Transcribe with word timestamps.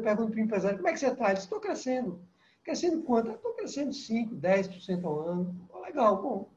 eu 0.00 0.02
pergunto 0.02 0.32
para 0.32 0.40
o 0.40 0.44
empresário, 0.44 0.78
como 0.78 0.88
é 0.88 0.92
que 0.92 0.98
você 0.98 1.08
está? 1.08 1.32
Estou 1.32 1.60
crescendo. 1.60 2.20
Crescendo 2.64 3.02
quanto? 3.02 3.30
Estou 3.30 3.52
crescendo 3.52 3.90
5%, 3.90 4.40
10% 4.40 5.04
ao 5.04 5.20
ano. 5.20 5.68
legal, 5.84 6.20
bom. 6.20 6.48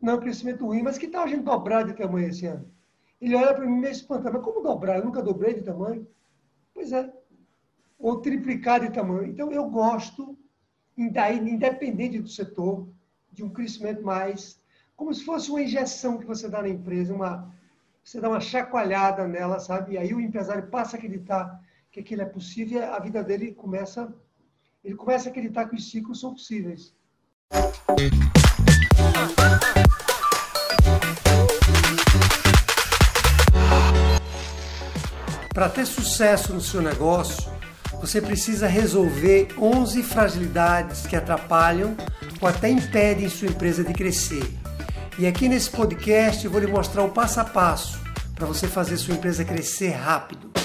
Não 0.00 0.14
é 0.14 0.16
um 0.16 0.20
crescimento 0.20 0.64
ruim, 0.64 0.82
mas 0.82 0.96
que 0.96 1.08
tal 1.08 1.24
a 1.24 1.26
gente 1.26 1.42
dobrar 1.42 1.84
de 1.84 1.92
tamanho 1.92 2.28
esse 2.28 2.46
ano? 2.46 2.70
Ele 3.20 3.34
olha 3.34 3.52
para 3.52 3.66
mim 3.66 3.80
meio 3.80 3.92
espantado, 3.92 4.36
mas 4.36 4.44
como 4.44 4.62
dobrar? 4.62 4.98
Eu 4.98 5.04
nunca 5.04 5.22
dobrei 5.22 5.54
de 5.54 5.62
tamanho. 5.62 6.06
Pois 6.72 6.92
é. 6.92 7.12
Ou 7.98 8.20
triplicar 8.20 8.80
de 8.80 8.90
tamanho. 8.90 9.26
Então, 9.26 9.50
eu 9.50 9.68
gosto, 9.68 10.38
independente 10.96 12.20
do 12.20 12.28
setor, 12.28 12.88
de 13.32 13.42
um 13.42 13.50
crescimento 13.50 14.02
mais, 14.02 14.60
como 14.96 15.12
se 15.12 15.24
fosse 15.24 15.50
uma 15.50 15.62
injeção 15.62 16.16
que 16.16 16.26
você 16.26 16.48
dá 16.48 16.62
na 16.62 16.68
empresa, 16.68 17.12
uma, 17.12 17.52
você 18.04 18.20
dá 18.20 18.28
uma 18.28 18.40
chacoalhada 18.40 19.26
nela, 19.26 19.58
sabe? 19.58 19.94
E 19.94 19.98
aí 19.98 20.14
o 20.14 20.20
empresário 20.20 20.68
passa 20.68 20.96
a 20.96 20.98
acreditar 20.98 21.60
que 21.90 22.00
aquilo 22.00 22.22
é 22.22 22.26
possível 22.26 22.84
a 22.92 22.98
vida 22.98 23.22
dele 23.22 23.52
começa, 23.52 24.12
ele 24.84 24.94
começa 24.94 25.28
a 25.28 25.30
acreditar 25.30 25.68
que 25.68 25.76
os 25.76 25.90
ciclos 25.90 26.20
são 26.20 26.32
possíveis. 26.32 26.94
Para 35.52 35.68
ter 35.68 35.86
sucesso 35.86 36.54
no 36.54 36.60
seu 36.60 36.80
negócio, 36.80 37.50
você 38.00 38.20
precisa 38.20 38.68
resolver 38.68 39.48
11 39.58 40.02
fragilidades 40.04 41.06
que 41.06 41.16
atrapalham 41.16 41.96
ou 42.40 42.46
até 42.46 42.68
impedem 42.68 43.28
sua 43.28 43.48
empresa 43.48 43.82
de 43.82 43.92
crescer. 43.92 44.44
E 45.18 45.26
aqui 45.26 45.48
nesse 45.48 45.68
podcast 45.68 46.44
eu 46.44 46.50
vou 46.50 46.60
lhe 46.60 46.68
mostrar 46.68 47.02
o 47.02 47.10
passo 47.10 47.40
a 47.40 47.44
passo 47.44 47.98
para 48.36 48.46
você 48.46 48.68
fazer 48.68 48.96
sua 48.96 49.14
empresa 49.14 49.44
crescer 49.44 49.90
rápido. 49.90 50.57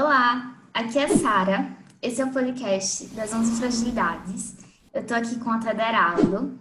Olá, 0.00 0.56
aqui 0.72 0.96
é 0.96 1.08
Sara. 1.08 1.76
Esse 2.00 2.22
é 2.22 2.24
o 2.24 2.30
podcast 2.30 3.04
das 3.16 3.32
11 3.32 3.56
fragilidades. 3.56 4.54
Eu 4.94 5.02
estou 5.02 5.16
aqui 5.16 5.36
com 5.40 5.50
a 5.50 5.58
Tederaldo 5.58 6.56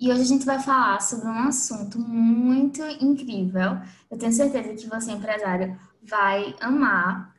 e 0.00 0.10
hoje 0.10 0.22
a 0.22 0.24
gente 0.24 0.44
vai 0.44 0.58
falar 0.58 1.00
sobre 1.00 1.28
um 1.28 1.38
assunto 1.38 2.00
muito 2.00 2.82
incrível. 3.00 3.78
Eu 4.10 4.18
tenho 4.18 4.32
certeza 4.32 4.74
que 4.74 4.88
você, 4.88 5.12
empresário, 5.12 5.78
vai 6.02 6.52
amar. 6.60 7.32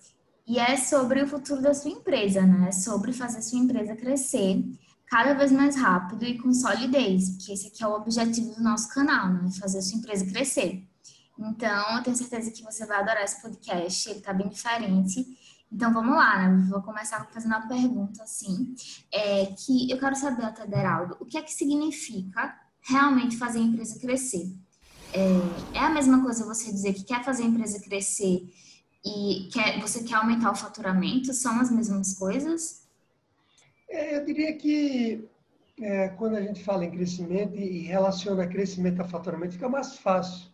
E 0.48 0.58
é 0.58 0.78
sobre 0.78 1.22
o 1.22 1.28
futuro 1.28 1.61
da 1.61 1.73
sua 1.73 1.92
empresa, 1.92 2.44
né? 2.44 2.70
É 2.70 2.72
sobre 2.72 3.11
fazer 3.11 3.42
sua 3.42 3.59
empresa 3.59 3.94
crescer 3.94 4.64
cada 5.06 5.33
vez 5.33 5.52
mais 5.52 5.76
rápido 5.76 6.23
e 6.23 6.38
com 6.38 6.54
solidez, 6.54 7.30
porque 7.31 7.52
esse 7.52 7.67
aqui 7.67 7.83
é 7.83 7.88
o 7.88 7.95
objetivo 7.95 8.56
do 8.56 8.64
nosso 8.64 8.88
canal, 8.88 9.28
né? 9.28 9.50
Fazer 9.59 9.81
sua 9.81 9.98
empresa 9.98 10.26
crescer. 10.26 10.88
Então, 11.38 11.98
eu 11.98 12.04
tenho 12.04 12.16
certeza 12.16 12.52
que 12.52 12.64
você 12.64 12.86
vai 12.86 13.00
adorar 13.00 13.23
esse 13.23 13.42
podcast, 13.42 14.09
ele 14.09 14.22
tá 14.22 14.31
bem 14.31 14.48
diferente. 14.48 15.41
Então, 15.72 15.94
vamos 15.94 16.16
lá, 16.16 16.50
né? 16.50 16.67
Vou 16.69 16.81
começar 16.81 17.25
fazendo 17.31 17.55
uma 17.55 17.67
pergunta, 17.67 18.23
assim, 18.23 18.75
é, 19.11 19.45
que 19.45 19.89
eu 19.89 19.97
quero 19.97 20.16
saber, 20.16 20.44
até 20.44 20.67
Deraldo, 20.67 21.16
o 21.19 21.25
que 21.25 21.38
é 21.38 21.41
que 21.41 21.53
significa 21.53 22.59
realmente 22.81 23.38
fazer 23.38 23.59
a 23.59 23.64
empresa 23.64 23.97
crescer? 23.99 24.53
É, 25.14 25.77
é 25.77 25.80
a 25.80 25.89
mesma 25.89 26.22
coisa 26.22 26.45
você 26.45 26.72
dizer 26.72 26.94
que 26.94 27.03
quer 27.03 27.23
fazer 27.23 27.44
a 27.44 27.47
empresa 27.47 27.80
crescer 27.81 28.49
e 29.05 29.49
quer, 29.52 29.80
você 29.80 30.03
quer 30.03 30.16
aumentar 30.16 30.52
o 30.52 30.55
faturamento? 30.55 31.33
São 31.33 31.59
as 31.59 31.72
mesmas 31.72 32.16
coisas? 32.16 32.88
É, 33.89 34.17
eu 34.17 34.25
diria 34.25 34.55
que 34.55 35.27
é, 35.80 36.09
quando 36.09 36.36
a 36.36 36.42
gente 36.42 36.64
fala 36.64 36.86
em 36.86 36.92
crescimento 36.92 37.55
e 37.55 37.80
relaciona 37.81 38.47
crescimento 38.47 39.02
a 39.02 39.08
faturamento, 39.08 39.53
fica 39.53 39.69
mais 39.69 39.97
fácil 39.97 40.49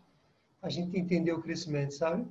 a 0.61 0.69
gente 0.69 0.97
entender 0.97 1.31
o 1.33 1.41
crescimento, 1.41 1.93
sabe? 1.93 2.25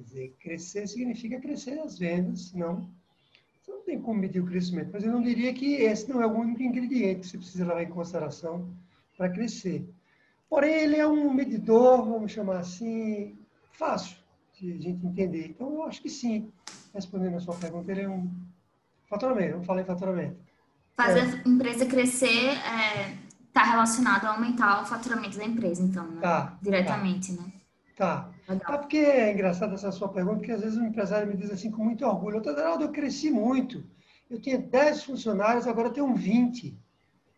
Quer 0.00 0.04
dizer, 0.04 0.36
crescer 0.40 0.86
significa 0.86 1.38
crescer 1.38 1.78
as 1.78 1.98
vendas, 1.98 2.48
senão 2.48 2.88
você 3.60 3.70
não 3.70 3.82
tem 3.82 4.00
como 4.00 4.18
medir 4.18 4.40
o 4.40 4.46
crescimento. 4.46 4.90
Mas 4.92 5.04
eu 5.04 5.12
não 5.12 5.20
diria 5.20 5.52
que 5.52 5.74
esse 5.74 6.08
não 6.08 6.22
é 6.22 6.26
o 6.26 6.32
único 6.32 6.62
ingrediente 6.62 7.20
que 7.20 7.26
você 7.26 7.36
precisa 7.36 7.66
levar 7.66 7.82
em 7.82 7.90
consideração 7.90 8.66
para 9.16 9.28
crescer. 9.28 9.86
Porém, 10.48 10.72
ele 10.72 10.96
é 10.96 11.06
um 11.06 11.32
medidor, 11.34 12.06
vamos 12.06 12.32
chamar 12.32 12.60
assim, 12.60 13.36
fácil 13.72 14.16
de 14.58 14.72
a 14.72 14.78
gente 14.78 15.06
entender. 15.06 15.48
Então, 15.48 15.70
eu 15.70 15.82
acho 15.82 16.00
que 16.00 16.08
sim, 16.08 16.50
respondendo 16.94 17.36
a 17.36 17.40
sua 17.40 17.54
pergunta, 17.56 17.92
ele 17.92 18.00
é 18.00 18.08
um 18.08 18.30
faturamento, 19.06 19.52
vamos 19.52 19.66
falar 19.66 19.82
em 19.82 19.86
faturamento. 19.86 20.36
Fazer 20.96 21.20
é. 21.20 21.42
a 21.44 21.48
empresa 21.48 21.84
crescer 21.84 22.54
está 23.48 23.66
é, 23.66 23.70
relacionado 23.70 24.24
a 24.24 24.34
aumentar 24.34 24.82
o 24.82 24.86
faturamento 24.86 25.36
da 25.36 25.44
empresa, 25.44 25.82
então, 25.82 26.10
né? 26.10 26.22
Tá, 26.22 26.58
diretamente, 26.62 27.36
tá. 27.36 27.42
né? 27.42 27.59
Tá. 28.00 28.32
Tá, 28.46 28.78
porque 28.78 28.96
é 28.96 29.30
engraçado 29.30 29.74
essa 29.74 29.92
sua 29.92 30.08
pergunta, 30.08 30.38
porque 30.38 30.52
às 30.52 30.62
vezes 30.62 30.78
um 30.78 30.86
empresário 30.86 31.28
me 31.28 31.36
diz 31.36 31.50
assim 31.50 31.70
com 31.70 31.84
muito 31.84 32.02
orgulho, 32.06 32.42
Geraldo, 32.42 32.84
eu 32.84 32.90
cresci 32.90 33.30
muito. 33.30 33.84
Eu 34.30 34.40
tinha 34.40 34.56
10 34.56 35.04
funcionários, 35.04 35.66
agora 35.66 35.88
eu 35.88 35.92
tenho 35.92 36.14
20. 36.14 36.74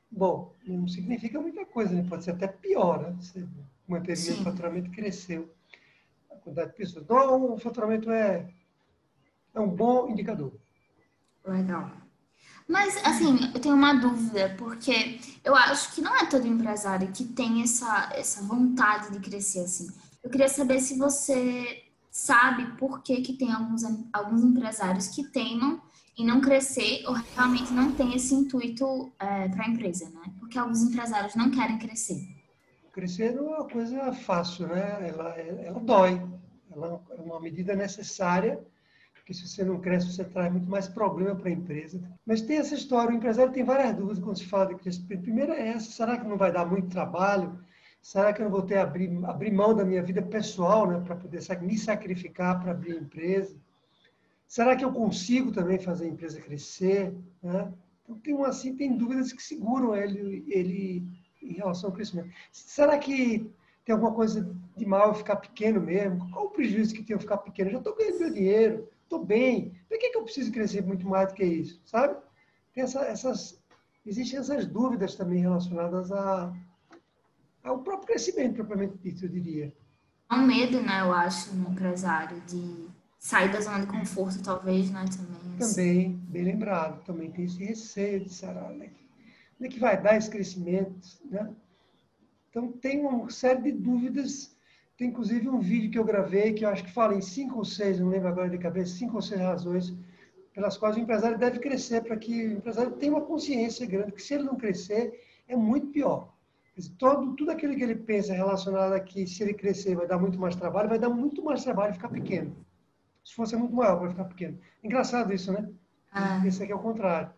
Bom, 0.09 0.55
não 0.65 0.87
significa 0.87 1.41
muita 1.41 1.67
coisa, 1.67 1.93
né? 1.93 2.07
pode 2.09 2.23
ser 2.23 2.31
até 2.31 2.47
pior, 2.47 3.03
né? 3.03 3.19
Uma 3.89 3.99
empresa 3.99 4.35
de 4.35 4.45
faturamento 4.45 4.89
cresceu. 4.93 5.53
A 6.31 6.37
quantidade 6.37 6.71
de 6.71 6.77
pessoas. 6.77 7.05
Então, 7.07 7.55
o 7.55 7.59
faturamento 7.59 8.09
é, 8.13 8.49
é 9.53 9.59
um 9.59 9.69
bom 9.69 10.11
indicador. 10.11 10.53
Legal. 11.45 11.91
Mas, 12.69 12.97
assim, 13.05 13.51
eu 13.53 13.61
tenho 13.61 13.75
uma 13.75 13.95
dúvida, 13.95 14.55
porque 14.57 15.19
eu 15.43 15.57
acho 15.57 15.93
que 15.93 16.01
não 16.01 16.17
é 16.17 16.25
todo 16.27 16.47
empresário 16.47 17.11
que 17.11 17.25
tem 17.25 17.63
essa, 17.63 18.13
essa 18.15 18.43
vontade 18.43 19.11
de 19.11 19.19
crescer 19.19 19.65
assim. 19.65 19.91
Eu 20.23 20.31
queria 20.31 20.49
saber 20.49 20.81
se 20.81 20.97
você 20.97 21.85
sabe 22.11 22.77
por 22.77 23.03
que, 23.03 23.23
que 23.23 23.33
tem 23.33 23.53
alguns, 23.53 23.83
alguns 24.13 24.45
empresários 24.45 25.09
que 25.09 25.25
teimam 25.31 25.81
e 26.17 26.25
não 26.25 26.41
crescer 26.41 27.03
ou 27.07 27.15
realmente 27.35 27.73
não 27.73 27.93
tem 27.93 28.15
esse 28.15 28.35
intuito 28.35 29.13
é, 29.19 29.49
para 29.49 29.65
a 29.65 29.69
empresa, 29.69 30.11
né? 30.11 30.33
Porque 30.39 30.59
alguns 30.59 30.83
empresários 30.83 31.35
não 31.35 31.51
querem 31.51 31.79
crescer. 31.79 32.21
Crescer 32.93 33.35
não 33.35 33.55
é 33.55 33.57
uma 33.59 33.69
coisa 33.69 34.13
fácil, 34.13 34.69
né? 34.69 35.09
Ela, 35.09 35.31
ela 35.39 35.81
dói. 35.81 36.23
Ela 36.71 37.01
é 37.11 37.21
uma 37.21 37.41
medida 37.41 37.75
necessária, 37.75 38.61
porque 39.15 39.33
se 39.33 39.49
você 39.49 39.65
não 39.65 39.81
cresce, 39.81 40.13
você 40.13 40.25
traz 40.25 40.53
muito 40.53 40.71
mais 40.71 40.89
problema 40.89 41.35
para 41.35 41.49
a 41.49 41.53
empresa. 41.53 42.03
Mas 42.27 42.43
tem 42.43 42.59
essa 42.59 42.75
história, 42.75 43.11
o 43.11 43.17
empresário 43.17 43.53
tem 43.53 43.65
várias 43.65 43.95
dúvidas 43.95 44.23
quando 44.23 44.37
se 44.37 44.47
fala 44.47 44.67
de 44.67 44.75
crescimento. 44.77 45.23
Primeiro 45.23 45.53
é 45.53 45.69
essa, 45.69 45.91
será 45.91 46.19
que 46.19 46.29
não 46.29 46.37
vai 46.37 46.53
dar 46.53 46.67
muito 46.67 46.89
trabalho? 46.89 47.59
Será 48.03 48.33
que 48.33 48.43
eu 48.43 48.47
não 48.47 48.51
vou 48.51 48.63
ter 48.63 48.79
abrir, 48.79 49.09
abrir 49.25 49.53
mão 49.53 49.73
da 49.73 49.85
minha 49.85 50.03
vida 50.03 50.21
pessoal, 50.21 50.89
né, 50.89 51.01
para 51.01 51.15
poder 51.15 51.41
me 51.61 51.79
sacrificar 51.79 52.61
para 52.61 52.73
abrir 52.73 52.97
empresa? 52.97 53.57
Será 54.47 54.75
que 54.77 54.85
eu 54.85 54.93
consigo 54.93 55.53
também 55.53 55.79
fazer 55.79 56.07
a 56.07 56.09
empresa 56.09 56.41
crescer? 56.41 57.15
Né? 57.41 57.73
Então, 58.03 58.19
tem, 58.19 58.35
uma, 58.35 58.49
assim, 58.49 58.75
tem 58.75 58.97
dúvidas 58.97 59.33
que 59.33 59.43
seguram 59.43 59.97
ele, 59.97 60.45
ele 60.49 61.07
em 61.41 61.53
relação 61.53 61.91
ao 61.91 61.95
crescimento. 61.95 62.29
Será 62.51 62.99
que 62.99 63.49
tem 63.85 63.93
alguma 63.93 64.13
coisa 64.13 64.53
de 64.77 64.85
mal 64.85 65.09
eu 65.09 65.15
ficar 65.15 65.37
pequeno 65.37 65.81
mesmo? 65.81 66.29
Qual 66.33 66.47
o 66.47 66.51
prejuízo 66.51 66.95
que 66.95 67.05
tem 67.05 67.15
eu 67.15 67.21
ficar 67.21 67.39
pequeno? 67.39 67.69
Eu 67.69 67.75
já 67.75 67.79
estou 67.79 67.97
ganhando 67.97 68.19
meu 68.19 68.33
dinheiro, 68.33 68.89
estou 69.05 69.25
bem. 69.25 69.73
Por 69.89 69.97
que, 69.97 70.11
que 70.11 70.19
eu 70.19 70.25
preciso 70.25 70.53
crescer 70.53 70.83
muito 70.83 71.07
mais 71.09 71.29
do 71.29 71.35
que 71.35 71.45
isso? 71.45 71.81
Sabe? 71.85 72.17
Tem 72.75 72.83
essa, 72.83 73.01
essas, 73.05 73.63
existem 74.05 74.41
essas 74.41 74.67
dúvidas 74.67 75.15
também 75.15 75.41
relacionadas 75.41 76.11
a, 76.11 76.53
ao 77.63 77.79
próprio 77.79 78.09
crescimento, 78.09 78.55
propriamente 78.55 78.99
dito, 78.99 79.25
eu 79.25 79.29
diria. 79.29 79.73
Há 80.29 80.37
um 80.37 80.47
medo, 80.47 80.81
né, 80.81 81.01
eu 81.01 81.13
acho, 81.13 81.55
no 81.55 81.71
empresário 81.71 82.41
de 82.43 82.89
sair 83.19 83.53
da 83.53 83.61
zona 83.61 83.81
de 83.81 83.87
conforto, 83.87 84.43
talvez, 84.43 84.91
né? 84.91 85.05
Também. 85.05 85.57
Assim. 85.61 85.75
Também, 85.75 86.11
bem 86.29 86.45
lembrado, 86.45 87.05
também 87.05 87.31
tem 87.31 87.45
esse 87.45 87.63
receio 87.63 88.25
de 88.25 88.33
será, 88.33 88.69
né? 88.71 88.91
Como 89.57 89.67
é 89.67 89.69
que 89.69 89.79
vai 89.79 90.01
dar 90.01 90.17
esse 90.17 90.29
crescimento, 90.29 91.07
né? 91.31 91.51
Então, 92.51 92.73
tem 92.73 93.01
uma 93.01 93.31
série 93.31 93.63
de 93.63 93.73
dúvidas. 93.73 94.57
Tem, 94.97 95.09
inclusive, 95.09 95.49
um 95.49 95.61
vídeo 95.61 95.91
que 95.91 95.99
eu 95.99 96.05
gravei 96.05 96.53
que 96.53 96.65
eu 96.65 96.69
acho 96.69 96.85
que 96.85 96.93
fala 96.93 97.15
em 97.15 97.21
cinco 97.21 97.59
ou 97.59 97.65
seis, 97.65 98.01
não 98.01 98.09
lembro 98.09 98.29
agora 98.29 98.51
de 98.51 98.59
cabeça, 98.59 98.97
cinco 98.97 99.17
ou 99.17 99.23
seis 99.23 99.41
razões 99.41 99.95
pelas 100.53 100.77
quais 100.77 100.97
o 100.97 101.01
empresário 101.01 101.39
deve 101.39 101.59
crescer 101.59 102.03
para 102.03 102.17
que 102.17 102.47
o 102.47 102.53
empresário 102.53 102.93
tenha 102.93 103.13
uma 103.13 103.23
consciência 103.23 103.87
grande, 103.87 104.13
que 104.13 104.23
se 104.23 104.35
ele 104.35 104.45
não 104.45 104.57
crescer, 104.57 105.19
é 105.49 105.57
muito 105.57 105.87
pior. 105.89 106.32
Todo, 106.99 107.37
tudo 107.37 107.51
aquilo 107.51 107.77
que 107.77 107.83
ele 107.83 107.95
pensa 107.95 108.33
relacionado 108.33 108.93
a 108.93 109.01
que 109.01 109.27
se 109.27 109.43
ele 109.43 109.53
crescer 109.53 109.95
vai 109.95 110.07
dar 110.07 110.19
muito 110.19 110.39
mais 110.39 110.57
trabalho, 110.57 110.89
vai 110.89 110.99
dar 110.99 111.11
muito 111.11 111.45
mais 111.45 111.63
trabalho 111.63 111.93
ficar 111.93 112.09
pequeno. 112.09 112.57
Se 113.23 113.35
fosse 113.35 113.55
muito 113.57 113.75
maior, 113.75 114.01
vai 114.01 114.09
ficar 114.09 114.25
pequeno. 114.25 114.59
Engraçado 114.83 115.33
isso, 115.33 115.53
né? 115.53 115.69
Ah, 116.11 116.45
Esse 116.47 116.63
aqui 116.63 116.73
é 116.73 116.75
o 116.75 116.79
contrário. 116.79 117.31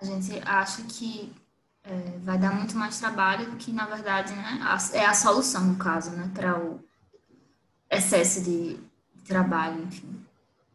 A 0.00 0.04
gente 0.04 0.40
acha 0.44 0.82
que 0.82 1.32
é, 1.82 2.18
vai 2.20 2.38
dar 2.38 2.54
muito 2.54 2.76
mais 2.76 2.98
trabalho 2.98 3.50
do 3.50 3.56
que, 3.56 3.72
na 3.72 3.86
verdade, 3.86 4.32
né, 4.34 4.60
é 4.92 5.04
a 5.04 5.14
solução, 5.14 5.64
no 5.64 5.76
caso, 5.76 6.10
né, 6.12 6.30
para 6.34 6.58
o 6.58 6.80
excesso 7.90 8.42
de 8.42 8.78
trabalho, 9.26 9.82
enfim. 9.84 10.24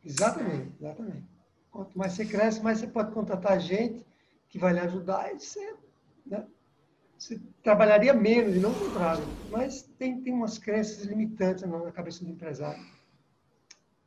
Exatamente, 0.04 0.72
exatamente. 0.80 1.24
Quanto 1.72 1.98
mais 1.98 2.14
você 2.14 2.26
cresce, 2.26 2.62
mais 2.62 2.80
você 2.80 2.88
pode 2.88 3.12
contratar 3.12 3.60
gente 3.60 4.06
que 4.48 4.58
vai 4.58 4.74
lhe 4.74 4.80
ajudar. 4.80 5.30
É, 5.30 5.38
né? 6.26 6.46
Você 7.20 7.38
trabalharia 7.62 8.14
menos 8.14 8.56
e 8.56 8.60
não 8.60 8.72
o 8.72 8.74
contrário. 8.74 9.24
Mas 9.52 9.84
tem, 10.00 10.22
tem 10.22 10.34
umas 10.34 10.58
crenças 10.58 11.04
limitantes 11.04 11.66
na 11.68 11.92
cabeça 11.92 12.24
do 12.24 12.32
empresário 12.32 12.82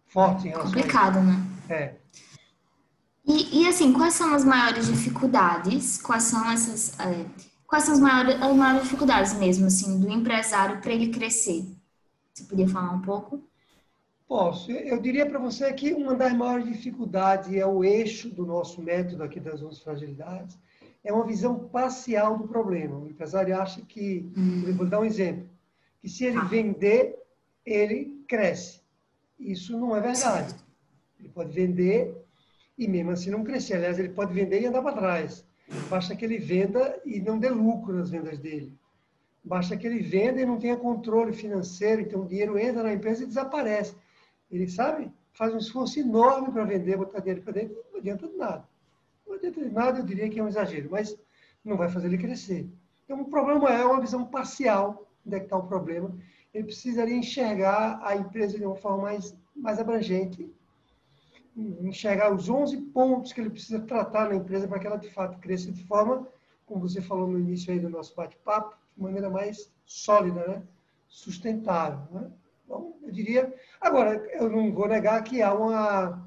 forte 0.06 0.46
em 0.46 0.50
relação 0.50 0.72
Complicado, 0.72 1.18
a 1.18 1.22
né? 1.22 1.46
É. 1.68 1.94
E, 3.24 3.62
e 3.62 3.68
assim, 3.68 3.92
quais 3.92 4.14
são 4.14 4.34
as 4.34 4.44
maiores 4.44 4.86
dificuldades? 4.86 6.00
Quais 6.00 6.24
são 6.24 6.50
essas. 6.50 6.98
É, 6.98 7.26
quais 7.66 7.84
são 7.84 7.94
as 7.94 8.00
maiores, 8.00 8.40
as 8.40 8.56
maiores 8.56 8.82
dificuldades 8.84 9.34
mesmo, 9.34 9.66
assim, 9.66 10.00
do 10.00 10.10
empresário 10.10 10.80
para 10.80 10.92
ele 10.92 11.10
crescer? 11.10 11.66
Você 12.32 12.44
podia 12.44 12.68
falar 12.68 12.92
um 12.92 13.02
pouco? 13.02 13.42
Posso. 14.26 14.72
Eu 14.72 15.00
diria 15.00 15.26
para 15.26 15.38
você 15.38 15.70
que 15.74 15.92
uma 15.92 16.14
das 16.14 16.32
maiores 16.32 16.66
dificuldades 16.66 17.52
é 17.52 17.66
o 17.66 17.84
eixo 17.84 18.30
do 18.30 18.46
nosso 18.46 18.80
método 18.82 19.22
aqui 19.22 19.38
das 19.38 19.62
11 19.62 19.80
fragilidades, 19.80 20.58
é 21.04 21.12
uma 21.12 21.26
visão 21.26 21.58
parcial 21.68 22.38
do 22.38 22.46
problema. 22.46 22.96
O 22.96 23.08
empresário 23.08 23.60
acha 23.60 23.80
que, 23.82 24.30
vou 24.76 24.86
dar 24.86 25.00
um 25.00 25.04
exemplo, 25.04 25.48
que 26.00 26.08
se 26.08 26.24
ele 26.24 26.38
ah. 26.38 26.44
vender, 26.44 27.18
ele 27.64 28.24
cresce. 28.28 28.80
Isso 29.38 29.78
não 29.78 29.96
é 29.96 30.00
verdade. 30.00 30.54
Ele 31.18 31.28
pode 31.28 31.52
vender 31.52 32.16
e 32.78 32.86
mesmo 32.88 33.10
assim 33.10 33.30
não 33.30 33.44
crescer. 33.44 33.74
Aliás, 33.74 33.98
ele 33.98 34.10
pode 34.10 34.32
vender 34.32 34.60
e 34.60 34.66
andar 34.66 34.82
para 34.82 34.96
trás. 34.96 35.44
Basta 35.88 36.14
que 36.14 36.24
ele 36.24 36.38
venda 36.38 37.00
e 37.04 37.20
não 37.20 37.38
dê 37.38 37.48
lucro 37.48 37.94
nas 37.94 38.10
vendas 38.10 38.38
dele. 38.38 38.72
Basta 39.44 39.76
que 39.76 39.86
ele 39.86 40.00
venda 40.00 40.40
e 40.40 40.46
não 40.46 40.58
tenha 40.58 40.76
controle 40.76 41.32
financeiro, 41.32 42.02
então 42.02 42.22
o 42.22 42.28
dinheiro 42.28 42.58
entra 42.58 42.82
na 42.82 42.92
empresa 42.92 43.24
e 43.24 43.26
desaparece. 43.26 43.94
Ele, 44.50 44.68
sabe, 44.68 45.10
faz 45.32 45.52
um 45.52 45.58
esforço 45.58 45.98
enorme 45.98 46.52
para 46.52 46.64
vender, 46.64 46.96
botar 46.96 47.20
dinheiro 47.20 47.42
para 47.42 47.54
dentro, 47.54 47.76
não 47.90 47.98
adianta 47.98 48.28
de 48.28 48.36
nada. 48.36 48.68
Não 49.32 49.38
adianta 49.38 49.62
de 49.62 49.70
nada, 49.70 49.98
eu 49.98 50.04
diria 50.04 50.28
que 50.28 50.38
é 50.38 50.42
um 50.42 50.48
exagero, 50.48 50.90
mas 50.90 51.18
não 51.64 51.76
vai 51.76 51.88
fazer 51.88 52.08
ele 52.08 52.18
crescer. 52.18 52.68
Então, 53.04 53.22
o 53.22 53.30
problema 53.30 53.70
é 53.70 53.82
uma 53.84 54.00
visão 54.00 54.26
parcial 54.26 55.08
onde 55.26 55.38
que 55.38 55.44
está 55.44 55.56
o 55.56 55.66
problema. 55.66 56.14
Ele 56.52 56.64
precisaria 56.64 57.16
enxergar 57.16 57.98
a 58.02 58.14
empresa 58.14 58.58
de 58.58 58.66
uma 58.66 58.76
forma 58.76 59.04
mais, 59.04 59.34
mais 59.56 59.78
abrangente 59.78 60.52
enxergar 61.56 62.32
os 62.32 62.48
11 62.48 62.78
pontos 62.92 63.32
que 63.32 63.40
ele 63.40 63.50
precisa 63.50 63.80
tratar 63.80 64.28
na 64.28 64.36
empresa 64.36 64.66
para 64.66 64.78
que 64.78 64.86
ela 64.86 64.96
de 64.96 65.10
fato 65.10 65.38
cresça 65.38 65.70
de 65.70 65.84
forma, 65.84 66.26
como 66.66 66.80
você 66.80 67.00
falou 67.00 67.26
no 67.26 67.38
início 67.38 67.72
aí 67.72 67.78
do 67.78 67.90
nosso 67.90 68.14
bate-papo, 68.14 68.76
de 68.96 69.02
maneira 69.02 69.28
mais 69.28 69.70
sólida, 69.84 70.46
né? 70.46 70.62
sustentável. 71.08 72.00
Né? 72.10 72.30
Então, 72.64 72.94
eu 73.02 73.12
diria. 73.12 73.54
Agora, 73.80 74.14
eu 74.32 74.48
não 74.48 74.72
vou 74.72 74.88
negar 74.88 75.22
que 75.22 75.42
há 75.42 75.52
uma. 75.52 76.26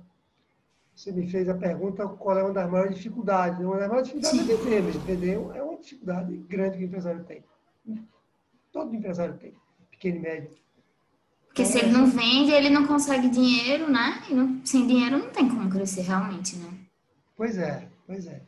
Você 0.96 1.12
me 1.12 1.28
fez 1.30 1.50
a 1.50 1.54
pergunta 1.54 2.08
qual 2.08 2.38
é 2.38 2.44
uma 2.44 2.54
das 2.54 2.72
maiores 2.72 2.96
dificuldades. 2.96 3.60
Uma 3.60 3.78
das 3.78 3.90
maiores 3.90 4.08
dificuldades 4.08 4.46
Sim. 4.46 4.54
é 4.54 4.56
vender 4.56 4.84
mesmo. 4.84 5.02
Vender 5.02 5.34
é 5.34 5.62
uma 5.64 5.78
dificuldade 5.78 6.38
grande 6.38 6.78
que 6.78 6.84
o 6.84 6.88
empresário 6.88 7.24
tem. 7.26 7.44
Todo 8.72 8.96
empresário 8.96 9.38
tem, 9.38 9.54
pequeno 9.92 10.18
e 10.18 10.20
médio. 10.20 10.50
Porque 11.48 11.66
se 11.66 11.78
ele 11.78 11.92
não 11.92 12.08
vende, 12.08 12.52
ele 12.52 12.70
não 12.70 12.86
consegue 12.86 13.30
dinheiro, 13.30 13.90
né? 13.90 14.24
E 14.30 14.34
não, 14.34 14.66
sem 14.66 14.86
dinheiro 14.88 15.20
não 15.20 15.30
tem 15.30 15.48
como 15.48 15.70
crescer 15.70 16.02
realmente, 16.02 16.58
né? 16.58 16.70
Pois 17.38 17.58
é, 17.58 17.88
pois 18.06 18.28
é. 18.28 18.42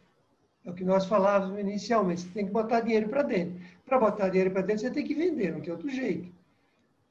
É 0.65 0.69
o 0.69 0.73
que 0.73 0.83
nós 0.83 1.05
falávamos 1.05 1.57
inicialmente. 1.59 2.21
Você 2.21 2.29
tem 2.29 2.45
que 2.45 2.51
botar 2.51 2.81
dinheiro 2.81 3.07
para 3.07 3.23
dentro. 3.23 3.55
Para 3.85 3.99
botar 3.99 4.27
dinheiro 4.27 4.51
para 4.51 4.61
dentro, 4.61 4.81
você 4.81 4.91
tem 4.91 5.05
que 5.05 5.13
vender, 5.13 5.53
não 5.53 5.61
tem 5.61 5.71
outro 5.71 5.89
jeito. 5.89 6.29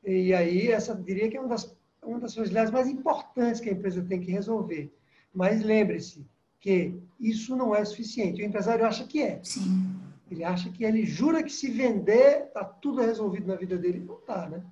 E 0.04 0.34
aí, 0.34 0.68
essa 0.68 0.94
diria 0.94 1.30
que 1.30 1.36
é 1.36 1.40
uma 1.40 1.48
das, 1.48 1.74
uma 2.02 2.20
das 2.20 2.34
facilidades 2.34 2.70
mais 2.70 2.88
importantes 2.88 3.60
que 3.60 3.70
a 3.70 3.72
empresa 3.72 4.04
tem 4.06 4.20
que 4.20 4.30
resolver. 4.30 4.92
Mas 5.34 5.62
lembre-se 5.62 6.26
que 6.60 6.94
isso 7.20 7.56
não 7.56 7.74
é 7.74 7.84
suficiente. 7.84 8.42
O 8.42 8.44
empresário 8.44 8.86
acha 8.86 9.04
que 9.04 9.22
é. 9.22 9.40
Sim. 9.42 9.94
Ele 10.30 10.42
acha 10.42 10.70
que 10.70 10.84
ele 10.84 11.06
jura 11.06 11.42
que 11.42 11.52
se 11.52 11.70
vender, 11.70 12.46
está 12.46 12.64
tudo 12.64 13.00
resolvido 13.00 13.46
na 13.46 13.54
vida 13.54 13.76
dele. 13.76 14.00
Não 14.00 14.16
está, 14.16 14.48
né? 14.48 14.62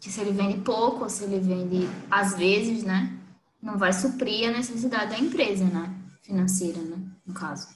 que 0.00 0.10
se 0.10 0.20
ele 0.20 0.32
vende 0.32 0.58
pouco 0.60 1.04
ou 1.04 1.08
se 1.08 1.24
ele 1.24 1.40
vende 1.40 1.88
às 2.10 2.36
vezes, 2.36 2.84
né, 2.84 3.18
não 3.60 3.78
vai 3.78 3.92
suprir 3.92 4.48
a 4.48 4.52
necessidade 4.52 5.10
da 5.10 5.18
empresa, 5.18 5.64
né, 5.64 5.94
financeira, 6.22 6.80
né, 6.80 6.96
no 7.26 7.34
caso. 7.34 7.68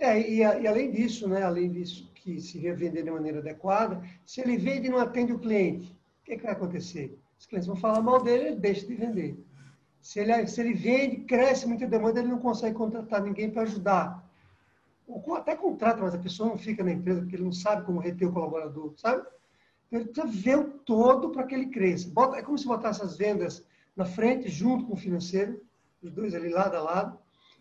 É, 0.00 0.20
e, 0.20 0.38
e 0.38 0.66
além 0.66 0.90
disso, 0.90 1.28
né, 1.28 1.42
além 1.42 1.70
disso 1.70 2.10
que 2.14 2.40
se 2.40 2.58
vender 2.72 3.02
de 3.02 3.10
maneira 3.10 3.38
adequada, 3.38 4.02
se 4.24 4.40
ele 4.40 4.56
vende 4.56 4.88
e 4.88 4.90
não 4.90 4.98
atende 4.98 5.32
o 5.32 5.38
cliente, 5.38 5.96
o 6.20 6.24
que, 6.24 6.32
é 6.32 6.36
que 6.36 6.42
vai 6.42 6.52
acontecer? 6.52 7.18
Os 7.38 7.46
clientes 7.46 7.66
vão 7.66 7.76
falar 7.76 8.02
mal 8.02 8.22
dele, 8.22 8.48
ele 8.48 8.56
deixa 8.56 8.86
de 8.86 8.94
vender. 8.94 9.38
Se 10.04 10.20
ele, 10.20 10.46
se 10.46 10.60
ele 10.60 10.74
vende, 10.74 11.16
cresce 11.24 11.66
muita 11.66 11.86
demanda, 11.86 12.20
ele 12.20 12.28
não 12.28 12.38
consegue 12.38 12.76
contratar 12.76 13.22
ninguém 13.22 13.50
para 13.50 13.62
ajudar. 13.62 14.22
Ou 15.08 15.34
até 15.34 15.56
contrata, 15.56 16.02
mas 16.02 16.14
a 16.14 16.18
pessoa 16.18 16.50
não 16.50 16.58
fica 16.58 16.84
na 16.84 16.92
empresa 16.92 17.22
porque 17.22 17.36
ele 17.36 17.44
não 17.44 17.52
sabe 17.52 17.86
como 17.86 18.00
reter 18.00 18.28
o 18.28 18.32
colaborador, 18.32 18.92
sabe? 18.98 19.26
Ele 19.90 20.04
precisa 20.04 20.26
ver 20.26 20.58
o 20.58 20.64
todo 20.64 21.30
para 21.30 21.44
que 21.44 21.54
ele 21.54 21.68
cresça. 21.68 22.10
Bota, 22.10 22.36
é 22.36 22.42
como 22.42 22.58
se 22.58 22.66
botasse 22.66 23.02
as 23.02 23.16
vendas 23.16 23.64
na 23.96 24.04
frente, 24.04 24.50
junto 24.50 24.84
com 24.84 24.92
o 24.92 24.96
financeiro, 24.96 25.58
os 26.02 26.10
dois 26.10 26.34
ali 26.34 26.50
lado 26.50 26.76
a 26.76 26.82
lado, 26.82 27.18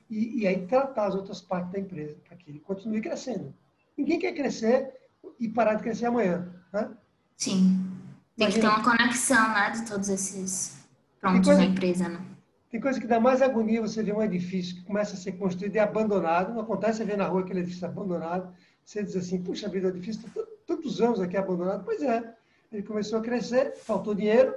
e, 0.09 0.41
e 0.41 0.45
aí 0.45 0.67
tratar 0.67 1.05
as 1.05 1.15
outras 1.15 1.39
partes 1.39 1.71
da 1.71 1.79
empresa, 1.79 2.17
para 2.27 2.35
que 2.35 2.51
ele 2.51 2.59
continue 2.59 2.99
crescendo. 2.99 3.53
Ninguém 3.97 4.19
quer 4.19 4.33
crescer 4.33 4.91
e 5.39 5.47
parar 5.47 5.75
de 5.75 5.83
crescer 5.83 6.07
amanhã. 6.07 6.53
Né? 6.73 6.91
Sim. 7.37 7.89
Tem 8.35 8.47
Imagina, 8.47 8.51
que 8.51 8.59
ter 8.59 8.67
uma 8.67 8.83
conexão 8.83 9.53
né, 9.53 9.69
de 9.69 9.85
todos 9.85 10.09
esses 10.09 10.85
pontos 11.21 11.55
da 11.55 11.63
empresa. 11.63 12.09
Né? 12.09 12.32
Tem 12.73 12.81
coisa 12.81 12.99
que 12.99 13.05
dá 13.05 13.19
mais 13.19 13.39
agonia 13.39 13.79
você 13.79 14.01
ver 14.01 14.15
um 14.15 14.23
edifício 14.23 14.77
que 14.77 14.81
começa 14.81 15.13
a 15.13 15.15
ser 15.15 15.33
construído 15.33 15.75
e 15.75 15.79
abandonado. 15.79 16.55
Não 16.55 16.61
acontece 16.61 16.97
você 16.97 17.05
ver 17.05 17.17
na 17.17 17.27
rua 17.27 17.41
aquele 17.41 17.59
edifício 17.59 17.85
abandonado. 17.85 18.51
Você 18.83 19.03
diz 19.03 19.15
assim, 19.15 19.43
puxa 19.43 19.69
vida, 19.69 19.85
o 19.85 19.89
edifício 19.91 20.25
está 20.25 20.41
tantos 20.65 20.99
anos 20.99 21.21
aqui 21.21 21.37
abandonado. 21.37 21.85
Pois 21.85 22.01
é, 22.01 22.35
ele 22.71 22.81
começou 22.81 23.19
a 23.19 23.21
crescer, 23.21 23.75
faltou 23.75 24.15
dinheiro, 24.15 24.55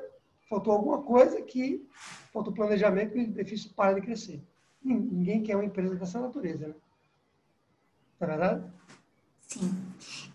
faltou 0.48 0.72
alguma 0.72 1.02
coisa 1.02 1.42
que 1.42 1.86
faltou 2.32 2.54
planejamento 2.54 3.18
e 3.18 3.20
o 3.20 3.38
edifício 3.38 3.74
para 3.74 3.92
de 3.92 4.00
crescer. 4.00 4.42
Ninguém 4.82 5.42
quer 5.42 5.54
uma 5.54 5.66
empresa 5.66 5.94
dessa 5.94 6.18
natureza, 6.18 6.68
né? 6.68 6.74
Não 8.18 8.28
é 8.28 8.30
verdade? 8.30 8.72
Sim. 9.56 9.74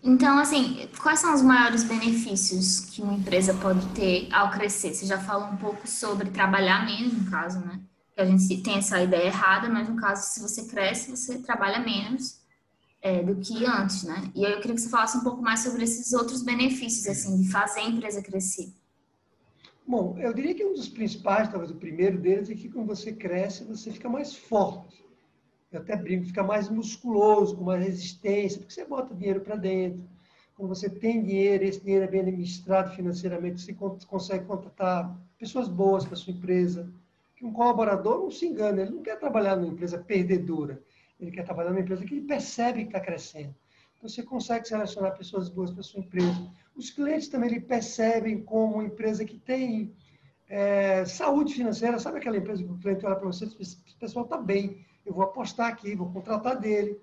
Então, 0.02 0.36
assim, 0.38 0.88
quais 1.00 1.20
são 1.20 1.32
os 1.32 1.42
maiores 1.42 1.84
benefícios 1.84 2.80
que 2.80 3.00
uma 3.00 3.14
empresa 3.14 3.54
pode 3.54 3.86
ter 3.90 4.28
ao 4.32 4.50
crescer? 4.50 4.92
Você 4.92 5.06
já 5.06 5.18
falou 5.18 5.46
um 5.48 5.56
pouco 5.56 5.86
sobre 5.86 6.30
trabalhar 6.30 6.84
menos, 6.84 7.12
no 7.12 7.30
caso, 7.30 7.60
né? 7.60 7.80
Que 8.14 8.20
a 8.20 8.26
gente 8.26 8.62
tem 8.62 8.78
essa 8.78 9.00
ideia 9.00 9.26
errada, 9.26 9.68
mas 9.68 9.88
no 9.88 9.96
caso, 9.96 10.34
se 10.34 10.40
você 10.40 10.64
cresce, 10.64 11.10
você 11.10 11.38
trabalha 11.38 11.78
menos 11.78 12.40
é, 13.00 13.22
do 13.22 13.36
que 13.36 13.64
antes, 13.64 14.02
né? 14.02 14.30
E 14.34 14.44
aí 14.44 14.52
eu 14.52 14.60
queria 14.60 14.74
que 14.74 14.80
você 14.80 14.88
falasse 14.88 15.16
um 15.16 15.22
pouco 15.22 15.40
mais 15.40 15.60
sobre 15.60 15.84
esses 15.84 16.12
outros 16.12 16.42
benefícios, 16.42 17.06
assim, 17.06 17.40
de 17.40 17.48
fazer 17.48 17.80
a 17.80 17.88
empresa 17.88 18.20
crescer. 18.20 18.72
Bom, 19.86 20.16
eu 20.18 20.34
diria 20.34 20.54
que 20.54 20.64
um 20.64 20.74
dos 20.74 20.88
principais, 20.88 21.48
talvez 21.48 21.70
o 21.70 21.76
primeiro 21.76 22.18
deles, 22.18 22.50
é 22.50 22.54
que 22.54 22.68
quando 22.68 22.88
você 22.88 23.12
cresce, 23.12 23.64
você 23.64 23.92
fica 23.92 24.08
mais 24.08 24.34
forte. 24.34 25.01
Eu 25.72 25.80
até 25.80 25.96
brinco, 25.96 26.26
fica 26.26 26.42
mais 26.42 26.68
musculoso, 26.68 27.56
com 27.56 27.64
mais 27.64 27.84
resistência, 27.84 28.58
porque 28.58 28.74
você 28.74 28.84
bota 28.84 29.14
dinheiro 29.14 29.40
para 29.40 29.56
dentro. 29.56 30.02
Quando 30.54 30.68
você 30.68 30.90
tem 30.90 31.24
dinheiro, 31.24 31.64
esse 31.64 31.80
dinheiro 31.80 32.04
é 32.04 32.08
bem 32.08 32.20
administrado 32.20 32.94
financeiramente, 32.94 33.62
você 33.62 33.74
consegue 34.06 34.44
contratar 34.44 35.16
pessoas 35.38 35.68
boas 35.68 36.04
para 36.04 36.16
sua 36.16 36.32
empresa. 36.32 36.92
Que 37.34 37.44
um 37.44 37.52
colaborador 37.52 38.20
não 38.20 38.30
se 38.30 38.46
engana, 38.46 38.82
ele 38.82 38.90
não 38.90 39.02
quer 39.02 39.18
trabalhar 39.18 39.56
numa 39.56 39.72
empresa 39.72 39.98
perdedora 39.98 40.80
ele 41.22 41.30
quer 41.30 41.44
trabalhar 41.44 41.70
numa 41.70 41.80
empresa 41.80 42.04
que 42.04 42.14
ele 42.14 42.26
percebe 42.26 42.82
que 42.82 42.88
está 42.88 43.00
crescendo. 43.00 43.54
Então, 43.96 44.08
você 44.08 44.22
consegue 44.22 44.66
selecionar 44.66 45.16
pessoas 45.16 45.48
boas 45.48 45.70
para 45.70 45.82
sua 45.82 46.00
empresa. 46.00 46.50
Os 46.74 46.90
clientes 46.90 47.28
também 47.28 47.50
ele 47.50 47.60
percebem 47.60 48.42
como 48.42 48.74
uma 48.74 48.84
empresa 48.84 49.24
que 49.24 49.38
tem 49.38 49.94
é, 50.48 51.04
saúde 51.04 51.54
financeira, 51.54 51.98
sabe 51.98 52.18
aquela 52.18 52.36
empresa 52.36 52.64
que 52.64 52.70
o 52.70 52.78
cliente 52.78 53.06
olha 53.06 53.14
para 53.14 53.26
você 53.26 53.44
e 53.44 53.48
diz, 53.48 53.74
o 53.74 53.98
pessoal 53.98 54.24
está 54.24 54.36
bem, 54.36 54.84
eu 55.04 55.12
vou 55.14 55.24
apostar 55.24 55.68
aqui, 55.68 55.94
vou 55.94 56.10
contratar 56.10 56.58
dele. 56.58 57.00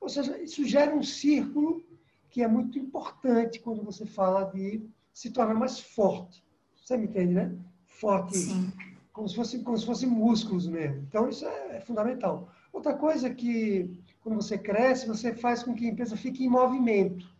Ou 0.00 0.08
seja, 0.08 0.40
isso 0.42 0.64
gera 0.66 0.94
um 0.94 1.02
círculo 1.02 1.82
que 2.30 2.42
é 2.42 2.48
muito 2.48 2.78
importante 2.78 3.60
quando 3.60 3.82
você 3.82 4.06
fala 4.06 4.44
de 4.44 4.88
se 5.12 5.30
tornar 5.30 5.54
mais 5.54 5.78
forte. 5.78 6.42
Você 6.74 6.96
me 6.96 7.06
entende, 7.06 7.34
né? 7.34 7.56
Forte, 7.86 8.36
Sim. 8.36 8.72
como 9.12 9.28
se 9.28 9.36
fosse 9.36 9.58
como 9.60 9.78
se 9.78 9.86
fosse 9.86 10.06
músculos 10.06 10.66
mesmo. 10.66 11.02
Então 11.08 11.28
isso 11.28 11.46
é, 11.46 11.76
é 11.76 11.80
fundamental. 11.80 12.50
Outra 12.72 12.94
coisa 12.94 13.28
é 13.28 13.34
que, 13.34 14.02
quando 14.22 14.36
você 14.36 14.56
cresce, 14.56 15.06
você 15.06 15.34
faz 15.34 15.62
com 15.62 15.74
que 15.74 15.84
a 15.86 15.90
empresa 15.90 16.16
fique 16.16 16.42
em 16.44 16.48
movimento. 16.48 17.30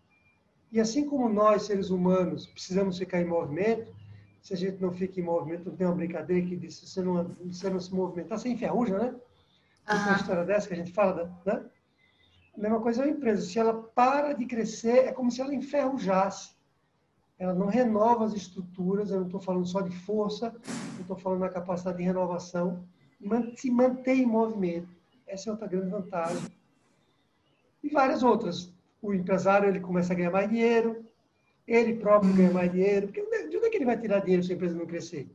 E 0.71 0.78
assim 0.78 1.07
como 1.07 1.28
nós, 1.28 1.62
seres 1.62 1.90
humanos, 1.90 2.47
precisamos 2.47 2.99
ficar 2.99 3.21
em 3.21 3.26
movimento, 3.26 3.95
se 4.42 4.54
a 4.54 4.57
gente 4.57 4.81
não 4.81 4.92
fica 4.92 5.21
em 5.21 5.25
movimento, 5.25 5.69
não 5.69 5.76
tem 5.76 5.87
uma 5.87 5.97
brincadeira 5.97 6.47
que 6.47 6.57
diz, 6.57 6.76
se 6.76 6.87
você 6.87 7.02
não, 7.02 7.35
você 7.45 7.71
não 7.71 7.81
se 7.81 7.95
movimentar, 7.95 8.38
você 8.38 8.49
enferruja, 8.49 8.99
né? 8.99 9.14
Tem 9.86 9.96
uma 9.96 10.16
história 10.16 10.44
dessa 10.44 10.68
que 10.68 10.74
a 10.74 10.76
gente 10.76 10.92
fala, 10.92 11.36
né? 11.44 11.64
A 12.56 12.60
mesma 12.60 12.80
coisa 12.80 13.02
é 13.02 13.06
a 13.06 13.10
empresa. 13.10 13.42
Se 13.42 13.58
ela 13.58 13.74
para 13.74 14.34
de 14.34 14.44
crescer, 14.46 15.06
é 15.06 15.12
como 15.12 15.30
se 15.30 15.40
ela 15.40 15.54
enferrujasse. 15.54 16.54
Ela 17.38 17.54
não 17.54 17.66
renova 17.66 18.24
as 18.24 18.34
estruturas, 18.34 19.10
eu 19.10 19.20
não 19.20 19.26
estou 19.26 19.40
falando 19.40 19.66
só 19.66 19.80
de 19.80 19.90
força, 19.90 20.54
eu 20.96 21.00
estou 21.00 21.16
falando 21.16 21.40
da 21.40 21.48
capacidade 21.48 21.98
de 21.98 22.04
renovação, 22.04 22.84
se 23.56 23.70
mantém 23.70 24.22
em 24.22 24.26
movimento. 24.26 24.88
Essa 25.26 25.48
é 25.48 25.52
outra 25.52 25.66
grande 25.66 25.90
vantagem. 25.90 26.42
E 27.82 27.88
várias 27.88 28.22
outras. 28.22 28.72
O 29.00 29.12
empresário 29.12 29.68
ele 29.68 29.80
começa 29.80 30.12
a 30.12 30.16
ganhar 30.16 30.30
mais 30.30 30.48
dinheiro, 30.48 31.04
ele 31.66 31.94
próprio 31.94 32.32
ganha 32.32 32.52
mais 32.52 32.70
dinheiro. 32.70 33.08
Porque 33.08 33.22
de 33.48 33.56
onde 33.56 33.66
é 33.66 33.70
que 33.70 33.76
ele 33.76 33.86
vai 33.86 33.98
tirar 33.98 34.20
dinheiro 34.20 34.44
se 34.44 34.52
a 34.52 34.54
empresa 34.54 34.76
não 34.76 34.86
crescer? 34.86 35.28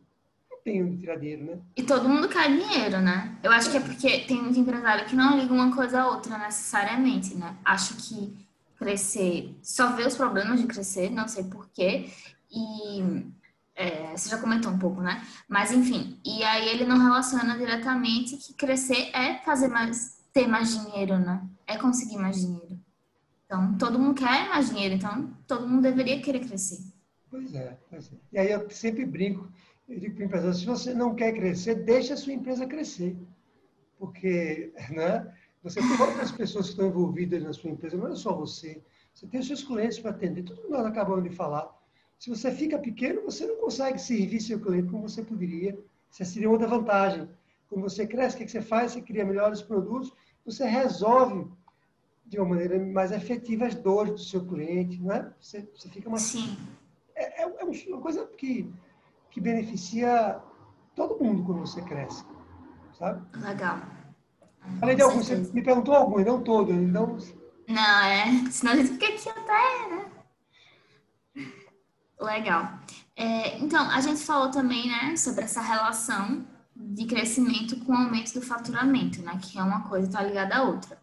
Tem 0.67 0.83
onde 0.83 0.97
tirar 0.97 1.15
dinheiro, 1.15 1.45
né? 1.45 1.59
E 1.77 1.83
todo 1.83 2.09
mundo 2.09 2.27
quer 2.27 2.49
dinheiro, 2.49 2.99
né? 2.99 3.37
Eu 3.41 3.53
acho 3.53 3.71
que 3.71 3.77
é 3.77 3.79
porque 3.79 4.25
tem 4.25 4.41
muito 4.41 4.59
empresário 4.59 5.05
que 5.05 5.15
não 5.15 5.39
liga 5.39 5.53
uma 5.53 5.73
coisa 5.73 6.01
a 6.01 6.09
outra 6.09 6.37
necessariamente, 6.37 7.35
né? 7.35 7.55
Acho 7.63 7.95
que 7.95 8.35
crescer, 8.77 9.57
só 9.63 9.95
vê 9.95 10.03
os 10.03 10.17
problemas 10.17 10.59
de 10.59 10.67
crescer, 10.67 11.09
não 11.09 11.25
sei 11.25 11.45
porquê, 11.45 12.09
e 12.51 13.01
é, 13.75 14.11
você 14.11 14.27
já 14.27 14.37
comentou 14.39 14.69
um 14.69 14.77
pouco, 14.77 14.99
né? 14.99 15.25
Mas 15.47 15.71
enfim, 15.71 16.19
e 16.25 16.43
aí 16.43 16.67
ele 16.67 16.83
não 16.83 17.01
relaciona 17.01 17.57
diretamente 17.57 18.35
que 18.35 18.53
crescer 18.53 19.09
é 19.13 19.37
fazer 19.45 19.69
mais, 19.69 20.19
ter 20.33 20.49
mais 20.49 20.77
dinheiro, 20.77 21.17
né? 21.17 21.47
É 21.65 21.77
conseguir 21.77 22.17
mais 22.17 22.41
dinheiro. 22.41 22.77
Então, 23.45 23.77
todo 23.77 23.97
mundo 23.97 24.15
quer 24.15 24.49
mais 24.49 24.69
dinheiro, 24.69 24.95
então 24.95 25.33
todo 25.47 25.65
mundo 25.65 25.83
deveria 25.83 26.21
querer 26.21 26.41
crescer. 26.41 26.79
Pois 27.29 27.53
é, 27.55 27.77
pois 27.89 28.11
é. 28.11 28.15
E 28.33 28.37
aí 28.37 28.51
eu 28.51 28.69
sempre 28.69 29.05
brinco, 29.05 29.49
eu 29.87 29.99
digo 29.99 30.15
para 30.15 30.23
o 30.23 30.25
empresário, 30.25 30.53
se 30.57 30.65
você 30.65 30.93
não 30.93 31.15
quer 31.15 31.33
crescer, 31.33 31.75
deixe 31.75 32.11
a 32.13 32.17
sua 32.17 32.33
empresa 32.33 32.67
crescer. 32.67 33.15
Porque, 33.97 34.71
né? 34.91 35.33
Você 35.63 35.79
tem 35.79 36.01
outras 36.01 36.31
pessoas 36.31 36.65
que 36.65 36.71
estão 36.71 36.87
envolvidas 36.87 37.43
na 37.43 37.51
sua 37.51 37.71
empresa, 37.71 37.97
não 37.97 38.07
é 38.07 38.15
só 38.15 38.33
você. 38.33 38.81
Você 39.13 39.27
tem 39.27 39.39
os 39.39 39.47
seus 39.47 39.63
clientes 39.63 39.99
para 39.99 40.11
atender, 40.11 40.43
tudo 40.43 40.61
que 40.61 40.69
nós 40.69 40.85
acabamos 40.85 41.23
de 41.23 41.35
falar. 41.35 41.75
Se 42.19 42.29
você 42.29 42.51
fica 42.51 42.77
pequeno, 42.79 43.23
você 43.23 43.45
não 43.45 43.57
consegue 43.57 43.99
servir 43.99 44.39
seu 44.39 44.59
cliente 44.59 44.89
como 44.89 45.07
você 45.07 45.23
poderia. 45.23 45.77
Isso 46.11 46.25
seria 46.25 46.49
outra 46.49 46.67
vantagem. 46.67 47.27
Quando 47.69 47.81
você 47.81 48.07
cresce, 48.07 48.35
o 48.35 48.39
que 48.39 48.47
você 48.47 48.61
faz? 48.61 48.93
Você 48.93 49.01
cria 49.01 49.25
melhores 49.25 49.61
produtos, 49.61 50.13
você 50.45 50.65
resolve 50.65 51.47
de 52.25 52.37
uma 52.39 52.49
maneira 52.49 52.79
mais 52.79 53.11
efetiva 53.11 53.65
as 53.65 53.75
dores 53.75 54.13
do 54.13 54.19
seu 54.19 54.45
cliente, 54.45 55.01
não 55.01 55.11
é? 55.11 55.33
Você, 55.39 55.67
você 55.73 55.89
fica 55.89 56.09
mais... 56.09 56.23
Sim. 56.23 56.57
É, 57.15 57.43
é, 57.43 57.55
é 57.59 57.65
uma 57.65 58.01
coisa 58.01 58.25
que, 58.37 58.71
que 59.37 59.41
beneficia 59.41 60.41
todo 60.95 61.23
mundo 61.23 61.43
quando 61.43 61.59
você 61.59 61.79
cresce, 61.83 62.25
sabe? 62.97 63.21
Legal. 63.37 63.79
Falei 64.79 64.95
de 64.95 65.03
alguns, 65.03 65.27
você 65.27 65.35
me 65.53 65.61
perguntou 65.61 65.93
alguns, 65.93 66.25
não 66.25 66.41
todos, 66.41 66.75
então... 66.75 67.17
Não, 67.67 68.03
é, 68.03 68.49
senão 68.49 68.73
a 68.73 68.75
gente 68.77 68.93
fica 68.93 69.05
aqui 69.07 69.29
até, 69.29 69.89
né? 69.89 70.05
Legal. 72.19 72.79
É, 73.15 73.59
então, 73.59 73.87
a 73.91 74.01
gente 74.01 74.21
falou 74.21 74.49
também, 74.49 74.87
né, 74.87 75.15
sobre 75.15 75.43
essa 75.43 75.61
relação 75.61 76.47
de 76.75 77.05
crescimento 77.05 77.79
com 77.85 77.91
o 77.91 77.95
aumento 77.95 78.33
do 78.33 78.41
faturamento, 78.41 79.21
né, 79.21 79.39
que 79.39 79.59
é 79.59 79.61
uma 79.61 79.87
coisa 79.87 80.07
está 80.07 80.23
ligada 80.23 80.55
à 80.55 80.63
outra. 80.63 80.99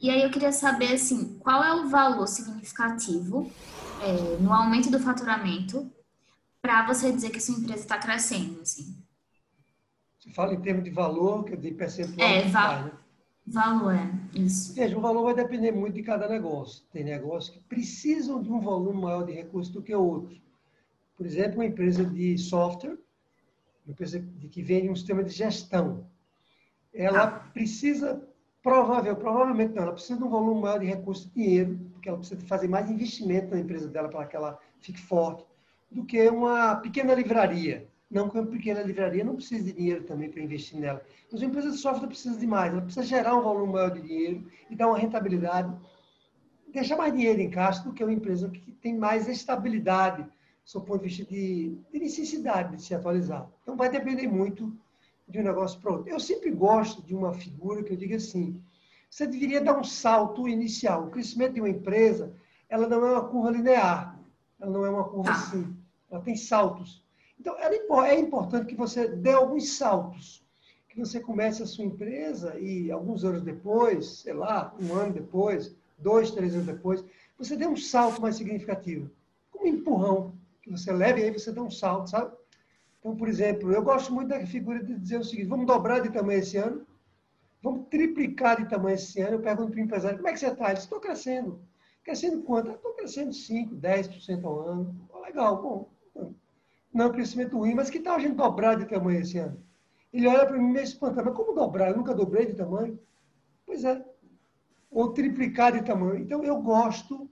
E 0.00 0.10
aí 0.10 0.22
eu 0.22 0.30
queria 0.30 0.50
saber, 0.50 0.94
assim, 0.94 1.38
qual 1.38 1.62
é 1.62 1.72
o 1.72 1.88
valor 1.88 2.26
significativo 2.26 3.48
é, 4.02 4.36
no 4.42 4.52
aumento 4.52 4.90
do 4.90 4.98
faturamento 4.98 5.88
para 6.68 6.86
você 6.86 7.10
dizer 7.10 7.30
que 7.30 7.40
sua 7.40 7.54
empresa 7.54 7.80
está 7.80 7.96
crescendo, 7.96 8.60
assim? 8.60 8.94
Você 10.18 10.30
fala 10.32 10.52
em 10.52 10.60
termos 10.60 10.84
de 10.84 10.90
valor, 10.90 11.48
de 11.56 11.70
percentual. 11.72 12.28
É, 12.28 12.46
va 12.46 12.82
né? 12.82 12.92
valor, 13.46 13.94
é, 13.94 14.38
isso. 14.38 14.74
Veja, 14.74 14.98
o 14.98 15.00
valor 15.00 15.22
vai 15.22 15.34
depender 15.34 15.72
muito 15.72 15.94
de 15.94 16.02
cada 16.02 16.28
negócio. 16.28 16.84
Tem 16.92 17.02
negócios 17.02 17.56
que 17.56 17.64
precisam 17.64 18.42
de 18.42 18.52
um 18.52 18.60
volume 18.60 19.00
maior 19.00 19.24
de 19.24 19.32
recursos 19.32 19.72
do 19.72 19.80
que 19.80 19.94
outros. 19.94 20.42
Por 21.16 21.24
exemplo, 21.24 21.54
uma 21.54 21.64
empresa 21.64 22.04
de 22.04 22.36
software, 22.36 22.98
uma 23.86 23.92
empresa 23.92 24.20
de, 24.20 24.48
que 24.48 24.62
vende 24.62 24.90
um 24.90 24.96
sistema 24.96 25.24
de 25.24 25.30
gestão, 25.30 26.06
ela 26.92 27.22
ah. 27.22 27.30
precisa, 27.30 28.22
provável, 28.62 29.16
provavelmente 29.16 29.72
não, 29.72 29.84
ela 29.84 29.92
precisa 29.92 30.18
de 30.18 30.24
um 30.24 30.28
volume 30.28 30.60
maior 30.60 30.80
de 30.80 30.84
recursos 30.84 31.24
de 31.28 31.32
dinheiro, 31.32 31.78
porque 31.94 32.10
ela 32.10 32.18
precisa 32.18 32.38
fazer 32.46 32.68
mais 32.68 32.90
investimento 32.90 33.54
na 33.54 33.58
empresa 33.58 33.88
dela 33.88 34.10
para 34.10 34.26
que 34.26 34.36
ela 34.36 34.58
fique 34.80 35.00
forte, 35.00 35.46
do 35.90 36.04
que 36.04 36.28
uma 36.28 36.76
pequena 36.76 37.14
livraria. 37.14 37.88
Não 38.10 38.28
que 38.28 38.38
uma 38.38 38.46
pequena 38.46 38.80
livraria 38.82 39.22
não 39.22 39.34
precise 39.34 39.64
de 39.64 39.72
dinheiro 39.72 40.04
também 40.04 40.30
para 40.30 40.42
investir 40.42 40.78
nela. 40.78 41.02
Mas 41.30 41.40
uma 41.42 41.48
empresa 41.48 41.70
de 41.70 41.76
software 41.76 42.08
precisa 42.08 42.38
de 42.38 42.46
mais. 42.46 42.72
Ela 42.72 42.82
precisa 42.82 43.04
gerar 43.04 43.36
um 43.36 43.42
volume 43.42 43.72
maior 43.72 43.90
de 43.90 44.00
dinheiro 44.00 44.46
e 44.70 44.74
dar 44.74 44.88
uma 44.88 44.98
rentabilidade, 44.98 45.74
deixar 46.72 46.96
mais 46.96 47.12
dinheiro 47.12 47.40
em 47.40 47.50
caixa 47.50 47.82
do 47.82 47.92
que 47.92 48.02
uma 48.02 48.12
empresa 48.12 48.48
que 48.48 48.72
tem 48.72 48.96
mais 48.96 49.28
estabilidade 49.28 50.26
do 50.72 50.80
ponto 50.82 51.02
de 51.02 51.08
vista 51.08 51.24
de, 51.24 51.78
de 51.90 51.98
necessidade 51.98 52.76
de 52.76 52.82
se 52.82 52.94
atualizar. 52.94 53.48
Então, 53.62 53.76
vai 53.76 53.88
depender 53.88 54.26
muito 54.26 54.76
de 55.26 55.40
um 55.40 55.42
negócio 55.42 55.80
para 55.80 55.92
outro. 55.92 56.08
Eu 56.08 56.20
sempre 56.20 56.50
gosto 56.50 57.02
de 57.02 57.14
uma 57.14 57.32
figura 57.32 57.82
que 57.82 57.92
eu 57.92 57.96
diga 57.96 58.16
assim, 58.16 58.60
você 59.10 59.26
deveria 59.26 59.62
dar 59.62 59.78
um 59.78 59.84
salto 59.84 60.46
inicial. 60.46 61.06
O 61.06 61.10
crescimento 61.10 61.54
de 61.54 61.60
uma 61.60 61.70
empresa, 61.70 62.34
ela 62.68 62.86
não 62.86 63.04
é 63.06 63.12
uma 63.12 63.24
curva 63.24 63.50
linear, 63.50 64.18
ela 64.60 64.70
não 64.70 64.84
é 64.84 64.90
uma 64.90 65.04
curva 65.04 65.30
assim, 65.30 65.74
ela 66.10 66.22
tem 66.22 66.36
saltos. 66.36 67.02
Então, 67.38 67.56
é 68.04 68.18
importante 68.18 68.66
que 68.66 68.74
você 68.74 69.08
dê 69.08 69.32
alguns 69.32 69.76
saltos, 69.76 70.44
que 70.88 70.98
você 70.98 71.20
comece 71.20 71.62
a 71.62 71.66
sua 71.66 71.84
empresa 71.84 72.58
e 72.58 72.90
alguns 72.90 73.24
anos 73.24 73.42
depois, 73.42 74.20
sei 74.20 74.32
lá, 74.32 74.74
um 74.80 74.94
ano 74.94 75.12
depois, 75.12 75.74
dois, 75.98 76.30
três 76.30 76.54
anos 76.54 76.66
depois, 76.66 77.04
você 77.38 77.56
dê 77.56 77.66
um 77.66 77.76
salto 77.76 78.20
mais 78.20 78.36
significativo, 78.36 79.08
como 79.50 79.64
um 79.64 79.68
empurrão 79.68 80.34
que 80.60 80.70
você 80.70 80.92
leva 80.92 81.20
e 81.20 81.24
aí 81.24 81.30
você 81.30 81.52
dá 81.52 81.62
um 81.62 81.70
salto, 81.70 82.10
sabe? 82.10 82.36
Então, 82.98 83.14
por 83.16 83.28
exemplo, 83.28 83.70
eu 83.72 83.82
gosto 83.82 84.12
muito 84.12 84.28
da 84.28 84.44
figura 84.44 84.82
de 84.82 84.98
dizer 84.98 85.18
o 85.18 85.24
seguinte: 85.24 85.48
vamos 85.48 85.66
dobrar 85.66 86.00
de 86.00 86.10
tamanho 86.10 86.40
esse 86.40 86.56
ano, 86.56 86.84
vamos 87.62 87.86
triplicar 87.88 88.56
de 88.56 88.68
tamanho 88.68 88.96
esse 88.96 89.20
ano. 89.20 89.36
Eu 89.36 89.40
pergunto 89.40 89.70
para 89.70 89.80
o 89.80 89.84
empresário: 89.84 90.18
como 90.18 90.28
é 90.28 90.32
que 90.32 90.40
você 90.40 90.48
está? 90.48 90.72
Estou 90.72 90.98
crescendo. 90.98 91.60
Crescendo 92.02 92.42
quanto? 92.42 92.72
Estou 92.72 92.92
crescendo 92.94 93.32
5, 93.32 93.76
10% 93.76 94.44
ao 94.44 94.60
ano. 94.60 95.08
Legal, 95.22 95.62
bom. 95.62 95.88
Não 96.92 97.08
um 97.08 97.12
crescimento 97.12 97.56
ruim, 97.56 97.74
mas 97.74 97.90
que 97.90 98.00
tal 98.00 98.16
a 98.16 98.18
gente 98.18 98.34
dobrar 98.34 98.76
de 98.76 98.86
tamanho 98.86 99.20
esse 99.20 99.38
ano? 99.38 99.62
Ele 100.12 100.26
olha 100.26 100.46
para 100.46 100.56
mim 100.56 100.72
meio 100.72 100.84
espantado: 100.84 101.28
mas 101.28 101.36
como 101.36 101.54
dobrar? 101.54 101.90
Eu 101.90 101.96
nunca 101.96 102.14
dobrei 102.14 102.46
de 102.46 102.54
tamanho. 102.54 102.98
Pois 103.66 103.84
é. 103.84 104.04
Ou 104.90 105.12
triplicar 105.12 105.72
de 105.72 105.82
tamanho. 105.82 106.18
Então, 106.18 106.42
eu 106.42 106.60
gosto, 106.60 107.30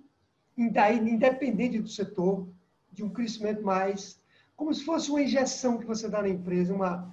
independente 0.56 1.80
do 1.80 1.88
setor, 1.88 2.46
de 2.92 3.02
um 3.02 3.08
crescimento 3.08 3.62
mais, 3.62 4.20
como 4.54 4.72
se 4.72 4.84
fosse 4.84 5.10
uma 5.10 5.22
injeção 5.22 5.78
que 5.78 5.86
você 5.86 6.08
dá 6.08 6.22
na 6.22 6.28
empresa, 6.28 6.74
uma, 6.74 7.12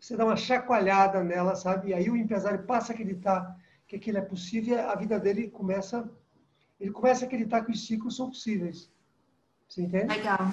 você 0.00 0.16
dá 0.16 0.24
uma 0.24 0.36
chacoalhada 0.36 1.22
nela, 1.22 1.54
sabe? 1.54 1.90
E 1.90 1.94
aí 1.94 2.10
o 2.10 2.16
empresário 2.16 2.64
passa 2.64 2.92
a 2.92 2.94
acreditar 2.94 3.58
que 3.86 3.96
aquilo 3.96 4.18
é 4.18 4.22
possível, 4.22 4.78
a 4.88 4.94
vida 4.94 5.20
dele 5.20 5.48
começa, 5.48 6.10
ele 6.80 6.90
começa 6.90 7.24
a 7.24 7.26
acreditar 7.26 7.64
que 7.64 7.72
os 7.72 7.86
ciclos 7.86 8.16
são 8.16 8.28
possíveis. 8.28 8.90
Você 9.68 9.82
entende? 9.82 10.14
Legal. 10.14 10.52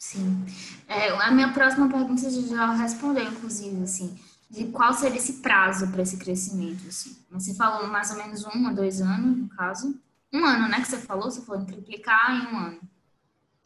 Sim. 0.00 0.46
É, 0.88 1.10
a 1.10 1.30
minha 1.30 1.52
próxima 1.52 1.86
pergunta 1.86 2.22
você 2.22 2.48
já 2.48 2.72
respondeu, 2.72 3.22
inclusive, 3.22 3.82
assim, 3.82 4.18
de 4.48 4.68
qual 4.68 4.94
seria 4.94 5.18
esse 5.18 5.34
prazo 5.34 5.88
para 5.88 6.00
esse 6.00 6.16
crescimento, 6.16 6.88
assim. 6.88 7.18
Você 7.30 7.54
falou 7.54 7.86
mais 7.86 8.10
ou 8.10 8.16
menos 8.16 8.42
um 8.46 8.66
a 8.66 8.72
dois 8.72 9.02
anos, 9.02 9.36
no 9.36 9.48
caso. 9.50 10.00
Um 10.32 10.42
ano, 10.42 10.68
né, 10.68 10.80
que 10.80 10.88
você 10.88 10.96
falou? 10.96 11.30
Você 11.30 11.42
falou 11.42 11.60
em 11.60 11.66
triplicar 11.66 12.30
em 12.30 12.54
um 12.54 12.58
ano. 12.58 12.80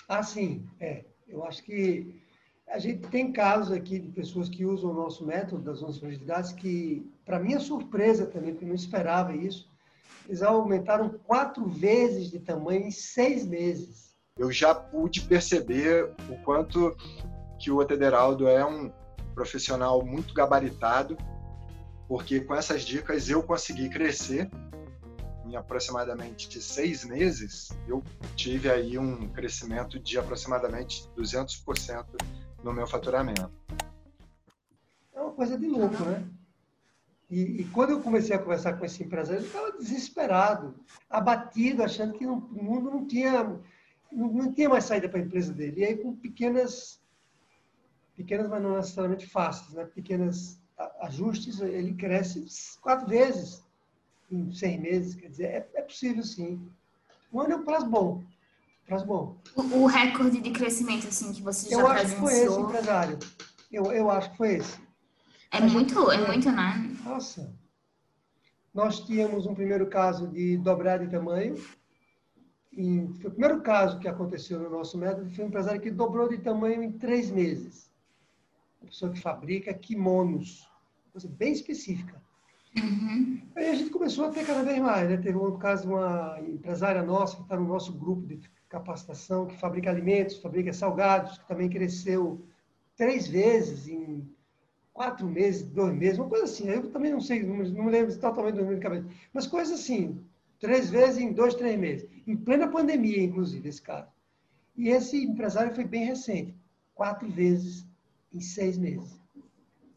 Ah, 0.09 0.25
sim, 0.25 0.67
é. 0.81 1.05
Eu 1.29 1.45
acho 1.45 1.63
que 1.63 2.21
a 2.67 2.81
gente 2.81 3.07
tem 3.09 3.33
casos 3.33 3.71
aqui 3.71 4.01
de 4.01 4.09
pessoas 4.09 4.49
que 4.49 4.65
usam 4.65 4.91
o 4.91 4.95
nosso 4.95 5.25
método 5.25 5.63
das 5.63 5.85
11 5.85 6.01
fragilidades 6.01 6.51
que, 6.51 7.09
para 7.25 7.39
minha 7.39 7.61
surpresa 7.61 8.27
também, 8.27 8.51
porque 8.51 8.65
eu 8.65 8.69
não 8.69 8.75
esperava 8.75 9.37
isso, 9.37 9.71
eles 10.27 10.43
aumentaram 10.43 11.11
quatro 11.11 11.69
vezes 11.69 12.29
de 12.29 12.41
tamanho 12.41 12.87
em 12.87 12.91
seis 12.91 13.47
meses. 13.47 14.14
Eu 14.37 14.51
já 14.51 14.75
pude 14.75 15.21
perceber 15.21 16.13
o 16.29 16.37
quanto 16.43 16.97
que 17.57 17.71
o 17.71 17.77
Otederaldo 17.77 18.49
é 18.49 18.67
um 18.67 18.93
profissional 19.33 20.05
muito 20.05 20.35
gabaritado, 20.35 21.17
porque 22.09 22.41
com 22.41 22.53
essas 22.53 22.83
dicas 22.83 23.29
eu 23.29 23.45
consegui 23.45 23.89
crescer 23.89 24.51
em 25.47 25.55
aproximadamente 25.55 26.61
seis 26.61 27.05
meses, 27.05 27.69
eu 27.87 28.03
tive 28.35 28.69
aí 28.69 28.99
um 28.99 29.29
crescimento 29.29 30.01
de 30.01 30.19
aproximadamente 30.19 31.09
200% 31.17 32.05
no 32.63 32.73
meu 32.73 32.89
faturamento. 32.89 33.51
É 35.13 35.21
uma 35.21 35.33
coisa 35.33 35.57
de 35.57 35.69
louco, 35.69 36.03
né? 36.05 36.27
E, 37.31 37.63
e, 37.63 37.65
quando 37.67 37.91
eu 37.91 38.01
comecei 38.01 38.35
a 38.35 38.39
conversar 38.39 38.75
com 38.75 38.85
esse 38.85 39.03
empresário, 39.03 39.41
ele 39.41 39.47
estava 39.47 39.73
desesperado, 39.73 40.75
abatido, 41.09 41.83
achando 41.83 42.19
que 42.19 42.27
o 42.27 42.37
mundo 42.37 42.91
não 42.91 43.07
tinha, 43.07 43.59
não, 44.15 44.53
tinha 44.53 44.69
mais 44.69 44.85
saída 44.85 45.09
para 45.09 45.19
a 45.19 45.23
empresa 45.23 45.53
dele. 45.53 45.81
E 45.81 45.85
aí, 45.85 45.97
com 45.97 46.15
pequenas, 46.15 47.01
pequenas, 48.17 48.49
mas 48.49 48.63
não 48.63 48.77
necessariamente 48.77 49.27
fáceis, 49.27 49.75
né? 49.75 49.85
pequenas 49.85 50.59
ajustes, 51.01 51.61
ele 51.61 51.95
cresce 51.95 52.47
quatro 52.81 53.07
vezes 53.07 53.63
em 54.31 54.53
seis 54.53 54.81
meses. 54.81 55.15
Quer 55.15 55.29
dizer, 55.29 55.45
é, 55.45 55.69
é 55.75 55.83
possível 55.83 56.23
sim. 56.23 56.61
Um 57.33 57.41
ano 57.41 57.53
é 57.53 57.57
um 57.57 57.65
prazo 57.65 57.87
bom. 57.87 58.23
Prazo 58.87 59.07
bom. 59.07 59.37
O, 59.57 59.87
recorde 59.87 60.41
de 60.41 60.51
crescimento 60.51 61.09
assim 61.09 61.33
que 61.33 61.43
você 61.43 61.71
já 61.71 61.79
Eu 61.79 61.87
acho 61.87 62.15
que 62.15 62.21
foi 62.21 62.35
esse, 62.35 62.61
empresário. 62.61 63.19
Eu, 63.73 63.93
eu 63.93 64.11
acho 64.11 64.31
que 64.31 64.37
foi 64.37 64.55
esse. 64.55 64.79
É 65.51 65.61
muito, 65.61 66.11
é 66.11 66.27
muito, 66.27 66.51
né? 66.51 66.97
Nossa. 67.05 67.53
Nós 68.75 69.01
tínhamos 69.01 69.47
um 69.47 69.55
primeiro 69.55 69.87
caso 69.87 70.27
de 70.29 70.57
dobrar 70.59 70.99
de 70.99 71.07
tamanho. 71.09 71.55
E 72.77 73.09
foi 73.21 73.31
o 73.31 73.33
primeiro 73.33 73.61
caso 73.61 74.01
que 74.01 74.09
aconteceu 74.09 74.59
no 74.59 74.69
nosso 74.69 74.99
método 74.99 75.31
foi 75.31 75.45
um 75.45 75.49
empresário 75.49 75.81
que 75.81 75.91
dobrou 75.91 76.29
de 76.29 76.39
tamanho 76.39 76.83
em 76.83 76.93
três 76.93 77.31
meses. 77.31 77.91
uma 78.81 78.89
pessoa 78.89 79.13
que 79.13 79.21
fabrica 79.21 79.73
kimonos, 79.73 80.69
coisa 81.13 81.29
bem 81.29 81.53
específica. 81.53 82.21
Uhum. 82.77 83.41
Aí 83.55 83.71
a 83.71 83.75
gente 83.75 83.91
começou 83.91 84.25
a 84.25 84.31
ter 84.31 84.45
cada 84.45 84.65
vez 84.65 84.81
mais. 84.81 85.09
Né? 85.09 85.17
Teve 85.17 85.39
um 85.39 85.57
caso 85.57 85.83
de 85.83 85.89
uma 85.89 86.41
empresária 86.41 87.03
nossa 87.03 87.37
que 87.37 87.43
está 87.43 87.57
no 87.57 87.69
nosso 87.69 87.93
grupo 87.93 88.27
de 88.27 88.41
capacitação, 88.69 89.47
que 89.47 89.57
fabrica 89.57 89.91
alimentos, 89.91 90.39
fabrica 90.39 90.73
salgados, 90.73 91.39
que 91.39 91.47
também 91.47 91.71
cresceu 91.71 92.45
três 92.97 93.29
vezes 93.29 93.87
em 93.87 94.29
quatro 94.93 95.27
meses, 95.29 95.63
dois 95.63 95.95
meses, 95.95 96.19
uma 96.19 96.29
coisa 96.29 96.45
assim. 96.45 96.69
Eu 96.69 96.91
também 96.91 97.13
não 97.13 97.21
sei, 97.21 97.45
não, 97.45 97.57
me 97.57 97.91
lembro 97.91 98.17
totalmente 98.19 98.55
do 98.55 98.61
número 98.63 98.77
de 98.77 98.83
cabeça. 98.83 99.07
Mas 99.33 99.47
coisas 99.47 99.79
assim, 99.79 100.25
três 100.65 100.89
vezes 100.89 101.19
em 101.19 101.31
dois, 101.31 101.55
três 101.55 101.79
meses. 101.79 102.09
Em 102.27 102.35
plena 102.35 102.67
pandemia, 102.67 103.23
inclusive, 103.23 103.69
esse 103.69 103.83
caso. 103.83 104.09
E 104.75 104.89
esse 104.89 105.23
empresário 105.23 105.75
foi 105.75 105.85
bem 105.85 106.07
recente. 106.07 106.57
Quatro 106.95 107.31
vezes 107.31 107.87
em 108.33 108.41
seis 108.41 108.79
meses. 108.79 109.21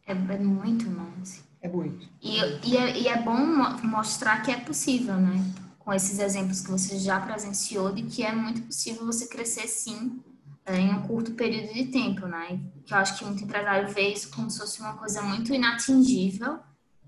É, 0.05 0.11
é 0.11 0.37
muito, 0.37 0.89
Nancy. 0.89 1.41
É 1.61 1.69
muito. 1.69 2.09
E, 2.21 2.39
e, 2.65 2.75
é, 2.75 2.99
e 2.99 3.07
é 3.07 3.21
bom 3.21 3.37
mostrar 3.83 4.41
que 4.41 4.51
é 4.51 4.59
possível, 4.59 5.15
né? 5.15 5.37
Com 5.79 5.93
esses 5.93 6.19
exemplos 6.19 6.59
que 6.59 6.69
você 6.69 6.99
já 6.99 7.17
presenciou, 7.21 7.93
de 7.93 8.03
que 8.03 8.21
é 8.21 8.33
muito 8.35 8.63
possível 8.63 9.05
você 9.05 9.25
crescer 9.25 9.69
sim 9.69 10.19
é, 10.65 10.77
em 10.77 10.93
um 10.93 11.01
curto 11.03 11.31
período 11.31 11.73
de 11.73 11.85
tempo, 11.85 12.27
né? 12.27 12.59
Que 12.85 12.93
eu 12.93 12.97
acho 12.97 13.17
que 13.17 13.23
muito 13.23 13.41
empresário 13.41 13.87
vê 13.87 14.09
isso 14.09 14.29
como 14.31 14.51
se 14.51 14.59
fosse 14.59 14.81
uma 14.81 14.97
coisa 14.97 15.21
muito 15.21 15.53
inatingível. 15.53 16.59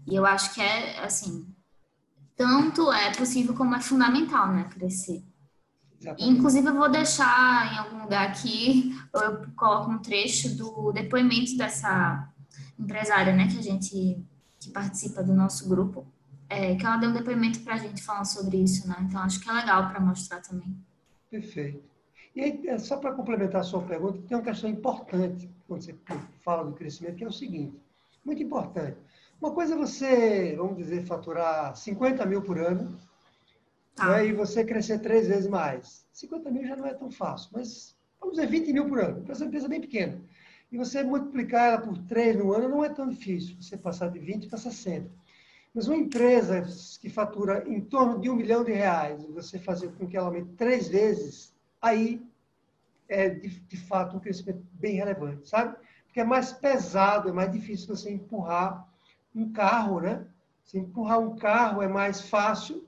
E 0.08 0.16
eu 0.16 0.26
acho 0.26 0.54
que 0.54 0.62
é, 0.62 1.04
assim, 1.04 1.46
tanto 2.40 2.90
é 2.94 3.14
possível 3.14 3.54
como 3.54 3.76
é 3.76 3.82
fundamental, 3.82 4.54
né? 4.54 4.64
Crescer. 4.74 5.22
Exatamente. 6.00 6.32
Inclusive, 6.32 6.68
eu 6.70 6.74
vou 6.74 6.90
deixar 6.90 7.74
em 7.74 7.78
algum 7.78 8.04
lugar 8.04 8.30
aqui, 8.30 8.96
eu 9.14 9.46
coloco 9.58 9.92
um 9.92 10.00
trecho 10.00 10.56
do 10.56 10.94
depoimento 10.94 11.58
dessa 11.58 12.32
empresária, 12.80 13.36
né, 13.36 13.50
que 13.50 13.60
a 13.60 13.62
gente 13.62 14.26
que 14.58 14.72
participa 14.72 15.22
do 15.22 15.34
nosso 15.34 15.68
grupo, 15.68 16.08
é, 16.48 16.76
que 16.76 16.86
ela 16.86 16.96
deu 16.96 17.10
um 17.10 17.14
depoimento 17.14 17.60
para 17.60 17.74
a 17.74 17.78
gente 17.78 18.02
falando 18.02 18.26
sobre 18.26 18.58
isso, 18.58 18.88
né? 18.88 18.96
Então 19.02 19.22
acho 19.22 19.42
que 19.42 19.50
é 19.50 19.54
legal 19.54 19.90
para 19.90 20.00
mostrar 20.00 20.42
também. 20.42 20.78
Perfeito. 21.30 21.84
E 22.34 22.42
aí, 22.42 22.68
é, 22.68 22.78
só 22.78 22.98
para 22.98 23.14
complementar 23.14 23.62
a 23.62 23.64
sua 23.66 23.82
pergunta, 23.82 24.22
tem 24.28 24.38
uma 24.38 24.44
questão 24.44 24.70
importante 24.70 25.50
quando 25.68 25.82
você 25.82 25.94
fala 26.42 26.64
do 26.64 26.74
crescimento, 26.74 27.18
que 27.18 27.24
é 27.24 27.28
o 27.28 27.32
seguinte, 27.34 27.78
muito 28.24 28.42
importante. 28.42 28.98
Uma 29.42 29.52
coisa 29.52 29.74
é 29.74 29.78
você, 29.78 30.56
vamos 30.58 30.76
dizer, 30.76 31.06
faturar 31.06 31.74
50 31.74 32.26
mil 32.26 32.42
por 32.42 32.60
ano, 32.60 33.00
tá. 33.96 34.08
né, 34.08 34.28
e 34.28 34.34
você 34.34 34.66
crescer 34.66 35.00
três 35.00 35.28
vezes 35.28 35.48
mais. 35.48 36.06
50 36.12 36.52
mil 36.52 36.68
já 36.68 36.76
não 36.76 36.86
é 36.86 36.94
tão 36.94 37.10
fácil, 37.10 37.50
mas 37.54 37.96
vamos 38.20 38.36
dizer 38.36 38.48
20 38.48 38.74
mil 38.74 38.90
por 38.90 39.00
ano. 39.00 39.22
Para 39.24 39.36
uma 39.36 39.46
empresa 39.46 39.70
bem 39.70 39.80
pequena. 39.80 40.20
E 40.70 40.78
você 40.78 41.04
multiplicar 41.04 41.70
ela 41.70 41.82
por 41.82 41.98
3 42.00 42.36
no 42.36 42.52
ano 42.54 42.68
não 42.68 42.84
é 42.84 42.90
tão 42.90 43.08
difícil, 43.08 43.56
você 43.62 43.78
passar 43.78 44.10
de 44.10 44.20
20 44.20 44.50
para 44.50 44.58
60. 44.58 45.10
Mas 45.74 45.88
uma 45.88 45.96
empresa 45.96 46.64
que 47.00 47.10
fatura 47.10 47.64
em 47.66 47.80
torno 47.80 48.20
de 48.20 48.30
um 48.30 48.36
milhão 48.36 48.66
de 48.66 48.74
reais, 48.74 49.24
você 49.28 49.58
fazer 49.58 49.90
com 49.94 50.06
que 50.06 50.18
ela 50.18 50.28
aumente 50.28 50.50
três 50.58 50.90
vezes, 50.90 51.54
aí 51.82 52.22
é 53.08 53.30
de, 53.30 53.48
de 53.48 53.78
fato 53.78 54.18
um 54.18 54.20
crescimento 54.20 54.62
bem 54.74 54.96
relevante, 54.96 55.48
sabe? 55.48 55.78
Porque 56.06 56.20
é 56.20 56.26
mais 56.26 56.52
pesado, 56.52 57.30
é 57.30 57.32
mais 57.32 57.52
difícil 57.52 57.88
você 57.88 58.12
empurrar 58.12 58.89
um 59.40 59.52
carro, 59.52 60.02
né? 60.02 60.26
Se 60.64 60.78
empurrar 60.78 61.20
um 61.20 61.36
carro 61.36 61.82
é 61.82 61.88
mais 61.88 62.22
fácil. 62.22 62.86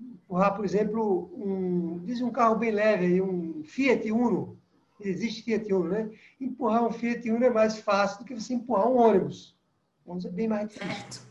Empurrar, 0.00 0.54
por 0.54 0.64
exemplo, 0.64 1.30
um, 1.34 1.98
diz 2.04 2.20
um 2.20 2.30
carro 2.30 2.56
bem 2.56 2.70
leve, 2.70 3.20
um 3.20 3.62
Fiat 3.64 4.10
Uno, 4.12 4.56
existe 5.00 5.42
Fiat 5.42 5.72
Uno, 5.72 5.88
né? 5.88 6.10
Empurrar 6.40 6.84
um 6.84 6.92
Fiat 6.92 7.30
Uno 7.30 7.44
é 7.44 7.50
mais 7.50 7.78
fácil 7.78 8.20
do 8.20 8.24
que 8.24 8.34
você 8.34 8.54
empurrar 8.54 8.88
um 8.88 8.96
ônibus. 8.96 9.56
O 10.04 10.12
ônibus 10.12 10.26
é 10.26 10.30
bem 10.30 10.48
mais 10.48 10.68
difícil. 10.68 11.22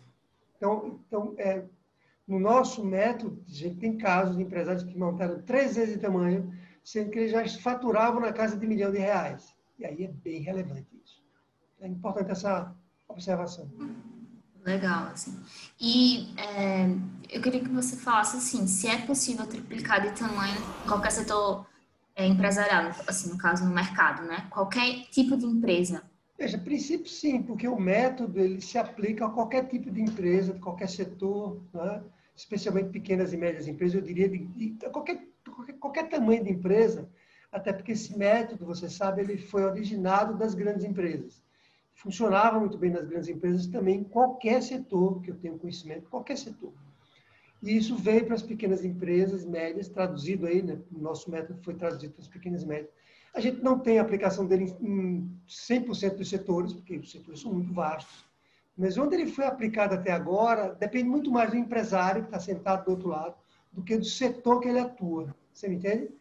Então, 0.57 0.99
então 1.07 1.33
é, 1.37 1.63
no 2.27 2.39
nosso 2.39 2.83
método, 2.83 3.41
a 3.47 3.51
gente 3.51 3.77
tem 3.77 3.97
casos 3.97 4.35
de 4.35 4.43
empresários 4.43 4.83
que 4.83 4.97
montaram 4.97 5.41
três 5.43 5.75
vezes 5.75 5.95
de 5.95 6.01
tamanho, 6.01 6.53
sendo 6.83 7.09
que 7.09 7.19
eles 7.19 7.31
já 7.31 7.47
faturavam 7.61 8.19
na 8.19 8.33
casa 8.33 8.57
de 8.57 8.65
um 8.65 8.69
milhão 8.69 8.91
de 8.91 8.97
reais. 8.97 9.55
E 9.79 9.85
aí 9.85 10.03
é 10.03 10.07
bem 10.07 10.41
relevante 10.41 10.87
isso. 11.03 11.23
É 11.79 11.87
importante 11.87 12.31
essa 12.31 12.75
observação. 13.07 13.69
Legal, 14.65 15.07
assim. 15.07 15.37
E 15.79 16.33
é, 16.37 16.89
eu 17.29 17.41
queria 17.41 17.61
que 17.61 17.69
você 17.69 17.95
falasse 17.95 18.37
assim, 18.37 18.67
se 18.67 18.87
é 18.87 18.97
possível 19.05 19.45
triplicar 19.47 20.01
de 20.01 20.17
tamanho 20.17 20.57
em 20.83 20.87
qualquer 20.87 21.11
setor 21.11 21.65
é, 22.15 22.25
empresarial, 22.25 22.91
assim, 23.07 23.29
no 23.29 23.37
caso, 23.37 23.63
no 23.63 23.73
mercado, 23.73 24.23
né? 24.23 24.47
Qualquer 24.49 25.05
tipo 25.11 25.37
de 25.37 25.45
empresa. 25.45 26.03
Veja, 26.37 26.57
princípio 26.57 27.09
sim, 27.09 27.41
porque 27.41 27.67
o 27.67 27.79
método 27.79 28.39
ele 28.39 28.61
se 28.61 28.77
aplica 28.77 29.25
a 29.25 29.29
qualquer 29.29 29.67
tipo 29.67 29.89
de 29.89 30.01
empresa, 30.01 30.53
de 30.53 30.59
qualquer 30.59 30.87
setor, 30.87 31.61
né? 31.73 32.03
especialmente 32.35 32.89
pequenas 32.89 33.33
e 33.33 33.37
médias 33.37 33.67
empresas, 33.67 33.95
eu 33.95 34.01
diria 34.01 34.29
de, 34.29 34.37
de 34.37 34.89
qualquer, 34.91 35.27
qualquer, 35.43 35.73
qualquer 35.73 36.09
tamanho 36.09 36.43
de 36.43 36.51
empresa, 36.51 37.09
até 37.51 37.73
porque 37.73 37.93
esse 37.93 38.15
método, 38.15 38.65
você 38.65 38.87
sabe, 38.87 39.21
ele 39.21 39.37
foi 39.37 39.63
originado 39.63 40.37
das 40.37 40.53
grandes 40.53 40.85
empresas. 40.85 41.41
Funcionava 41.97 42.59
muito 42.59 42.77
bem 42.77 42.91
nas 42.91 43.07
grandes 43.07 43.27
empresas 43.27 43.65
também 43.65 44.03
qualquer 44.03 44.61
setor 44.61 45.19
que 45.19 45.31
eu 45.31 45.35
tenho 45.35 45.57
conhecimento, 45.57 46.07
qualquer 46.09 46.37
setor. 46.37 46.71
E 47.61 47.75
isso 47.75 47.95
veio 47.95 48.23
para 48.23 48.35
as 48.35 48.43
pequenas 48.43 48.85
empresas 48.85 49.43
médias, 49.43 49.89
traduzido 49.89 50.45
aí, 50.45 50.61
né? 50.61 50.77
o 50.93 50.99
nosso 50.99 51.31
método 51.31 51.59
foi 51.63 51.73
traduzido 51.73 52.13
para 52.13 52.21
as 52.21 52.27
pequenas 52.27 52.61
e 52.61 52.67
médias. 52.67 52.91
A 53.33 53.39
gente 53.39 53.63
não 53.63 53.79
tem 53.79 53.97
aplicação 53.97 54.45
dele 54.45 54.75
em 54.79 55.27
100% 55.49 56.17
dos 56.17 56.29
setores, 56.29 56.71
porque 56.71 56.97
os 56.97 57.11
setores 57.11 57.39
são 57.39 57.51
muito 57.51 57.73
vastos. 57.73 58.23
Mas 58.77 58.95
onde 58.95 59.15
ele 59.15 59.31
foi 59.31 59.45
aplicado 59.45 59.95
até 59.95 60.11
agora, 60.11 60.75
depende 60.75 61.09
muito 61.09 61.31
mais 61.31 61.49
do 61.49 61.57
empresário 61.57 62.21
que 62.21 62.27
está 62.27 62.39
sentado 62.39 62.85
do 62.85 62.91
outro 62.91 63.09
lado, 63.09 63.35
do 63.73 63.81
que 63.81 63.97
do 63.97 64.05
setor 64.05 64.59
que 64.61 64.67
ele 64.67 64.79
atua. 64.79 65.35
Você 65.51 65.67
me 65.67 65.77
entende? 65.77 66.11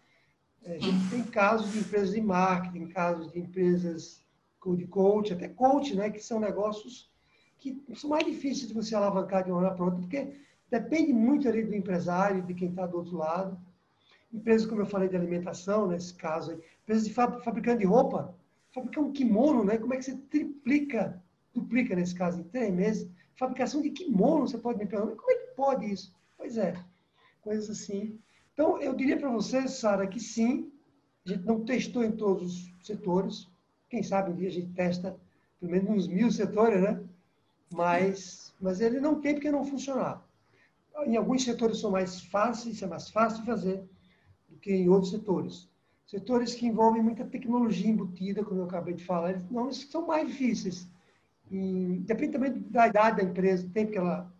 É, 0.64 0.76
a 0.76 0.78
gente 0.78 1.10
tem 1.10 1.22
casos 1.22 1.70
de 1.70 1.80
empresas 1.80 2.14
de 2.14 2.20
marketing, 2.22 2.86
casos 2.86 3.30
de 3.30 3.38
empresas 3.38 4.25
de 4.74 4.86
coach, 4.86 5.32
até 5.32 5.48
coach, 5.48 5.94
né, 5.94 6.10
que 6.10 6.20
são 6.20 6.40
negócios 6.40 7.14
que 7.58 7.82
são 7.94 8.10
mais 8.10 8.24
difíceis 8.24 8.68
de 8.68 8.74
você 8.74 8.94
alavancar 8.94 9.44
de 9.44 9.50
uma 9.50 9.60
hora 9.60 9.74
para 9.74 9.84
outra, 9.84 10.00
porque 10.00 10.36
Depende 10.70 11.12
muito 11.12 11.48
ali 11.48 11.62
do 11.64 11.74
empresário, 11.74 12.42
de 12.42 12.54
quem 12.54 12.70
está 12.70 12.86
do 12.86 12.96
outro 12.96 13.16
lado. 13.16 13.58
Empresas, 14.32 14.66
como 14.66 14.82
eu 14.82 14.86
falei, 14.86 15.08
de 15.08 15.16
alimentação, 15.16 15.86
nesse 15.86 16.12
caso, 16.14 16.60
empresas 16.82 17.06
de 17.06 17.14
fabricante 17.14 17.78
de 17.78 17.86
roupa, 17.86 18.34
fabricar 18.72 19.04
um 19.04 19.12
kimono, 19.12 19.64
né? 19.64 19.78
Como 19.78 19.94
é 19.94 19.96
que 19.96 20.04
você 20.04 20.16
triplica, 20.28 21.22
duplica 21.54 21.94
nesse 21.94 22.14
caso, 22.14 22.40
em 22.40 22.44
três 22.44 22.74
meses? 22.74 23.08
Fabricação 23.36 23.80
de 23.80 23.90
kimono, 23.90 24.48
você 24.48 24.58
pode 24.58 24.78
me 24.78 24.86
perguntar, 24.86 25.14
como 25.14 25.30
é 25.30 25.34
que 25.34 25.54
pode 25.54 25.86
isso? 25.86 26.12
Pois 26.36 26.58
é, 26.58 26.74
coisas 27.40 27.70
assim. 27.70 28.18
Então, 28.52 28.80
eu 28.82 28.94
diria 28.94 29.16
para 29.16 29.30
você, 29.30 29.68
Sara, 29.68 30.06
que 30.06 30.18
sim, 30.18 30.72
a 31.24 31.30
gente 31.30 31.44
não 31.44 31.64
testou 31.64 32.02
em 32.02 32.12
todos 32.12 32.68
os 32.80 32.86
setores. 32.86 33.48
Quem 33.96 34.02
sabe 34.02 34.30
um 34.30 34.36
dia 34.36 34.48
a 34.48 34.52
gente 34.52 34.72
testa 34.74 35.16
pelo 35.58 35.72
menos 35.72 35.88
uns 35.88 36.06
mil 36.06 36.30
setores, 36.30 36.82
né? 36.82 37.02
Mas, 37.72 38.54
mas 38.60 38.80
ele 38.80 39.00
não 39.00 39.20
tem 39.20 39.34
porque 39.34 39.50
não 39.50 39.64
funcionar 39.64 40.22
em 41.04 41.16
alguns 41.16 41.44
setores 41.44 41.80
são 41.80 41.90
mais 41.90 42.22
fáceis, 42.22 42.80
é 42.82 42.86
mais 42.86 43.10
fácil 43.10 43.44
fazer 43.44 43.84
do 44.48 44.56
que 44.56 44.72
em 44.72 44.88
outros 44.88 45.10
setores. 45.10 45.68
Setores 46.06 46.54
que 46.54 46.66
envolvem 46.66 47.02
muita 47.02 47.24
tecnologia 47.24 47.90
embutida, 47.90 48.44
como 48.44 48.60
eu 48.60 48.64
acabei 48.64 48.94
de 48.94 49.04
falar, 49.04 49.30
eles 49.30 49.50
não 49.50 49.72
são 49.72 50.06
mais 50.06 50.28
difíceis. 50.28 50.88
E, 51.50 52.02
depende 52.06 52.32
também 52.32 52.52
da 52.70 52.86
idade 52.86 53.16
da 53.16 53.24
empresa, 53.24 53.66
do 53.66 53.72
tempo 53.72 53.92
que 53.92 53.98
ela, 53.98 54.32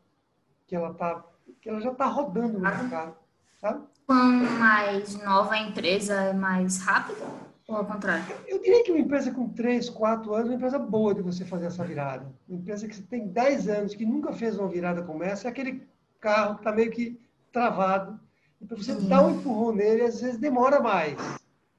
que 0.67 0.77
ela, 0.77 0.95
tá, 0.95 1.25
que 1.61 1.69
ela 1.69 1.81
já 1.81 1.93
está 1.93 2.07
rodando 2.07 2.55
no 2.55 2.61
mercado. 2.61 3.17
Sabe? 3.61 3.85
Quanto 4.07 4.51
mais 4.53 5.15
nova 5.25 5.57
empresa, 5.59 6.15
é 6.15 6.33
mais 6.33 6.79
rápida? 6.79 7.46
Ou 7.69 7.77
ao 7.77 7.85
contrário? 7.85 8.25
Eu, 8.47 8.61
diria 8.61 8.85
que 8.85 8.93
uma 8.93 9.01
empresa 9.01 9.33
com 9.33 9.49
3, 9.49 9.91
4 9.91 10.35
anos 10.35 10.47
é 10.47 10.51
uma 10.51 10.57
empresa 10.57 10.79
boa 10.79 11.15
de 11.15 11.23
você 11.23 11.45
fazer 11.45 11.67
essa 11.67 11.85
virada. 11.85 12.33
Uma 12.49 12.59
empresa 12.59 12.87
que 12.87 13.03
tem 13.03 13.27
10 13.27 13.69
anos, 13.69 13.95
que 13.95 14.07
nunca 14.07 14.33
fez 14.33 14.57
uma 14.57 14.69
virada 14.69 15.03
como 15.03 15.25
essa, 15.25 15.49
é 15.49 15.51
aquele 15.51 15.83
carro 16.21 16.55
que 16.55 16.61
está 16.61 16.73
meio 16.73 16.93
que 16.93 17.21
travado. 17.53 18.21
E 18.61 18.67
para 18.67 18.77
você 18.77 18.93
uhum. 18.93 19.09
dar 19.09 19.27
um 19.27 19.39
empurrão 19.39 19.73
nele, 19.73 20.03
às 20.03 20.21
vezes 20.21 20.39
demora 20.39 20.81
mais. 20.81 21.19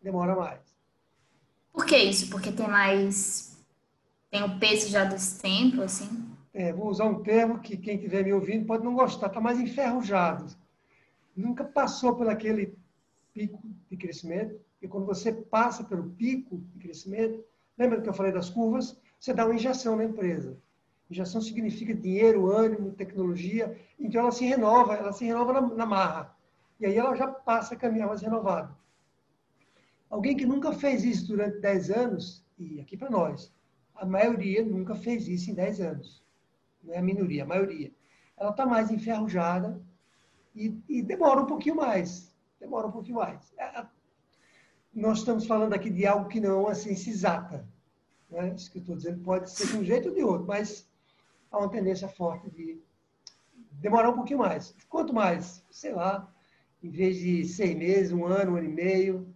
Demora 0.02 0.36
mais. 0.36 0.60
Por 1.71 1.86
que 1.86 1.97
isso? 1.97 2.30
Porque 2.30 2.52
tem 2.52 2.67
mais. 2.67 3.58
Tem 4.30 4.43
o 4.43 4.60
peso 4.60 4.89
já 4.89 5.06
desse 5.06 5.41
tempo, 5.41 5.82
assim? 5.82 6.28
É, 6.54 6.73
vou 6.73 6.89
usar 6.89 7.06
um 7.06 7.21
termo 7.21 7.60
que 7.60 7.78
quem 7.78 7.95
estiver 7.95 8.26
me 8.26 8.34
ouvindo 8.34 8.65
pode 8.65 8.84
não 8.84 8.93
gostar, 8.93 9.28
está 9.28 9.39
mais 9.39 9.60
enferrujado. 9.60 10.47
Nunca 11.36 11.63
passou 11.63 12.15
por 12.15 12.28
aquele 12.28 12.76
pico 13.34 13.62
de 13.89 13.95
crescimento. 13.95 14.60
E 14.82 14.88
quando 14.88 15.06
você 15.06 15.32
passa 15.32 15.84
pelo 15.84 16.10
pico 16.12 16.58
de 16.74 16.80
crescimento, 16.80 17.44
lembra 17.78 18.02
que 18.02 18.10
eu 18.10 18.13
falei 18.13 18.32
das 18.32 18.50
curvas? 18.50 19.00
Você 19.20 19.34
dá 19.34 19.46
uma 19.46 19.56
injeção 19.56 19.96
na 19.96 20.04
empresa. 20.04 20.58
Injeção 21.10 21.42
significa 21.42 21.94
dinheiro, 21.94 22.52
ânimo, 22.52 22.92
tecnologia. 22.92 23.80
Então 23.98 24.22
ela 24.22 24.32
se 24.32 24.46
renova, 24.46 24.96
ela 24.96 25.13
se 25.13 25.26
renova 25.26 25.54
na, 25.54 25.62
na 25.62 25.86
marra. 25.86 26.36
E 26.80 26.86
aí 26.86 26.96
ela 26.96 27.16
já 27.16 27.28
passa 27.28 27.74
a 27.74 27.78
caminhar 27.78 28.08
mais 28.08 28.22
renovada. 28.22 28.76
Alguém 30.10 30.38
que 30.38 30.46
nunca 30.46 30.72
fez 30.72 31.04
isso 31.04 31.28
durante 31.28 31.60
10 31.60 31.92
anos, 31.92 32.46
e 32.58 32.80
aqui 32.80 32.96
para 32.96 33.10
nós, 33.10 33.54
A 33.96 34.06
maioria 34.06 34.63
nunca 34.63 34.96
fez 34.96 35.28
isso 35.28 35.50
em 35.50 35.56
10 35.56 35.82
anos. 35.82 36.24
Não 36.84 36.94
é 36.94 37.00
a 37.00 37.02
minoria, 37.02 37.44
a 37.44 37.48
maioria. 37.48 37.92
Ela 38.38 38.52
está 38.52 38.63
mais 38.66 38.92
enferrujada 38.92 39.82
e, 40.56 40.80
e, 40.88 41.02
demora 41.02 41.42
um 41.42 41.46
pouquinho 41.48 41.76
mais. 41.76 42.32
Demora 42.60 42.88
um 42.88 42.92
pouquinho 42.92 43.18
mais. 43.18 43.52
Nós 44.97 45.19
estamos 45.19 45.45
falando 45.45 45.73
aqui 45.73 45.91
de 45.91 46.07
algo 46.07 46.27
que 46.27 46.39
não 46.39 46.49
é 46.49 46.55
uma 46.55 46.73
ciência 46.73 47.12
exata. 47.12 47.63
Né? 48.31 48.51
Isso 48.55 48.71
que 48.71 48.79
eu 48.79 48.81
estou 48.81 48.95
dizendo 48.95 49.19
pode 49.23 49.47
ser 49.51 49.67
de 49.67 49.77
um 49.77 49.83
jeito 49.83 50.10
ou 50.10 50.15
de 50.15 50.23
outro, 50.23 50.47
mas 50.47 50.89
há 51.51 51.60
uma 51.60 51.69
tendência 51.69 52.07
forte 52.07 52.49
de 52.49 52.79
demorar 53.73 54.10
um 54.10 54.15
pouquinho 54.15 54.39
mais. 54.39 54.73
Quanto 54.89 55.13
mais? 55.13 55.63
Sei 55.69 55.93
lá, 55.93 56.27
em 56.81 56.89
vez 56.89 57.19
de 57.19 57.45
seis 57.45 57.77
meses, 57.77 58.12
um 58.12 58.25
ano, 58.25 58.53
um 58.53 58.55
ano 58.55 58.65
e 58.65 58.73
meio. 58.73 59.31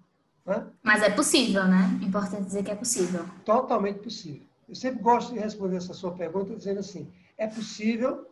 Né? 0.47 0.65
Mas 0.81 1.03
é 1.03 1.11
possível, 1.11 1.67
né? 1.67 1.95
Importante 2.01 2.45
dizer 2.45 2.63
que 2.63 2.71
é 2.71 2.75
possível. 2.75 3.23
Totalmente 3.45 3.99
possível. 3.99 4.41
Eu 4.67 4.73
sempre 4.73 4.99
gosto 5.03 5.31
de 5.31 5.39
responder 5.39 5.75
essa 5.75 5.93
sua 5.93 6.11
pergunta 6.11 6.55
dizendo 6.55 6.79
assim: 6.79 7.07
é 7.37 7.45
possível, 7.45 8.27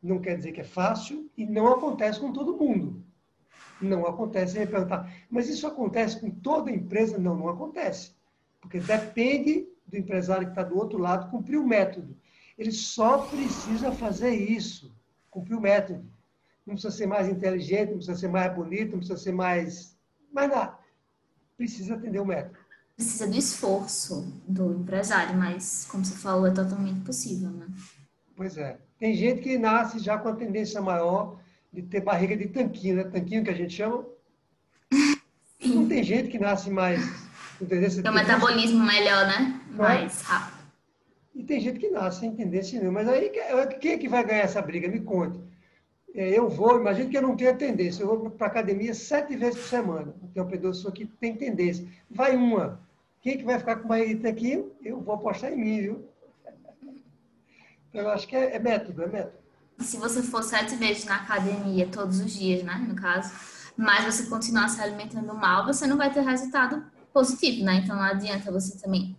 não 0.00 0.20
quer 0.20 0.36
dizer 0.36 0.52
que 0.52 0.60
é 0.60 0.64
fácil, 0.64 1.28
e 1.36 1.44
não 1.44 1.66
acontece 1.66 2.20
com 2.20 2.32
todo 2.32 2.56
mundo. 2.56 3.02
Não 3.80 4.06
acontece. 4.06 4.52
Você 4.52 4.58
vai 4.58 4.66
perguntar, 4.66 5.12
mas 5.30 5.48
isso 5.48 5.66
acontece 5.66 6.20
com 6.20 6.30
toda 6.30 6.70
empresa? 6.70 7.18
Não, 7.18 7.36
não 7.36 7.48
acontece. 7.48 8.12
Porque 8.60 8.80
depende 8.80 9.66
do 9.86 9.96
empresário 9.96 10.46
que 10.46 10.52
está 10.52 10.62
do 10.62 10.76
outro 10.76 10.98
lado 10.98 11.30
cumprir 11.30 11.58
o 11.58 11.66
método. 11.66 12.16
Ele 12.58 12.72
só 12.72 13.18
precisa 13.18 13.92
fazer 13.92 14.30
isso, 14.30 14.94
cumprir 15.30 15.54
o 15.54 15.60
método. 15.60 16.04
Não 16.66 16.74
precisa 16.74 16.94
ser 16.94 17.06
mais 17.06 17.28
inteligente, 17.28 17.90
não 17.90 17.96
precisa 17.96 18.18
ser 18.18 18.28
mais 18.28 18.54
bonito, 18.54 18.90
não 18.92 18.98
precisa 18.98 19.18
ser 19.18 19.32
mais. 19.32 19.96
mais 20.32 20.50
nada. 20.50 20.78
Precisa 21.56 21.94
atender 21.94 22.20
o 22.20 22.26
método. 22.26 22.58
Precisa 22.94 23.28
do 23.28 23.36
esforço 23.36 24.26
do 24.46 24.72
empresário, 24.72 25.36
mas, 25.36 25.86
como 25.88 26.04
você 26.04 26.16
falou, 26.16 26.48
é 26.48 26.50
totalmente 26.50 27.00
possível, 27.00 27.48
né? 27.50 27.66
Pois 28.36 28.58
é. 28.58 28.78
Tem 28.98 29.14
gente 29.14 29.40
que 29.40 29.56
nasce 29.56 30.00
já 30.00 30.18
com 30.18 30.28
a 30.28 30.34
tendência 30.34 30.82
maior 30.82 31.38
de 31.72 31.82
ter 31.82 32.00
barriga 32.00 32.36
de 32.36 32.48
tanquinho, 32.48 32.96
né? 32.96 33.04
Tanquinho 33.04 33.44
que 33.44 33.50
a 33.50 33.54
gente 33.54 33.74
chama. 33.74 34.04
Sim. 35.60 35.74
Não 35.74 35.88
tem 35.88 36.02
gente 36.02 36.28
que 36.28 36.38
nasce 36.38 36.70
mais 36.70 37.28
tem 37.66 38.10
um 38.10 38.14
metabolismo 38.14 38.84
melhor, 38.84 39.26
né? 39.26 39.60
Mais 39.70 40.22
rápido. 40.22 40.58
E 41.34 41.42
tem 41.42 41.60
gente 41.60 41.78
que 41.78 41.90
nasce 41.90 42.20
sem 42.20 42.34
tendência 42.34 42.78
nenhuma. 42.78 43.02
Mas 43.02 43.08
aí, 43.08 43.32
quem 43.80 43.92
é 43.92 43.98
que 43.98 44.08
vai 44.08 44.24
ganhar 44.24 44.42
essa 44.42 44.62
briga? 44.62 44.88
Me 44.88 45.00
conte. 45.00 45.40
É, 46.14 46.38
eu 46.38 46.48
vou, 46.48 46.80
imagina 46.80 47.10
que 47.10 47.16
eu 47.16 47.22
não 47.22 47.36
tenho 47.36 47.56
tendência. 47.56 48.02
Eu 48.02 48.08
vou 48.08 48.30
para 48.30 48.46
a 48.46 48.50
academia 48.50 48.94
sete 48.94 49.36
vezes 49.36 49.60
por 49.60 49.68
semana. 49.68 50.14
Tem 50.32 50.42
uma 50.42 50.50
pessoa 50.50 50.92
que 50.92 51.04
tem 51.04 51.34
tendência. 51.34 51.86
Vai 52.08 52.36
uma. 52.36 52.80
Quem 53.20 53.34
é 53.34 53.36
que 53.36 53.44
vai 53.44 53.58
ficar 53.58 53.76
com 53.76 53.88
mais 53.88 54.24
aqui? 54.24 54.64
Eu 54.82 55.00
vou 55.00 55.14
apostar 55.14 55.52
em 55.52 55.56
mim, 55.56 55.80
viu? 55.80 56.08
Então, 57.88 58.02
eu 58.02 58.10
acho 58.10 58.28
que 58.28 58.36
é, 58.36 58.54
é 58.54 58.58
método, 58.58 59.02
é 59.02 59.06
método. 59.08 59.38
Se 59.78 59.96
você 59.96 60.22
for 60.22 60.42
sete 60.42 60.74
vezes 60.76 61.04
na 61.04 61.16
academia 61.16 61.86
todos 61.86 62.20
os 62.20 62.32
dias, 62.32 62.62
né? 62.64 62.84
No 62.88 62.94
caso, 62.94 63.32
mas 63.76 64.04
você 64.04 64.26
continuar 64.26 64.68
se 64.68 64.80
alimentando 64.80 65.34
mal, 65.34 65.64
você 65.64 65.86
não 65.86 65.96
vai 65.96 66.12
ter 66.12 66.20
resultado 66.20 66.82
positivo, 67.12 67.64
né? 67.64 67.76
Então 67.76 67.96
não 67.96 68.02
adianta 68.02 68.50
você 68.50 68.76
também 68.78 69.16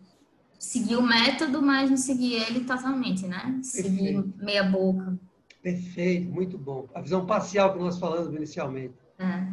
seguir 0.59 0.97
o 0.97 1.01
método, 1.01 1.61
mas 1.61 1.89
não 1.89 1.97
seguir 1.97 2.33
ele 2.33 2.65
totalmente, 2.65 3.25
né? 3.25 3.59
Seguir 3.63 4.13
Perfeito. 4.13 4.33
meia 4.37 4.63
boca. 4.63 5.17
Perfeito, 5.61 6.29
muito 6.29 6.57
bom. 6.57 6.87
A 6.93 7.01
visão 7.01 7.25
parcial 7.25 7.73
que 7.73 7.79
nós 7.79 7.97
falamos 7.97 8.33
inicialmente. 8.35 8.93
É. 9.17 9.47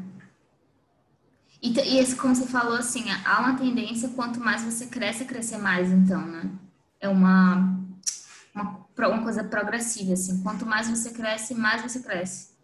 E, 1.62 1.72
e 1.72 1.98
esse, 1.98 2.14
como 2.16 2.34
você 2.34 2.46
falou, 2.46 2.76
assim, 2.76 3.04
há 3.24 3.40
uma 3.40 3.56
tendência, 3.56 4.08
quanto 4.10 4.38
mais 4.38 4.62
você 4.62 4.86
cresce, 4.86 5.24
crescer 5.24 5.58
mais, 5.58 5.90
então, 5.90 6.24
né? 6.24 6.50
É 7.00 7.08
uma, 7.08 7.76
uma, 8.54 8.85
uma 8.98 9.22
coisa 9.22 9.44
progressiva, 9.44 10.14
assim. 10.14 10.42
Quanto 10.42 10.64
mais 10.64 10.88
você 10.88 11.10
cresce, 11.10 11.54
mais 11.54 11.82
você 11.82 12.00
cresce. 12.00 12.54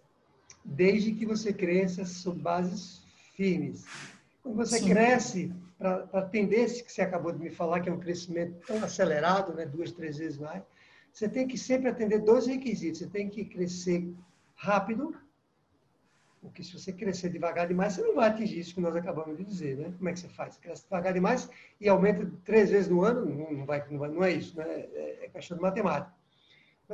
Desde 0.65 1.13
que 1.13 1.27
você 1.27 1.53
cresça 1.53 2.05
sob 2.05 2.41
bases 2.41 3.03
firmes. 3.37 3.85
Quando 4.43 4.57
você 4.57 4.79
Sim. 4.79 4.89
cresce 4.89 5.53
para 5.79 6.09
atender 6.15 6.61
esse 6.61 6.83
que 6.83 6.93
você 6.93 7.03
acabou 7.03 7.33
de 7.33 7.39
me 7.39 7.51
falar, 7.51 7.81
que 7.81 7.89
é 7.89 7.93
um 7.93 7.99
crescimento 7.99 8.65
tão 8.67 8.83
acelerado, 8.83 9.53
né, 9.53 9.67
duas, 9.67 9.93
três 9.93 10.17
vezes 10.17 10.39
mais, 10.39 10.63
você 11.13 11.29
tem 11.29 11.47
que 11.47 11.59
sempre 11.59 11.89
atender 11.89 12.21
dois 12.21 12.47
requisitos. 12.47 13.01
Você 13.01 13.07
tem 13.09 13.29
que 13.29 13.45
crescer 13.45 14.09
rápido, 14.55 15.15
porque 16.41 16.63
se 16.63 16.73
você 16.73 16.93
crescer 16.93 17.29
devagar 17.29 17.69
demais, 17.69 17.93
você 17.93 18.03
não 18.03 18.15
vai 18.15 18.29
atingir 18.29 18.61
isso 18.61 18.75
que 18.75 18.81
nós 18.81 18.97
acabamos 18.97 19.37
de 19.37 19.45
dizer, 19.45 19.77
né? 19.77 19.93
Como 19.97 20.09
é 20.09 20.13
que 20.13 20.21
você 20.21 20.29
faz? 20.29 20.55
Você 20.55 20.61
cresce 20.61 20.85
devagar 20.85 21.13
demais 21.13 21.49
e 21.81 21.89
aumenta 21.89 22.31
três 22.45 22.71
vezes 22.71 22.89
no 22.89 23.03
ano? 23.03 23.27
Não, 23.27 23.67
vai, 23.67 23.85
não, 23.91 23.99
vai, 23.99 24.11
não 24.11 24.25
é 24.25 24.33
isso, 24.33 24.57
né? 24.57 24.65
É, 24.67 25.27
é 25.27 25.29
questão 25.29 25.57
de 25.57 25.63
matemática. 25.63 26.22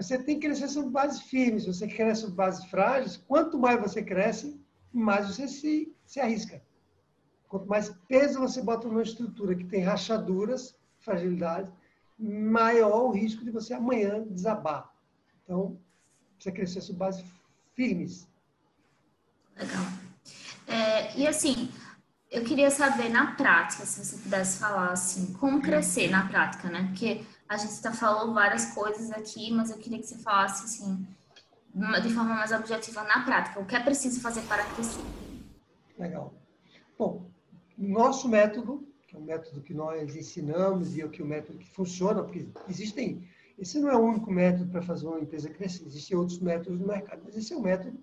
Você 0.01 0.17
tem 0.17 0.39
que 0.39 0.47
crescer 0.47 0.69
sobre 0.69 0.91
bases 0.91 1.23
firmes. 1.23 1.65
Se 1.65 1.75
você 1.75 1.89
cresce 1.89 2.21
sobre 2.21 2.37
bases 2.37 2.65
frágeis, 2.67 3.17
quanto 3.17 3.59
mais 3.59 3.81
você 3.81 4.01
cresce, 4.01 4.61
mais 4.93 5.27
você 5.27 5.49
se, 5.49 5.93
se 6.07 6.21
arrisca. 6.21 6.63
Quanto 7.49 7.67
mais 7.67 7.91
peso 8.07 8.39
você 8.39 8.63
bota 8.63 8.87
numa 8.87 9.03
estrutura 9.03 9.57
que 9.57 9.65
tem 9.65 9.83
rachaduras, 9.83 10.79
fragilidades, 11.01 11.73
maior 12.17 13.07
o 13.07 13.11
risco 13.11 13.45
de 13.45 13.51
você 13.51 13.75
amanhã 13.75 14.23
desabar. 14.23 14.89
Então, 15.43 15.81
precisa 16.35 16.55
crescer 16.55 16.81
sobre 16.81 16.99
bases 17.01 17.25
firmes. 17.75 18.29
Legal. 19.57 19.85
É, 20.69 21.19
e 21.19 21.27
assim, 21.27 21.71
eu 22.31 22.45
queria 22.45 22.71
saber 22.71 23.09
na 23.09 23.35
prática, 23.35 23.85
se 23.85 24.05
você 24.05 24.17
pudesse 24.19 24.59
falar 24.59 24.93
assim, 24.93 25.33
como 25.35 25.61
crescer 25.61 26.09
na 26.09 26.29
prática, 26.29 26.69
né? 26.69 26.87
Porque 26.89 27.25
a 27.49 27.57
gente 27.57 27.73
está 27.73 27.93
falando 27.93 28.35
várias 28.35 28.67
coisas 28.75 29.11
aqui, 29.11 29.51
mas 29.51 29.71
eu 29.71 29.79
queria 29.79 29.99
que 29.99 30.07
você 30.07 30.19
falasse 30.19 30.65
assim, 30.65 31.07
de 32.03 32.15
forma 32.15 32.35
mais 32.35 32.53
objetiva 32.53 33.03
na 33.05 33.25
prática. 33.25 33.59
O 33.59 33.67
que 33.67 33.75
é 33.75 33.81
preciso 33.81 34.21
fazer 34.21 34.43
para 34.43 34.65
crescer? 34.75 35.03
Legal. 35.99 36.35
Bom, 36.99 37.31
nosso 37.77 38.29
método, 38.29 38.87
que 39.07 39.17
é 39.17 39.19
o 39.19 39.23
método 39.23 39.63
que 39.63 39.73
nós 39.73 40.15
ensinamos 40.15 40.97
e 40.97 41.01
é 41.01 41.07
o 41.07 41.11
que 41.11 41.23
o 41.23 41.27
método 41.27 41.59
que 41.59 41.71
funciona, 41.71 42.23
porque 42.23 42.49
existem, 42.69 43.27
esse 43.59 43.81
não 43.81 43.89
é 43.89 43.97
o 43.97 44.05
único 44.05 44.31
método 44.31 44.71
para 44.71 44.83
fazer 44.83 45.07
uma 45.07 45.21
empresa 45.21 45.49
crescer, 45.49 45.87
existem 45.87 46.17
outros 46.17 46.41
métodos 46.41 46.81
no 46.81 46.87
mercado, 46.87 47.23
mas 47.25 47.37
esse 47.37 47.53
é 47.53 47.57
o 47.57 47.63
método 47.63 47.99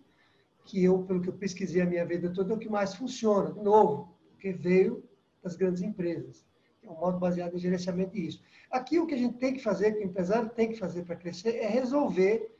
que 0.65 0.83
eu, 0.83 1.03
pelo 1.03 1.21
que 1.21 1.29
eu 1.29 1.33
pesquisei 1.33 1.81
a 1.81 1.85
minha 1.85 2.05
vida 2.05 2.31
toda, 2.31 2.53
é 2.53 2.55
o 2.55 2.59
que 2.59 2.69
mais 2.69 2.95
funciona, 2.95 3.49
novo, 3.61 4.17
porque 4.29 4.51
veio 4.51 5.03
das 5.43 5.55
grandes 5.55 5.83
empresas. 5.83 6.44
É 6.85 6.89
um 6.89 6.95
modo 6.95 7.17
baseado 7.17 7.55
em 7.55 7.59
gerenciamento 7.59 8.13
disso. 8.13 8.41
Aqui 8.69 8.99
o 8.99 9.07
que 9.07 9.15
a 9.15 9.17
gente 9.17 9.37
tem 9.37 9.53
que 9.53 9.63
fazer, 9.63 9.93
que 9.93 10.03
o 10.03 10.05
empresário 10.05 10.49
tem 10.49 10.69
que 10.69 10.77
fazer 10.77 11.03
para 11.03 11.15
crescer, 11.15 11.55
é 11.57 11.67
resolver 11.67 12.55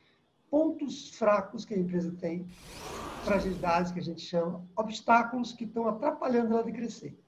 pontos 0.50 1.10
fracos 1.10 1.64
que 1.64 1.74
a 1.74 1.78
empresa 1.78 2.12
tem 2.20 2.46
fragilidades 3.24 3.92
que 3.92 3.98
a 3.98 4.02
gente 4.02 4.20
chama, 4.20 4.64
obstáculos 4.76 5.52
que 5.52 5.64
estão 5.64 5.88
atrapalhando 5.88 6.54
ela 6.54 6.64
de 6.64 6.72
crescer. 6.72 7.18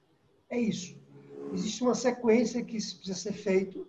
É 0.49 0.57
isso. 0.59 0.97
Existe 1.53 1.83
uma 1.83 1.95
sequência 1.95 2.63
que 2.63 2.73
precisa 2.73 3.13
ser 3.13 3.33
feito, 3.33 3.87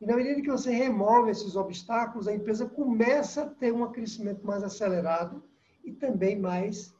e 0.00 0.06
na 0.06 0.16
medida 0.16 0.40
que 0.40 0.50
você 0.50 0.70
remove 0.70 1.30
esses 1.30 1.56
obstáculos, 1.56 2.26
a 2.26 2.34
empresa 2.34 2.66
começa 2.66 3.42
a 3.42 3.46
ter 3.46 3.72
um 3.72 3.86
crescimento 3.92 4.46
mais 4.46 4.62
acelerado 4.62 5.42
e 5.84 5.92
também 5.92 6.38
mais 6.38 6.94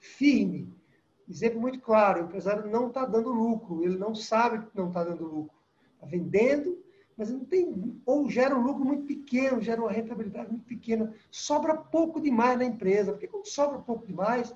firme. 0.00 0.74
Exemplo 1.30 1.60
muito 1.60 1.78
claro: 1.78 2.20
o 2.20 2.24
empresário 2.24 2.68
não 2.68 2.88
está 2.88 3.06
dando 3.06 3.30
lucro, 3.30 3.84
ele 3.84 3.96
não 3.96 4.14
sabe 4.14 4.66
que 4.66 4.76
não 4.76 4.88
está 4.88 5.04
dando 5.04 5.24
lucro. 5.24 5.56
Está 5.94 6.06
vendendo, 6.06 6.82
mas 7.16 7.30
não 7.30 7.44
tem, 7.44 8.00
ou 8.04 8.28
gera 8.28 8.58
um 8.58 8.62
lucro 8.62 8.84
muito 8.84 9.04
pequeno, 9.04 9.60
gera 9.60 9.80
uma 9.80 9.92
rentabilidade 9.92 10.50
muito 10.50 10.64
pequena, 10.64 11.14
sobra 11.30 11.76
pouco 11.76 12.20
demais 12.20 12.58
na 12.58 12.64
empresa, 12.64 13.12
porque 13.12 13.28
quando 13.28 13.46
sobra 13.46 13.78
pouco 13.78 14.06
demais, 14.06 14.52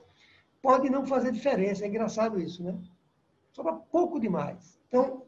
pode 0.60 0.90
não 0.90 1.06
fazer 1.06 1.30
diferença, 1.30 1.84
é 1.84 1.88
engraçado 1.88 2.40
isso, 2.40 2.64
né? 2.64 2.76
Sobra 3.52 3.74
pouco 3.74 4.18
demais. 4.18 4.80
Então, 4.88 5.22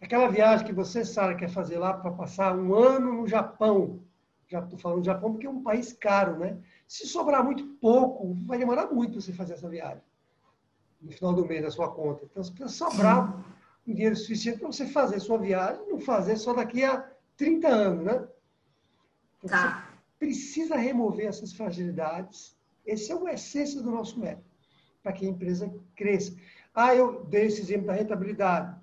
aquela 0.00 0.28
viagem 0.28 0.64
que 0.64 0.72
você, 0.72 1.04
Sara, 1.04 1.34
quer 1.34 1.48
fazer 1.48 1.78
lá 1.78 1.94
para 1.94 2.12
passar 2.12 2.56
um 2.56 2.72
ano 2.72 3.14
no 3.14 3.26
Japão, 3.26 4.00
já 4.46 4.60
estou 4.60 4.78
falando 4.78 5.00
do 5.00 5.06
Japão 5.06 5.32
porque 5.32 5.46
é 5.46 5.50
um 5.50 5.62
país 5.62 5.92
caro, 5.92 6.38
né? 6.38 6.56
Se 6.86 7.06
sobrar 7.06 7.42
muito 7.42 7.66
pouco, 7.80 8.34
vai 8.46 8.58
demorar 8.58 8.92
muito 8.92 9.20
você 9.20 9.32
fazer 9.32 9.54
essa 9.54 9.68
viagem 9.68 10.07
no 11.00 11.12
final 11.12 11.32
do 11.32 11.46
mês 11.46 11.62
da 11.62 11.70
sua 11.70 11.90
conta. 11.90 12.24
Então, 12.24 12.42
se 12.42 12.52
precisa 12.52 12.72
sobrar 12.72 13.44
um 13.86 13.94
dinheiro 13.94 14.16
suficiente 14.16 14.58
para 14.58 14.66
você 14.68 14.86
fazer 14.86 15.20
sua 15.20 15.38
viagem, 15.38 15.88
não 15.88 16.00
fazer 16.00 16.36
só 16.36 16.52
daqui 16.52 16.84
a 16.84 17.08
30 17.36 17.68
anos, 17.68 18.04
né? 18.04 18.28
Então, 19.38 19.50
tá. 19.50 19.88
Você 19.94 20.18
precisa 20.18 20.76
remover 20.76 21.26
essas 21.26 21.52
fragilidades. 21.52 22.56
Esse 22.84 23.12
é 23.12 23.14
o 23.14 23.28
essência 23.28 23.80
do 23.80 23.90
nosso 23.90 24.18
método, 24.18 24.44
para 25.02 25.12
que 25.12 25.24
a 25.24 25.28
empresa 25.28 25.72
cresça. 25.94 26.34
Ah, 26.74 26.94
eu 26.94 27.24
dei 27.24 27.46
esse 27.46 27.60
exemplo 27.60 27.86
da 27.86 27.92
rentabilidade. 27.92 28.76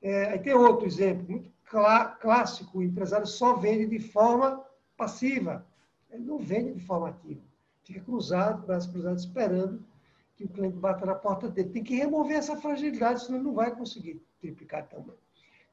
É, 0.00 0.26
aí 0.30 0.38
tem 0.38 0.54
outro 0.54 0.86
exemplo, 0.86 1.28
muito 1.28 1.50
clá 1.64 2.06
clássico, 2.06 2.78
o 2.78 2.82
empresário 2.82 3.26
só 3.26 3.54
vende 3.54 3.86
de 3.86 3.98
forma 3.98 4.62
passiva. 4.96 5.66
Ele 6.10 6.24
não 6.24 6.38
vende 6.38 6.74
de 6.74 6.80
forma 6.80 7.08
ativa. 7.08 7.40
Fica 7.84 8.00
cruzado, 8.00 8.66
braço 8.66 8.90
cruzado, 8.92 9.16
esperando 9.16 9.82
que 10.36 10.44
o 10.44 10.48
cliente 10.48 10.76
bata 10.76 11.04
na 11.06 11.14
porta 11.14 11.48
dele. 11.48 11.70
Tem 11.70 11.84
que 11.84 11.96
remover 11.96 12.36
essa 12.36 12.56
fragilidade, 12.56 13.24
senão 13.24 13.38
ele 13.38 13.46
não 13.46 13.54
vai 13.54 13.74
conseguir 13.74 14.22
triplicar 14.40 14.88
também. 14.88 15.16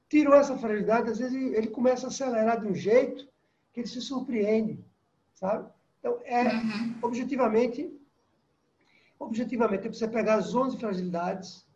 tirou 0.09 0.33
essa 0.33 0.57
fragilidade, 0.57 1.11
às 1.11 1.19
vezes 1.19 1.35
ele 1.53 1.67
começa 1.67 2.07
a 2.07 2.09
acelerar 2.09 2.59
de 2.59 2.67
um 2.67 2.75
jeito 2.75 3.27
que 3.73 3.81
ele 3.81 3.87
se 3.87 4.01
surpreende, 4.01 4.83
sabe? 5.33 5.69
Então, 5.99 6.19
é, 6.23 6.47
uhum. 6.47 6.95
objetivamente, 7.01 7.91
objetivamente, 9.19 9.87
é 9.87 9.91
você 9.91 10.07
pegar 10.07 10.35
as 10.35 10.55
11 10.55 10.77
fragilidades, 10.77 11.67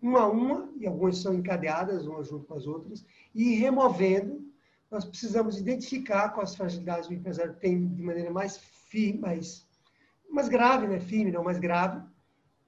uma 0.00 0.22
a 0.22 0.28
uma, 0.28 0.68
e 0.76 0.86
algumas 0.86 1.18
são 1.18 1.34
encadeadas, 1.34 2.06
umas 2.06 2.28
junto 2.28 2.46
com 2.46 2.54
as 2.54 2.66
outras, 2.66 3.04
e 3.34 3.52
ir 3.52 3.54
removendo. 3.56 4.50
Nós 4.90 5.04
precisamos 5.04 5.58
identificar 5.58 6.30
quais 6.30 6.54
fragilidades 6.54 7.08
o 7.08 7.14
empresário 7.14 7.54
tem 7.54 7.86
de 7.88 8.02
maneira 8.02 8.30
mais 8.30 8.58
firme, 8.58 9.20
mais, 9.20 9.66
mais 10.34 10.48
grave, 10.48 10.86
né? 10.86 11.00
firme, 11.00 11.30
não 11.30 11.44
mais 11.44 11.58
grave, 11.58 12.02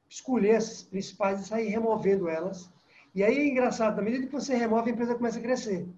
escolher 0.09 0.57
as 0.57 0.83
principais 0.83 1.41
e 1.41 1.49
sair 1.49 1.69
removendo 1.69 2.29
elas. 2.29 2.71
E 3.15 3.23
aí 3.23 3.39
é 3.39 3.47
engraçado, 3.47 3.97
na 3.97 4.03
medida 4.03 4.27
que 4.27 4.33
você 4.33 4.55
remove, 4.55 4.91
a 4.91 4.93
empresa 4.93 5.15
começa 5.15 5.39
a 5.39 5.43
crescer. 5.43 5.89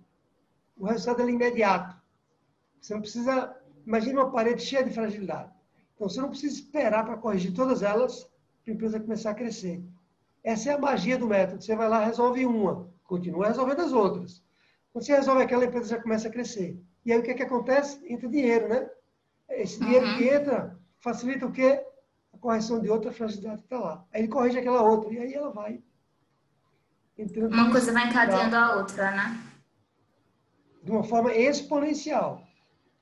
O 0.78 0.86
resultado 0.86 1.22
é 1.22 1.30
imediato. 1.30 1.96
Você 2.80 2.94
não 2.94 3.00
precisa. 3.00 3.56
Imagine 3.86 4.14
uma 4.14 4.30
parede 4.30 4.62
cheia 4.62 4.84
de 4.84 4.90
fragilidade. 4.90 5.50
Então, 5.94 6.08
você 6.08 6.20
não 6.20 6.28
precisa 6.28 6.54
esperar 6.54 7.04
para 7.04 7.16
corrigir 7.16 7.54
todas 7.54 7.82
elas 7.82 8.24
para 8.62 8.72
a 8.72 8.74
empresa 8.74 9.00
começar 9.00 9.30
a 9.30 9.34
crescer. 9.34 9.82
Essa 10.44 10.70
é 10.70 10.72
a 10.74 10.78
magia 10.78 11.16
do 11.16 11.26
método. 11.26 11.62
Você 11.62 11.74
vai 11.74 11.88
lá, 11.88 12.04
resolve 12.04 12.44
uma, 12.44 12.88
continua 13.04 13.48
resolvendo 13.48 13.80
as 13.80 13.92
outras. 13.92 14.42
Quando 14.92 15.04
você 15.04 15.14
resolve 15.14 15.42
aquela, 15.42 15.64
a 15.64 15.66
empresa 15.66 15.88
já 15.88 16.02
começa 16.02 16.28
a 16.28 16.30
crescer. 16.30 16.78
E 17.04 17.12
aí 17.12 17.18
o 17.18 17.22
que, 17.22 17.30
é 17.30 17.34
que 17.34 17.42
acontece? 17.42 18.00
Entra 18.12 18.28
dinheiro, 18.28 18.68
né? 18.68 18.88
Esse 19.48 19.78
dinheiro 19.78 20.06
uhum. 20.06 20.16
que 20.18 20.28
entra 20.28 20.78
facilita 21.00 21.46
o 21.46 21.52
quê? 21.52 21.84
A 22.32 22.38
correção 22.38 22.80
de 22.80 22.88
outra 22.88 23.12
fragilidade 23.12 23.58
que 23.58 23.66
está 23.66 23.78
lá. 23.78 24.04
Aí 24.12 24.22
ele 24.22 24.28
corrige 24.28 24.58
aquela 24.58 24.82
outra. 24.82 25.12
E 25.12 25.18
aí 25.18 25.34
ela 25.34 25.50
vai. 25.50 25.82
Entrando 27.18 27.52
uma 27.52 27.70
coisa 27.70 27.92
vai 27.92 28.08
encadeando 28.08 28.56
a 28.56 28.76
outra, 28.76 29.10
né? 29.10 29.40
De 30.82 30.90
uma 30.90 31.02
forma 31.02 31.34
exponencial. 31.34 32.46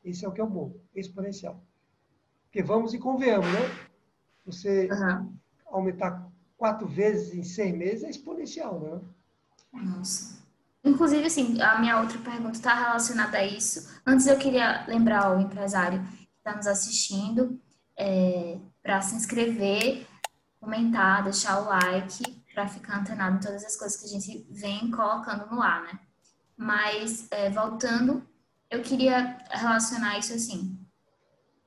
Esse 0.05 0.25
é 0.25 0.29
o 0.29 0.33
que 0.33 0.41
é 0.41 0.45
o 0.45 0.49
bom. 0.49 0.75
Exponencial. 0.95 1.63
Porque 2.45 2.63
vamos 2.63 2.95
e 2.95 2.99
convenhamos, 2.99 3.47
né? 3.47 3.89
Você 4.47 4.89
uhum. 4.91 5.37
aumentar 5.67 6.31
quatro 6.57 6.87
vezes 6.87 7.35
em 7.35 7.43
seis 7.43 7.75
meses 7.75 8.05
é 8.05 8.11
exponencial, 8.11 8.79
né? 8.79 9.01
Nossa. 9.73 10.45
Inclusive, 10.85 11.27
assim, 11.27 11.61
a 11.61 11.81
minha 11.81 12.01
outra 12.01 12.19
pergunta 12.19 12.53
está 12.53 12.75
relacionada 12.75 13.39
a 13.39 13.45
isso. 13.45 14.01
Antes 14.07 14.27
eu 14.27 14.39
queria 14.39 14.87
lembrar 14.87 15.25
ao 15.25 15.41
empresário 15.41 16.05
que 16.05 16.29
está 16.39 16.55
nos 16.55 16.67
assistindo 16.67 17.59
é, 17.97 18.59
para 18.83 19.01
se 19.01 19.15
inscrever, 19.15 20.07
comentar, 20.61 21.23
deixar 21.23 21.61
o 21.61 21.67
like 21.67 22.43
para 22.53 22.69
ficar 22.69 23.01
antenado 23.01 23.37
em 23.37 23.41
todas 23.41 23.65
as 23.65 23.77
coisas 23.77 24.01
que 24.01 24.07
a 24.07 24.09
gente 24.09 24.47
vem 24.51 24.91
colocando 24.91 25.51
no 25.51 25.61
ar, 25.61 25.83
né? 25.83 25.99
Mas, 26.57 27.27
é, 27.31 27.51
voltando, 27.51 28.27
eu 28.71 28.81
queria 28.81 29.37
relacionar 29.51 30.19
isso 30.19 30.33
assim. 30.33 30.79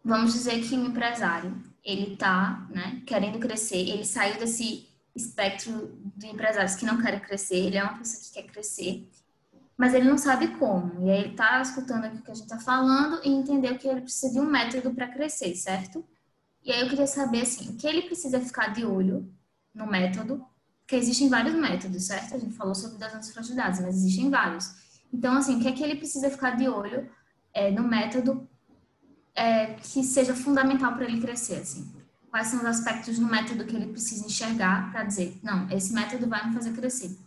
Vamos 0.04 0.34
dizer 0.34 0.62
que 0.62 0.76
o 0.76 0.86
empresário, 0.86 1.62
ele 1.84 2.16
tá, 2.16 2.66
né, 2.70 3.02
querendo 3.06 3.40
crescer, 3.40 3.78
ele 3.78 4.06
saiu 4.06 4.40
desse 4.40 4.88
espectro 5.14 6.00
de 6.16 6.28
empresários 6.28 6.76
que 6.76 6.86
não 6.86 7.02
querem 7.02 7.20
crescer, 7.20 7.58
ele 7.58 7.78
é 7.78 7.84
uma 7.84 7.98
pessoa 7.98 8.24
que 8.24 8.34
quer 8.34 8.52
crescer, 8.52 9.10
mas 9.76 9.94
ele 9.94 10.10
não 10.10 10.18
sabe 10.18 10.48
como. 10.58 11.06
E 11.06 11.12
aí 11.12 11.24
ele 11.24 11.36
tá 11.36 11.62
escutando 11.62 12.06
aqui 12.06 12.18
o 12.18 12.22
que 12.22 12.32
a 12.32 12.34
gente 12.34 12.48
tá 12.48 12.60
falando 12.60 13.20
e 13.24 13.30
entendeu 13.30 13.78
que 13.78 13.88
ele 13.88 14.02
precisa 14.02 14.32
de 14.32 14.40
um 14.40 14.50
método 14.50 14.94
para 14.94 15.08
crescer, 15.08 15.54
certo? 15.56 16.06
E 16.68 16.72
aí 16.74 16.82
eu 16.82 16.90
queria 16.90 17.08
saber, 17.08 17.44
assim, 17.44 17.70
o 17.70 17.78
que 17.78 17.88
ele 17.88 18.02
precisa 18.02 18.42
ficar 18.42 18.74
de 18.74 18.84
olho 18.84 19.34
no 19.74 19.88
método, 19.88 20.46
porque 20.82 20.98
existem 20.98 21.30
vários 21.30 21.56
métodos, 21.56 22.04
certo? 22.04 22.36
A 22.36 22.38
gente 22.38 22.54
falou 22.56 22.76
sobre 22.76 22.98
das 22.98 23.32
fragilidades, 23.32 23.80
mas 23.80 23.96
existem 23.96 24.30
vários. 24.30 24.76
Então, 25.14 25.38
assim, 25.38 25.56
o 25.56 25.62
que 25.62 25.70
é 25.70 25.72
que 25.72 25.82
ele 25.82 25.96
precisa 25.96 26.30
ficar 26.30 26.58
de 26.58 26.68
olho 26.68 27.10
é, 27.54 27.72
no 27.72 27.88
método 27.88 28.46
é, 29.34 29.76
que 29.76 30.04
seja 30.04 30.36
fundamental 30.36 30.94
para 30.94 31.06
ele 31.06 31.22
crescer, 31.22 31.62
assim? 31.62 31.90
Quais 32.30 32.48
são 32.48 32.60
os 32.60 32.66
aspectos 32.66 33.18
do 33.18 33.26
método 33.26 33.64
que 33.64 33.74
ele 33.74 33.88
precisa 33.88 34.26
enxergar 34.26 34.92
para 34.92 35.06
dizer, 35.06 35.40
não, 35.42 35.72
esse 35.72 35.94
método 35.94 36.28
vai 36.28 36.46
me 36.50 36.54
fazer 36.54 36.74
crescer? 36.74 37.18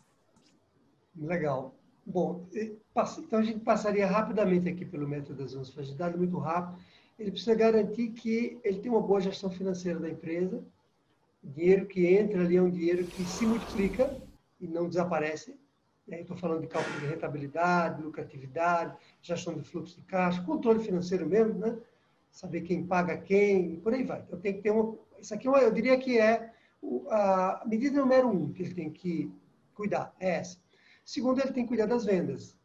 Legal. 1.16 1.74
Bom, 2.04 2.46
então 3.18 3.38
a 3.38 3.42
gente 3.42 3.60
passaria 3.60 4.06
rapidamente 4.06 4.68
aqui 4.68 4.84
pelo 4.84 5.08
método 5.08 5.42
das 5.42 5.54
11 5.54 5.72
fragilidades, 5.72 6.18
muito 6.18 6.38
rápido. 6.38 6.78
Ele 7.20 7.32
precisa 7.32 7.54
garantir 7.54 8.08
que 8.12 8.58
ele 8.64 8.78
tem 8.78 8.90
uma 8.90 9.02
boa 9.02 9.20
gestão 9.20 9.50
financeira 9.50 10.00
da 10.00 10.08
empresa. 10.08 10.64
O 11.44 11.48
dinheiro 11.50 11.84
que 11.86 12.06
entra 12.06 12.40
ali 12.40 12.56
é 12.56 12.62
um 12.62 12.70
dinheiro 12.70 13.04
que 13.04 13.22
se 13.26 13.44
multiplica 13.44 14.16
e 14.58 14.66
não 14.66 14.88
desaparece. 14.88 15.54
Estou 16.08 16.34
falando 16.34 16.62
de 16.62 16.66
cálculo 16.66 16.98
de 16.98 17.06
rentabilidade, 17.06 18.02
lucratividade, 18.02 18.96
gestão 19.20 19.54
de 19.54 19.62
fluxo 19.62 19.96
de 19.96 20.02
caixa, 20.06 20.42
controle 20.42 20.82
financeiro 20.82 21.26
mesmo, 21.26 21.58
né? 21.58 21.78
saber 22.30 22.62
quem 22.62 22.86
paga 22.86 23.18
quem, 23.18 23.76
por 23.76 23.92
aí 23.92 24.02
vai. 24.02 24.22
Então 24.22 24.40
tem 24.40 24.54
que 24.54 24.62
ter 24.62 24.70
uma. 24.70 24.96
Isso 25.20 25.34
aqui 25.34 25.46
eu 25.46 25.70
diria 25.70 25.98
que 25.98 26.18
é 26.18 26.50
a 27.10 27.62
medida 27.66 28.00
número 28.00 28.28
um 28.28 28.50
que 28.50 28.62
ele 28.62 28.74
tem 28.74 28.90
que 28.90 29.30
cuidar, 29.74 30.14
é 30.18 30.36
essa. 30.36 30.58
Segundo, 31.04 31.40
ele 31.40 31.52
tem 31.52 31.64
que 31.64 31.68
cuidar 31.68 31.86
das 31.86 32.04
vendas. 32.04 32.56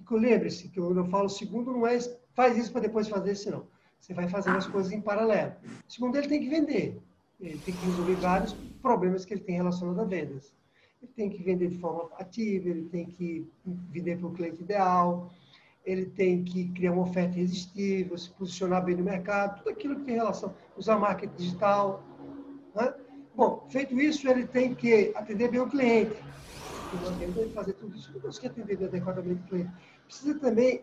E 0.00 0.14
lembre-se 0.14 0.68
que 0.68 0.80
quando 0.80 0.98
eu 0.98 1.06
falo 1.06 1.28
segundo, 1.28 1.72
não 1.72 1.86
é 1.86 1.98
faz 2.32 2.56
isso 2.56 2.72
para 2.72 2.82
depois 2.82 3.06
fazer 3.06 3.32
isso, 3.32 3.50
não. 3.50 3.66
Você 3.98 4.14
vai 4.14 4.28
fazendo 4.28 4.56
as 4.56 4.66
coisas 4.66 4.92
em 4.92 5.00
paralelo. 5.00 5.52
Segundo, 5.88 6.16
ele 6.16 6.28
tem 6.28 6.40
que 6.40 6.48
vender. 6.48 7.00
Ele 7.40 7.58
tem 7.58 7.74
que 7.74 7.84
resolver 7.86 8.16
vários 8.16 8.52
problemas 8.82 9.24
que 9.24 9.34
ele 9.34 9.42
tem 9.42 9.56
relacionados 9.56 10.00
a 10.00 10.04
vendas. 10.04 10.52
Ele 11.00 11.12
tem 11.14 11.30
que 11.30 11.42
vender 11.42 11.68
de 11.68 11.78
forma 11.78 12.10
ativa, 12.18 12.68
ele 12.68 12.84
tem 12.86 13.06
que 13.06 13.46
vender 13.64 14.18
para 14.18 14.26
o 14.26 14.32
cliente 14.32 14.62
ideal, 14.62 15.30
ele 15.84 16.06
tem 16.06 16.42
que 16.42 16.68
criar 16.70 16.92
uma 16.92 17.02
oferta 17.02 17.38
irresistível, 17.38 18.18
se 18.18 18.30
posicionar 18.30 18.84
bem 18.84 18.96
no 18.96 19.04
mercado, 19.04 19.58
tudo 19.58 19.70
aquilo 19.70 19.96
que 19.96 20.04
tem 20.04 20.16
relação, 20.16 20.54
usar 20.76 20.98
marketing 20.98 21.36
digital. 21.36 22.02
Né? 22.74 22.92
Bom, 23.34 23.64
feito 23.70 23.98
isso, 24.00 24.28
ele 24.28 24.46
tem 24.46 24.74
que 24.74 25.12
atender 25.14 25.48
bem 25.50 25.60
o 25.60 25.68
cliente. 25.68 26.16
Não 27.00 27.08
adianta 27.08 27.48
fazer 27.54 27.74
tudo 27.74 27.96
isso, 27.96 28.12
não 28.12 28.20
consegue 28.20 28.48
atender 28.48 28.84
adequadamente 28.84 29.40
o 29.42 29.46
cliente. 29.46 29.70
Precisa 30.06 30.38
também 30.38 30.82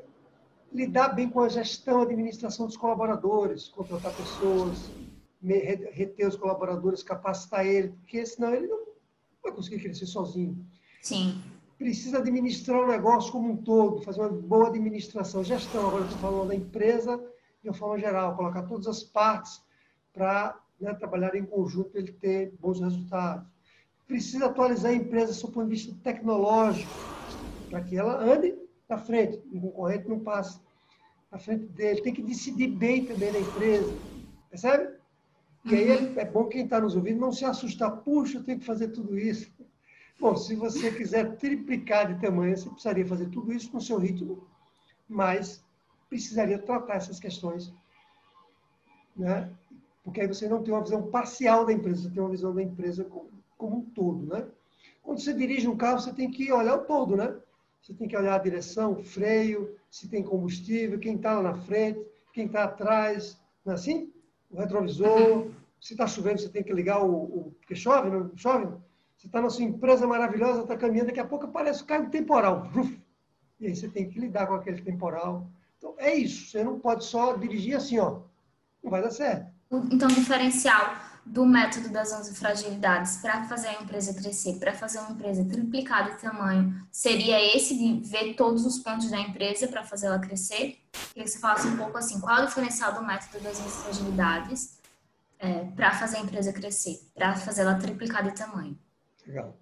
lidar 0.73 1.10
bem 1.10 1.30
com 1.30 1.39
a 1.39 1.49
gestão, 1.49 1.99
a 1.99 2.04
administração 2.04 2.65
dos 2.65 2.78
colaboradores, 2.78 3.69
contratar 3.69 4.13
pessoas, 4.13 4.91
reter 5.41 6.28
os 6.28 6.36
colaboradores, 6.36 7.04
capacitar 7.04 7.65
ele, 7.65 7.89
porque 7.89 8.25
senão 8.25 8.54
ele 8.54 8.67
não 8.67 8.86
vai 9.43 9.51
conseguir 9.51 9.82
crescer 9.82 10.06
sozinho. 10.06 10.65
Sim 11.01 11.41
precisa 11.78 12.19
administrar 12.19 12.82
o 12.82 12.88
negócio 12.88 13.32
como 13.32 13.51
um 13.51 13.58
todo, 13.58 14.01
fazer 14.01 14.21
uma 14.21 14.30
boa 14.30 14.67
administração, 14.67 15.43
gestão. 15.43 15.88
Agora 15.88 16.06
estou 16.06 16.19
falando 16.19 16.47
da 16.47 16.56
empresa 16.56 17.21
de 17.62 17.69
uma 17.69 17.73
forma 17.75 17.99
geral, 17.99 18.36
colocar 18.36 18.63
todas 18.63 18.88
as 18.88 19.04
partes 19.04 19.62
para 20.13 20.60
né, 20.80 20.93
trabalhar 20.93 21.36
em 21.36 21.45
conjunto 21.45 21.95
e 21.95 21.99
ele 21.99 22.12
ter 22.13 22.54
bons 22.60 22.80
resultados. 22.80 23.47
Precisa 24.08 24.45
atualizar 24.45 24.91
a 24.91 24.95
empresa 24.95 25.34
do 25.34 25.51
ponto 25.51 25.67
de 25.67 25.75
vista 25.75 25.95
tecnológico, 26.04 26.91
para 27.69 27.82
que 27.82 27.97
ela 27.97 28.23
ande 28.23 28.56
à 28.89 28.98
frente, 28.98 29.41
o 29.52 29.62
concorrente 29.62 30.08
não 30.08 30.19
passe 30.19 30.60
à 31.32 31.38
frente 31.38 31.65
dele. 31.67 32.02
Tem 32.02 32.13
que 32.13 32.21
decidir 32.21 32.67
bem 32.67 33.06
também 33.06 33.32
na 33.32 33.39
empresa, 33.39 33.93
percebe? 34.50 34.95
E 35.65 35.74
aí 35.74 35.89
uhum. 35.89 36.19
é 36.19 36.26
bom 36.26 36.45
quem 36.45 36.63
está 36.63 36.80
nos 36.80 36.95
ouvindo 36.95 37.19
não 37.19 37.32
se 37.32 37.43
assustar. 37.43 37.91
Puxa, 37.98 38.38
eu 38.38 38.43
tenho 38.43 38.60
que 38.60 38.65
fazer 38.65 38.89
tudo 38.89 39.17
isso. 39.17 39.52
Bom, 40.19 40.36
se 40.36 40.56
você 40.56 40.91
quiser 40.91 41.36
triplicar 41.38 42.13
de 42.13 42.21
tamanho, 42.21 42.56
você 42.56 42.69
precisaria 42.69 43.06
fazer 43.06 43.30
tudo 43.30 43.52
isso 43.52 43.74
no 43.74 43.82
seu 43.82 43.98
ritmo, 43.98 44.48
mas 45.10 45.65
precisaria 46.08 46.60
tratar 46.60 46.95
essas 46.95 47.19
questões, 47.19 47.74
né? 49.15 49.52
Porque 50.04 50.21
aí 50.21 50.28
você 50.28 50.48
não 50.48 50.63
tem 50.63 50.74
uma 50.74 50.84
visão 50.84 51.10
parcial 51.10 51.65
da 51.65 51.74
empresa, 51.74 52.04
você 52.04 52.10
tem 52.12 52.21
uma 52.21 52.30
visão 52.30 52.54
da 52.54 52.62
empresa 52.62 53.04
como, 53.04 53.30
como 53.58 53.78
um 53.78 53.82
todo, 53.82 54.26
né? 54.28 54.48
Quando 55.02 55.19
você 55.19 55.34
dirige 55.34 55.67
um 55.67 55.76
carro, 55.76 56.00
você 56.00 56.13
tem 56.13 56.32
que 56.32 56.52
olhar 56.52 56.76
o 56.76 56.86
todo, 56.86 57.17
né? 57.17 57.36
Você 57.86 57.93
tem 57.93 58.08
que 58.08 58.17
olhar 58.17 58.34
a 58.34 58.39
direção, 58.39 58.95
freio, 58.95 59.78
se 59.91 60.08
tem 60.08 60.24
combustível, 60.24 60.98
quem 60.98 61.17
está 61.17 61.36
lá 61.36 61.43
na 61.43 61.54
frente, 61.54 62.04
quem 62.34 62.48
está 62.48 62.63
atrás, 62.63 63.39
não 63.63 63.74
é 63.74 63.76
assim? 63.76 64.12
O 64.50 64.58
retrovisor. 64.58 65.52
Se 65.80 65.93
está 65.93 66.08
chovendo, 66.08 66.39
você 66.39 66.50
tem 66.50 66.63
que 66.63 66.74
ligar 66.74 67.04
o, 67.04 67.13
o... 67.13 67.56
Porque 67.60 67.76
chove, 67.76 68.10
não 68.10 68.36
chove? 68.36 68.65
Você 69.15 69.28
está 69.28 69.39
na 69.39 69.52
sua 69.52 69.65
empresa 69.65 70.08
maravilhosa, 70.08 70.63
está 70.63 70.76
caminhando, 70.76 71.08
daqui 71.08 71.19
a 71.19 71.28
pouco 71.28 71.45
aparece 71.45 71.84
o 71.84 71.86
carro 71.86 72.10
temporal. 72.10 72.71
E 73.60 73.67
aí 73.67 73.76
você 73.76 73.88
tem 73.88 74.10
que 74.10 74.19
lidar 74.19 74.48
com 74.48 74.56
aquele 74.56 74.82
temporal. 74.82 75.48
Então, 75.78 75.93
é 76.00 76.13
isso. 76.15 76.50
Você 76.50 76.63
não 76.63 76.80
pode 76.80 77.06
só 77.06 77.38
dirigir 77.38 77.78
assim, 77.78 78.00
ó. 78.00 78.21
Não 78.84 78.89
vai 78.89 79.02
dar 79.02 79.12
certo. 79.12 79.45
Então, 79.91 80.08
diferencial 80.08 81.14
do 81.25 81.45
método 81.45 81.89
das 81.89 82.13
11 82.13 82.35
fragilidades 82.35 83.17
para 83.17 83.43
fazer 83.45 83.69
a 83.69 83.81
empresa 83.81 84.13
crescer, 84.13 84.59
para 84.59 84.73
fazer 84.73 84.99
uma 84.99 85.11
empresa 85.11 85.43
triplicar 85.43 86.11
de 86.11 86.21
tamanho, 86.21 86.75
seria 86.91 87.41
esse 87.55 87.75
de 87.75 88.07
ver 88.07 88.35
todos 88.35 88.65
os 88.65 88.77
pontos 88.77 89.09
da 89.09 89.19
empresa 89.19 89.67
para 89.67 89.83
fazer 89.83 90.05
ela 90.05 90.19
crescer? 90.19 90.77
Queria 91.09 91.23
que 91.23 91.27
você 91.27 91.39
falasse 91.39 91.67
um 91.67 91.77
pouco 91.77 91.97
assim, 91.97 92.19
qual 92.19 92.38
é 92.38 92.43
o 92.43 92.47
diferencial 92.47 92.93
do 92.93 93.03
método 93.03 93.43
das 93.43 93.59
11 93.59 93.69
fragilidades 93.83 94.79
é, 95.39 95.65
para 95.75 95.91
fazer 95.91 96.17
a 96.17 96.21
empresa 96.21 96.53
crescer, 96.53 96.99
para 97.15 97.35
fazer 97.35 97.61
ela 97.61 97.75
triplicar 97.75 98.23
de 98.23 98.38
tamanho? 98.38 98.77
Legal. 99.25 99.57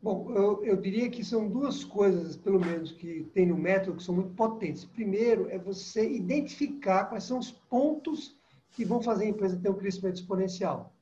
Bom, 0.00 0.30
eu, 0.30 0.64
eu, 0.64 0.76
diria 0.76 1.10
que 1.10 1.24
são 1.24 1.48
duas 1.48 1.82
coisas, 1.82 2.36
pelo 2.36 2.60
menos, 2.60 2.92
que 2.92 3.24
tem 3.34 3.46
no 3.46 3.56
método 3.56 3.96
que 3.96 4.02
são 4.04 4.14
muito 4.14 4.30
potentes. 4.34 4.84
Primeiro 4.84 5.48
é 5.50 5.58
você 5.58 6.08
identificar 6.08 7.06
quais 7.06 7.24
são 7.24 7.38
os 7.38 7.50
pontos 7.50 8.36
que 8.70 8.84
vão 8.84 9.02
fazer 9.02 9.24
a 9.24 9.28
empresa 9.28 9.58
ter 9.60 9.68
um 9.68 9.74
crescimento 9.74 10.16
exponencial. 10.16 10.94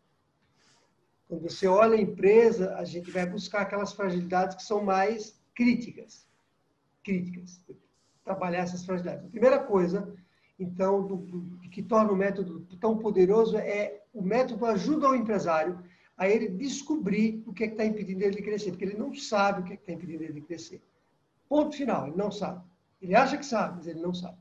Quando 1.29 1.43
você 1.43 1.67
olha 1.67 1.97
a 1.97 2.01
empresa, 2.01 2.77
a 2.77 2.85
gente 2.85 3.11
vai 3.11 3.27
buscar 3.27 3.63
aquelas 3.63 3.93
fragilidades 3.93 4.57
que 4.57 4.63
são 4.63 4.85
mais 4.85 5.39
críticas. 5.55 6.27
Críticas. 7.03 7.61
Trabalhar 8.25 8.61
essas 8.61 8.85
fragilidades. 8.85 9.27
A 9.27 9.31
primeira 9.31 9.59
coisa, 9.59 10.15
então, 10.59 11.07
do, 11.07 11.17
do, 11.17 11.59
que 11.69 11.83
torna 11.83 12.13
o 12.13 12.17
método 12.17 12.61
tão 12.81 12.97
poderoso 12.97 13.57
é 13.59 14.03
o 14.15 14.23
método 14.23 14.65
ajuda 14.67 15.11
o 15.11 15.15
empresário 15.15 15.83
a 16.17 16.29
ele 16.29 16.49
descobrir 16.49 17.43
o 17.47 17.53
que 17.53 17.65
é 17.65 17.67
está 17.67 17.85
impedindo 17.85 18.23
ele 18.23 18.37
de 18.37 18.43
crescer, 18.43 18.71
porque 18.71 18.85
ele 18.85 18.97
não 18.97 19.15
sabe 19.15 19.61
o 19.61 19.65
que 19.65 19.73
é 19.73 19.77
está 19.77 19.93
impedindo 19.93 20.23
ele 20.23 20.33
de 20.33 20.41
crescer. 20.41 20.81
Ponto 21.49 21.77
final, 21.77 22.07
ele 22.07 22.17
não 22.17 22.31
sabe. 22.31 22.63
Ele 23.03 23.15
acha 23.15 23.37
que 23.37 23.45
sabe, 23.45 23.77
mas 23.77 23.87
ele 23.87 24.01
não 24.01 24.15
sabe. 24.15 24.39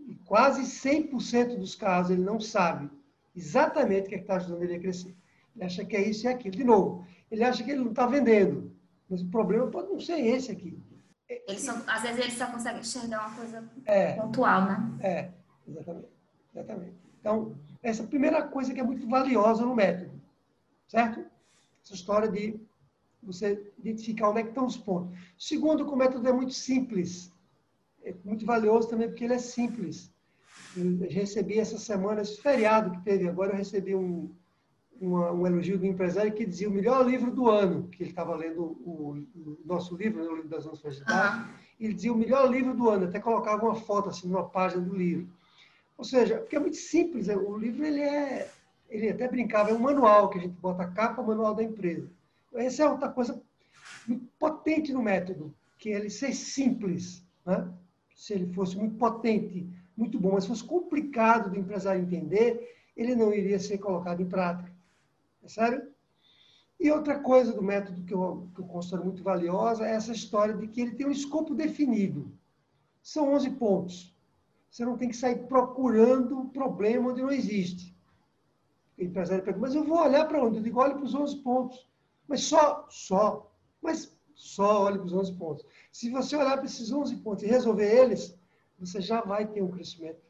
E 0.00 0.14
quase 0.24 0.62
100% 0.62 1.56
dos 1.56 1.74
casos 1.74 2.10
ele 2.10 2.22
não 2.22 2.40
sabe 2.40 2.90
exatamente 3.36 4.06
o 4.06 4.08
que 4.08 4.16
é 4.16 4.18
está 4.18 4.36
ajudando 4.36 4.62
ele 4.62 4.74
a 4.74 4.80
crescer. 4.80 5.14
Ele 5.54 5.64
acha 5.64 5.84
que 5.84 5.96
é 5.96 6.08
isso 6.08 6.26
e 6.26 6.28
aquilo. 6.28 6.56
De 6.56 6.64
novo, 6.64 7.06
ele 7.30 7.44
acha 7.44 7.62
que 7.62 7.70
ele 7.70 7.80
não 7.80 7.90
está 7.90 8.06
vendendo, 8.06 8.72
mas 9.08 9.22
o 9.22 9.30
problema 9.30 9.66
pode 9.68 9.88
não 9.88 10.00
ser 10.00 10.18
esse 10.20 10.50
aqui. 10.50 10.78
Ele 11.28 11.58
só, 11.58 11.72
às 11.86 12.02
vezes 12.02 12.18
ele 12.18 12.30
só 12.30 12.46
consegue 12.46 12.80
enxergar 12.80 13.26
uma 13.26 13.36
coisa 13.36 13.70
é, 13.86 14.12
pontual, 14.14 14.64
né? 14.66 14.98
É, 15.00 15.30
exatamente. 15.66 16.08
exatamente. 16.54 16.96
Então, 17.20 17.56
essa 17.82 18.02
é 18.02 18.04
a 18.04 18.08
primeira 18.08 18.42
coisa 18.42 18.74
que 18.74 18.80
é 18.80 18.84
muito 18.84 19.08
valiosa 19.08 19.64
no 19.64 19.74
método. 19.74 20.20
Certo? 20.86 21.24
Essa 21.82 21.94
história 21.94 22.28
de 22.28 22.60
você 23.22 23.72
identificar 23.78 24.28
onde 24.28 24.40
é 24.40 24.42
que 24.42 24.50
estão 24.50 24.66
os 24.66 24.76
pontos. 24.76 25.18
Segundo, 25.38 25.86
que 25.86 25.92
o 25.92 25.96
método 25.96 26.28
é 26.28 26.32
muito 26.32 26.52
simples. 26.52 27.32
É 28.04 28.14
muito 28.24 28.44
valioso 28.44 28.88
também 28.88 29.08
porque 29.08 29.24
ele 29.24 29.34
é 29.34 29.38
simples. 29.38 30.12
Eu 30.76 30.98
recebi 31.08 31.58
essa 31.58 31.78
semana, 31.78 32.20
esse 32.20 32.40
feriado 32.40 32.90
que 32.90 33.02
teve 33.02 33.26
agora, 33.26 33.52
eu 33.52 33.56
recebi 33.56 33.94
um, 33.94 34.30
uma, 35.00 35.32
um 35.32 35.46
elogio 35.46 35.78
do 35.78 35.86
empresário 35.86 36.32
que 36.32 36.46
dizia 36.46 36.68
o 36.68 36.72
melhor 36.72 37.06
livro 37.06 37.30
do 37.30 37.50
ano, 37.50 37.88
que 37.88 38.02
ele 38.02 38.10
estava 38.10 38.34
lendo 38.36 38.62
o, 38.62 39.24
o, 39.34 39.58
nosso 39.64 39.96
livro, 39.96 40.22
né, 40.22 40.28
o 40.28 40.36
livro 40.36 40.48
das 40.48 40.64
nossas 40.64 41.00
uhum. 41.00 41.44
ele 41.80 41.94
dizia 41.94 42.12
o 42.12 42.16
melhor 42.16 42.50
livro 42.50 42.74
do 42.74 42.88
ano, 42.88 43.06
até 43.06 43.18
colocava 43.18 43.64
uma 43.64 43.74
foto 43.74 44.08
assim 44.08 44.28
numa 44.28 44.48
página 44.48 44.82
do 44.82 44.94
livro. 44.94 45.28
Ou 45.96 46.04
seja, 46.04 46.38
porque 46.38 46.56
é 46.56 46.60
muito 46.60 46.76
simples, 46.76 47.28
é, 47.28 47.36
o 47.36 47.56
livro 47.56 47.84
ele 47.84 48.00
é 48.00 48.50
ele 48.88 49.08
até 49.08 49.26
brincava, 49.26 49.70
é 49.70 49.74
um 49.74 49.78
manual 49.78 50.28
que 50.28 50.38
a 50.38 50.42
gente 50.42 50.54
bota 50.60 50.84
a 50.84 50.88
capa, 50.88 51.22
manual 51.22 51.54
da 51.54 51.62
empresa. 51.62 52.08
Essa 52.54 52.84
é 52.84 52.88
outra 52.88 53.08
coisa 53.08 53.42
potente 54.38 54.92
no 54.92 55.02
método, 55.02 55.54
que 55.78 55.90
é 55.90 55.96
ele 55.96 56.10
ser 56.10 56.32
simples. 56.32 57.24
Né? 57.44 57.68
Se 58.14 58.34
ele 58.34 58.52
fosse 58.52 58.76
muito 58.76 58.96
potente, 58.96 59.68
muito 59.96 60.18
bom, 60.20 60.32
mas 60.32 60.46
fosse 60.46 60.62
complicado 60.62 61.50
do 61.50 61.58
empresário 61.58 62.02
entender, 62.02 62.72
ele 62.96 63.14
não 63.14 63.32
iria 63.32 63.58
ser 63.58 63.78
colocado 63.78 64.20
em 64.20 64.28
prática. 64.28 64.72
É 65.44 65.48
sério? 65.48 65.94
E 66.80 66.90
outra 66.90 67.18
coisa 67.20 67.52
do 67.52 67.62
método 67.62 68.02
que 68.02 68.12
eu, 68.12 68.48
que 68.54 68.60
eu 68.60 68.66
considero 68.66 69.04
muito 69.04 69.22
valiosa 69.22 69.86
é 69.86 69.94
essa 69.94 70.12
história 70.12 70.54
de 70.54 70.66
que 70.66 70.80
ele 70.80 70.94
tem 70.94 71.06
um 71.06 71.12
escopo 71.12 71.54
definido. 71.54 72.32
São 73.02 73.32
11 73.34 73.50
pontos. 73.50 74.14
Você 74.70 74.84
não 74.84 74.96
tem 74.96 75.08
que 75.08 75.16
sair 75.16 75.46
procurando 75.46 76.38
um 76.38 76.48
problema 76.48 77.10
onde 77.10 77.22
não 77.22 77.30
existe. 77.30 77.94
O 78.98 79.02
empresário 79.02 79.44
pergunta, 79.44 79.66
mas 79.66 79.74
eu 79.74 79.84
vou 79.84 79.98
olhar 79.98 80.26
para 80.26 80.42
onde? 80.42 80.56
Eu 80.56 80.62
digo, 80.62 80.80
olhe 80.80 80.94
para 80.94 81.04
os 81.04 81.14
11 81.14 81.36
pontos. 81.36 81.88
Mas 82.26 82.42
só, 82.42 82.86
só, 82.88 83.52
mas 83.80 84.16
só 84.34 84.84
olhe 84.84 84.98
para 84.98 85.06
os 85.06 85.12
11 85.12 85.32
pontos. 85.34 85.66
Se 85.92 86.10
você 86.10 86.36
olhar 86.36 86.56
para 86.56 86.66
esses 86.66 86.90
11 86.90 87.16
pontos 87.16 87.44
e 87.44 87.46
resolver 87.46 87.86
eles, 87.86 88.36
você 88.78 89.00
já 89.00 89.20
vai 89.20 89.46
ter 89.46 89.62
um 89.62 89.70
crescimento 89.70 90.20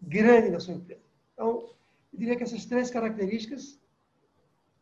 grande 0.00 0.50
na 0.50 0.60
sua 0.60 0.74
empresa. 0.74 1.02
Então, 1.32 1.48
eu 1.48 1.74
diria 2.12 2.36
que 2.36 2.42
essas 2.42 2.64
três 2.64 2.90
características, 2.90 3.80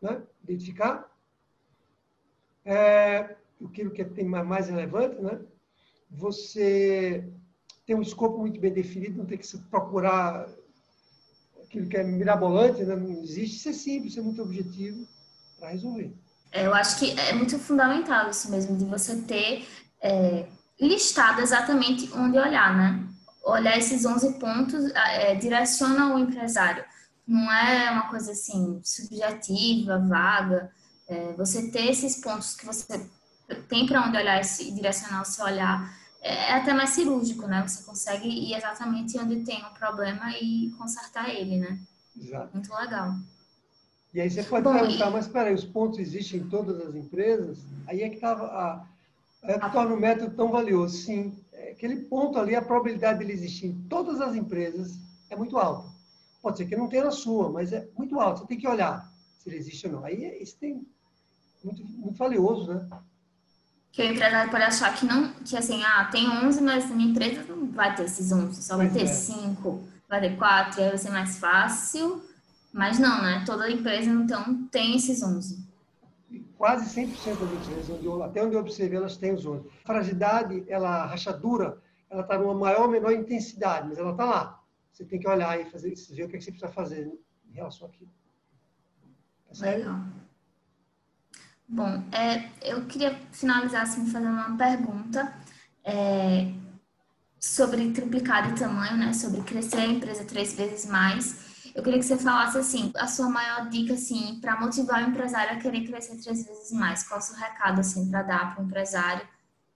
né, 0.03 0.23
identificar, 0.43 1.11
é, 2.65 3.37
aquilo 3.65 3.91
que 3.91 4.05
tem 4.05 4.25
mais 4.25 4.69
relevante, 4.69 5.21
né, 5.21 5.41
você 6.11 7.25
tem 7.87 7.97
um 7.97 8.03
escopo 8.03 8.39
muito 8.39 8.61
bem 8.61 8.73
definido, 8.73 9.19
não 9.19 9.27
tem 9.27 9.39
que 9.39 9.59
procurar 9.71 10.47
aquilo 11.63 11.89
que 11.89 11.97
é 11.97 12.05
mirabolante, 12.05 12.85
né? 12.85 12.95
não 12.95 13.23
existe, 13.23 13.57
isso 13.57 13.69
é 13.69 13.73
simples, 13.73 14.13
isso 14.13 14.21
é 14.21 14.23
muito 14.23 14.43
objetivo 14.43 15.07
para 15.59 15.71
resolver. 15.71 16.13
É, 16.53 16.67
eu 16.67 16.75
acho 16.75 16.99
que 16.99 17.19
é 17.19 17.33
muito 17.33 17.59
fundamental 17.59 18.29
isso 18.29 18.51
mesmo, 18.51 18.77
de 18.77 18.85
você 18.85 19.17
ter 19.23 19.67
é, 20.03 20.47
listado 20.79 21.41
exatamente 21.41 22.13
onde 22.15 22.39
olhar, 22.39 22.77
né? 22.77 23.09
Olhar 23.43 23.77
esses 23.79 24.05
11 24.05 24.39
pontos 24.39 24.85
é, 24.95 25.35
direciona 25.35 26.15
o 26.15 26.19
empresário. 26.19 26.85
Não 27.27 27.51
é 27.53 27.91
uma 27.91 28.09
coisa 28.09 28.33
assim, 28.33 28.81
subjetiva, 28.83 29.99
vaga. 29.99 30.71
É, 31.09 31.33
você 31.35 31.71
ter 31.71 31.91
esses 31.91 32.21
pontos 32.21 32.55
que 32.55 32.67
você 32.67 33.09
tem 33.69 33.87
para 33.87 34.07
onde 34.07 34.17
olhar 34.17 34.41
e 34.41 34.71
direcionar 34.73 35.23
o 35.23 35.25
seu 35.25 35.45
olhar 35.45 36.03
é 36.23 36.53
até 36.53 36.73
mais 36.73 36.91
cirúrgico, 36.91 37.47
né? 37.47 37.63
Você 37.67 37.83
consegue 37.83 38.29
ir 38.29 38.55
exatamente 38.55 39.19
onde 39.19 39.45
tem 39.45 39.65
um 39.65 39.75
problema 39.75 40.31
e 40.41 40.71
consertar 40.79 41.29
ele, 41.29 41.59
né? 41.59 41.81
Exato. 42.17 42.51
Muito 42.55 42.73
legal. 42.73 43.17
E 44.15 44.21
aí 44.21 44.31
você 44.31 44.43
pode 44.43 44.63
Bom, 44.63 44.73
perguntar, 44.73 45.09
e... 45.09 45.13
mas 45.13 45.27
peraí, 45.27 45.55
os 45.55 45.65
pontos 45.65 45.99
existem 45.99 46.41
em 46.41 46.49
todas 46.49 46.81
as 46.87 46.95
empresas? 46.95 47.59
Aí 47.87 48.03
é 48.03 48.09
que 48.09 48.17
estava 48.17 48.45
a, 48.45 48.87
é 49.43 49.59
que 49.59 49.73
torna 49.73 49.95
o 49.95 50.01
método 50.01 50.37
tão 50.37 50.51
valioso. 50.51 50.97
Sim, 50.99 51.37
é 51.53 51.73
aquele 51.73 51.97
ponto 51.97 52.39
ali, 52.39 52.55
a 52.55 52.63
probabilidade 52.63 53.19
dele 53.19 53.33
existir 53.33 53.67
em 53.67 53.83
todas 53.89 54.21
as 54.21 54.37
empresas 54.37 54.99
é 55.29 55.35
muito 55.35 55.59
alta. 55.59 55.91
Pode 56.43 56.59
ser 56.59 56.67
que 56.67 56.77
não 56.77 56.89
tenha 56.89 57.05
na 57.05 57.11
sua, 57.13 57.49
mas 57.51 57.73
é 57.73 57.89
muito 57.97 58.19
alto. 58.21 58.41
Você 58.41 58.47
tem 58.47 58.59
que 58.59 58.69
olhar 58.69 59.09
se 59.39 59.49
ele 59.49 59.57
existe 59.57 59.87
ou 59.87 59.93
não. 59.93 60.05
Aí 60.05 60.25
é, 60.25 60.43
isso 60.43 60.57
tem 60.59 60.85
muito, 61.65 61.85
muito 61.85 62.19
valioso, 62.19 62.75
né? 62.75 62.89
que 63.93 64.01
o 64.01 64.07
empresário 64.07 64.51
pode 64.51 64.65
achar 64.65 64.95
que 64.95 65.05
não, 65.05 65.31
que 65.45 65.55
assim, 65.55 65.83
ah, 65.85 66.09
tem 66.11 66.27
11, 66.27 66.63
mas 66.63 66.91
a 66.91 66.95
minha 66.95 67.11
empresa 67.11 67.45
não 67.47 67.71
vai 67.71 67.95
ter 67.95 68.05
esses 68.05 68.33
11, 68.33 68.63
só 68.63 68.79
vai 68.79 68.89
ter 68.89 69.07
5, 69.07 69.69
é. 69.69 70.09
vai 70.09 70.21
ter 70.21 70.37
4, 70.37 70.81
e 70.81 70.85
aí 70.85 70.89
vai 70.89 70.99
ser 70.99 71.11
mais 71.11 71.39
fácil. 71.39 72.23
Mas 72.73 72.99
não, 72.99 73.23
né? 73.23 73.43
Toda 73.45 73.71
empresa, 73.71 74.09
então, 74.09 74.67
tem 74.69 74.97
esses 74.97 75.23
11. 75.23 75.63
Quase 76.57 76.87
100% 76.99 77.07
das 77.39 77.53
empresas, 77.53 77.91
onde 77.91 78.07
eu, 78.07 78.23
até 78.23 78.43
onde 78.43 78.55
eu 78.55 78.61
observei, 78.61 78.97
elas 78.97 79.19
têm 79.19 79.35
os 79.35 79.45
11. 79.45 79.69
A 79.85 79.87
fragilidade, 79.87 80.65
ela, 80.67 81.03
a 81.03 81.07
rachadura, 81.07 81.77
ela 82.09 82.23
está 82.23 82.39
numa 82.39 82.55
maior 82.55 82.83
ou 82.83 82.89
menor 82.89 83.13
intensidade, 83.13 83.89
mas 83.89 83.99
ela 83.99 84.13
está 84.13 84.25
lá. 84.25 84.62
Você 84.93 85.05
tem 85.05 85.19
que 85.19 85.29
olhar 85.29 85.59
e 85.59 85.65
fazer, 85.71 85.95
ver 86.11 86.25
o 86.25 86.29
que, 86.29 86.41
você 86.41 86.51
precisa 86.51 86.71
fazer 86.71 87.11
em 87.49 87.53
relação 87.53 87.89
àquilo. 87.89 88.11
É? 89.63 89.77
Legal. 89.77 90.01
Bom, 91.69 92.05
é, 92.13 92.51
eu 92.63 92.87
queria 92.87 93.15
finalizar 93.33 93.83
assim 93.83 94.07
fazendo 94.07 94.33
uma 94.33 94.57
pergunta 94.57 95.35
é, 95.85 96.53
sobre 97.41 97.91
triplicar 97.93 98.53
de 98.53 98.61
tamanho, 98.61 98.97
né? 98.97 99.13
Sobre 99.15 99.41
crescer 99.43 99.79
a 99.79 99.87
empresa 99.87 100.25
três 100.25 100.55
vezes 100.55 100.91
mais. 100.91 101.51
Eu 101.75 101.83
queria 101.83 101.99
que 101.99 102.05
você 102.05 102.19
falasse 102.19 102.59
assim 102.59 102.93
a 102.97 103.07
sua 103.07 103.31
maior 103.31 103.71
dica 103.71 103.95
assim 103.95 104.39
para 104.41 104.61
motivar 104.61 105.03
o 105.03 105.09
empresário 105.09 105.57
a 105.57 105.61
querer 105.61 105.87
crescer 105.87 106.21
três 106.23 106.45
vezes 106.45 106.71
mais. 106.73 107.09
Qual 107.09 107.19
é 107.19 107.23
o 107.23 107.27
seu 107.27 107.37
recado 107.37 107.81
assim 107.81 108.11
para 108.11 108.23
dar 108.23 108.55
para 108.55 108.63
o 108.63 108.67
empresário 108.67 109.27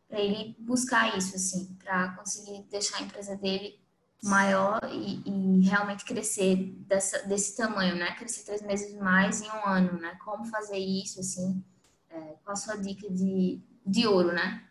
para 0.09 0.21
ele 0.21 0.57
buscar 0.59 1.17
isso 1.17 1.35
assim, 1.35 1.77
para 1.83 2.11
conseguir 2.11 2.63
deixar 2.71 2.99
a 2.99 3.03
empresa 3.03 3.37
dele 3.37 3.79
maior 4.27 4.81
e, 4.91 5.23
e, 5.25 5.69
realmente 5.69 6.05
crescer 6.05 6.75
dessa, 6.87 7.27
desse 7.27 7.57
tamanho, 7.57 7.97
né? 7.97 8.13
Crescer 8.17 8.45
três 8.45 8.63
meses 8.63 8.95
mais 8.99 9.41
em 9.41 9.49
um 9.49 9.67
ano, 9.67 10.01
né? 10.01 10.17
Como 10.25 10.45
fazer 10.45 10.79
isso 10.79 11.21
assim? 11.21 11.63
é, 12.17 12.35
qual 12.43 12.53
a 12.53 12.57
sua 12.57 12.77
dica 12.77 13.09
de, 13.11 13.61
de 13.85 14.07
ouro, 14.07 14.33
né? 14.33 14.63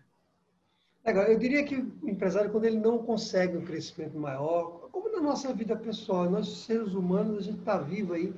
Eu 1.05 1.37
diria 1.37 1.63
que 1.63 1.75
o 1.75 2.09
empresário, 2.09 2.51
quando 2.51 2.65
ele 2.65 2.79
não 2.79 2.97
consegue 2.97 3.55
um 3.55 3.63
crescimento 3.63 4.17
maior, 4.17 4.89
como 4.91 5.11
na 5.11 5.21
nossa 5.21 5.53
vida 5.53 5.75
pessoal, 5.75 6.29
nós 6.29 6.65
seres 6.65 6.93
humanos, 6.93 7.37
a 7.37 7.41
gente 7.41 7.59
está 7.59 7.77
vivo 7.77 8.13
aí, 8.13 8.33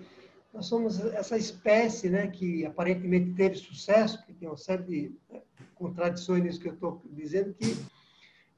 nós 0.54 0.66
somos 0.66 1.00
essa 1.00 1.38
espécie 1.38 2.10
né, 2.10 2.28
que 2.28 2.66
aparentemente 2.66 3.34
teve 3.36 3.56
sucesso, 3.56 4.22
que 4.26 4.34
tem 4.34 4.50
uma 4.50 4.58
série 4.58 4.84
de 4.84 5.16
né, 5.32 5.42
contradições 5.76 6.44
nisso 6.44 6.60
que 6.60 6.68
eu 6.68 6.74
estou 6.74 7.02
dizendo, 7.06 7.54
que 7.54 7.78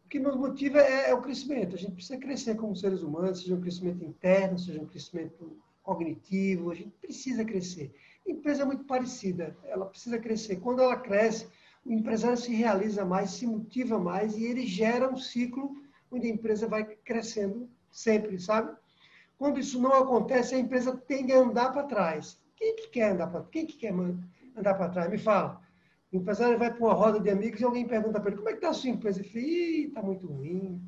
o 0.10 0.12
que 0.12 0.20
nos 0.20 0.36
motiva 0.36 0.80
é, 0.80 1.12
é, 1.12 1.14
o 1.14 1.22
crescimento. 1.22 1.76
A 1.76 1.78
gente 1.78 1.91
precisa 1.91 2.18
crescer 2.18 2.55
como 2.55 2.76
seres 2.76 3.03
humanos, 3.03 3.41
seja 3.41 3.53
um 3.53 3.62
crescimento 3.62 4.03
interno, 4.03 4.57
seja 4.57 4.82
um 4.82 4.88
crescimento 4.88 5.55
cognitivo, 5.84 6.72
a 6.72 6.76
gente 6.76 6.89
precisa 6.99 7.45
crescer. 7.45 7.93
A 8.28 8.32
empresa 8.32 8.64
é 8.64 8.66
muito 8.66 8.86
parecida, 8.86 9.55
ela 9.66 9.86
precisa 9.86 10.18
crescer. 10.18 10.55
Quando 10.55 10.82
ela 10.82 10.95
cresce, 10.95 11.47
o 11.86 11.93
empresário 11.93 12.38
se 12.38 12.51
realiza 12.51 13.05
mais, 13.05 13.30
se 13.30 13.45
motiva 13.45 13.99
mais 13.99 14.36
e 14.36 14.45
ele 14.45 14.66
gera 14.66 15.07
um 15.07 15.16
ciclo 15.16 15.76
onde 16.12 16.26
a 16.26 16.32
empresa 16.32 16.68
vai 16.68 16.84
crescendo 16.84 17.70
sempre, 17.91 18.39
sabe? 18.39 18.76
Quando 19.38 19.60
isso 19.60 19.80
não 19.80 19.93
acontece, 19.93 20.55
a 20.55 20.60
empresa 20.60 20.97
tende 20.97 21.32
a 21.34 21.38
andar 21.38 21.72
para 21.72 21.84
trás. 21.84 22.41
Quem 22.55 22.76
que 22.76 22.88
quer 22.88 23.12
andar 23.12 23.28
para 23.28 23.43
Quem 23.43 23.68
que 23.68 23.78
quer 23.78 23.93
andar 23.93 24.74
para 24.74 24.89
trás? 24.89 25.07
Me 25.07 25.20
fala. 25.20 25.62
O 26.12 26.18
empresário 26.18 26.57
vai 26.57 26.74
para 26.74 26.84
uma 26.84 26.93
roda 26.93 27.20
de 27.20 27.30
amigos 27.30 27.62
e 27.62 27.64
alguém 27.64 27.88
pergunta 27.88 28.20
para 28.20 28.32
ele, 28.32 28.38
como 28.38 28.49
é 28.49 28.53
que 28.53 28.57
está 28.57 28.70
a 28.70 28.74
sua 28.74 28.89
empresa? 28.89 29.20
Ele 29.20 29.30
fala, 29.30 29.88
está 29.88 30.01
muito 30.01 30.28
ruim. 30.28 30.82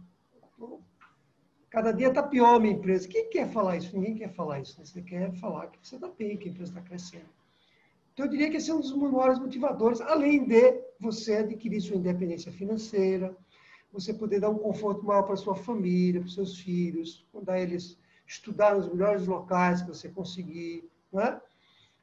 Cada 1.70 1.92
dia 1.92 2.08
está 2.08 2.24
pior 2.24 2.56
a 2.56 2.60
minha 2.60 2.74
empresa. 2.74 3.08
Quem 3.08 3.30
quer 3.30 3.50
falar 3.50 3.78
isso? 3.78 3.96
Ninguém 3.96 4.16
quer 4.16 4.34
falar 4.34 4.60
isso. 4.60 4.80
Né? 4.80 4.86
Você 4.86 5.02
quer 5.02 5.32
falar 5.36 5.68
que 5.68 5.88
você 5.88 5.96
está 5.96 6.10
bem, 6.10 6.38
que 6.38 6.50
a 6.50 6.52
empresa 6.52 6.72
está 6.72 6.82
crescendo. 6.82 7.30
Então, 8.14 8.26
eu 8.26 8.30
diria 8.30 8.50
que 8.50 8.58
esse 8.58 8.70
é 8.70 8.74
um 8.74 8.82
dos 8.82 8.94
maiores 8.94 9.40
motivadores, 9.40 10.02
além 10.02 10.46
de 10.46 10.82
você 11.00 11.38
adquirir 11.38 11.80
sua 11.80 11.96
independência 11.96 12.52
financeira, 12.52 13.36
você 13.92 14.14
poder 14.14 14.40
dar 14.40 14.50
um 14.50 14.58
conforto 14.58 15.06
maior 15.06 15.24
para 15.24 15.36
sua 15.36 15.56
família, 15.56 16.20
para 16.20 16.30
seus 16.30 16.60
filhos, 16.60 17.26
mandar 17.34 17.60
eles 17.60 17.98
estudar 18.28 18.76
nos 18.76 18.92
melhores 18.92 19.28
locais 19.28 19.82
que 19.82 19.90
você 19.90 20.10
conseguir, 20.10 20.90
não 21.12 21.22
é? 21.22 21.42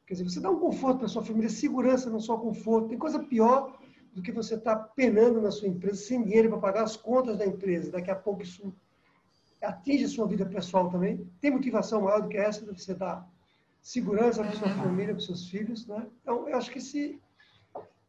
Quer 0.09 0.15
dizer, 0.15 0.25
você 0.25 0.41
dá 0.41 0.51
um 0.51 0.59
conforto 0.59 1.01
para 1.01 1.09
sua 1.09 1.23
família, 1.23 1.51
segurança, 1.51 2.09
não 2.09 2.19
só 2.19 2.39
conforto. 2.39 2.89
Tem 2.89 2.97
coisa 2.97 3.19
pior 3.19 3.79
do 4.15 4.23
que 4.23 4.33
você 4.33 4.55
estar 4.55 4.75
tá 4.75 4.83
penando 4.97 5.39
na 5.39 5.51
sua 5.51 5.69
empresa 5.69 5.99
sem 5.99 6.25
dinheiro 6.25 6.49
para 6.49 6.59
pagar 6.59 6.85
as 6.85 6.97
contas 6.97 7.37
da 7.37 7.45
empresa. 7.45 7.93
Daqui 7.93 8.11
a 8.11 8.17
pouco 8.17 8.43
isso 8.43 8.73
atinge 9.61 10.05
a 10.05 10.09
sua 10.09 10.27
vida 10.27 10.47
pessoal 10.47 10.89
também. 10.89 11.31
Tem 11.43 11.51
motivação 11.51 12.01
maior 12.01 12.23
do 12.23 12.29
que 12.29 12.39
essa 12.39 12.65
de 12.65 12.83
você 12.83 12.95
dar 12.95 13.29
segurança 13.83 14.43
para 14.43 14.53
sua 14.53 14.71
família, 14.71 15.15
para 15.15 15.23
seus 15.23 15.47
filhos, 15.51 15.87
né? 15.87 16.07
Então, 16.23 16.49
eu 16.49 16.57
acho 16.57 16.71
que 16.71 16.79
esse 16.79 17.21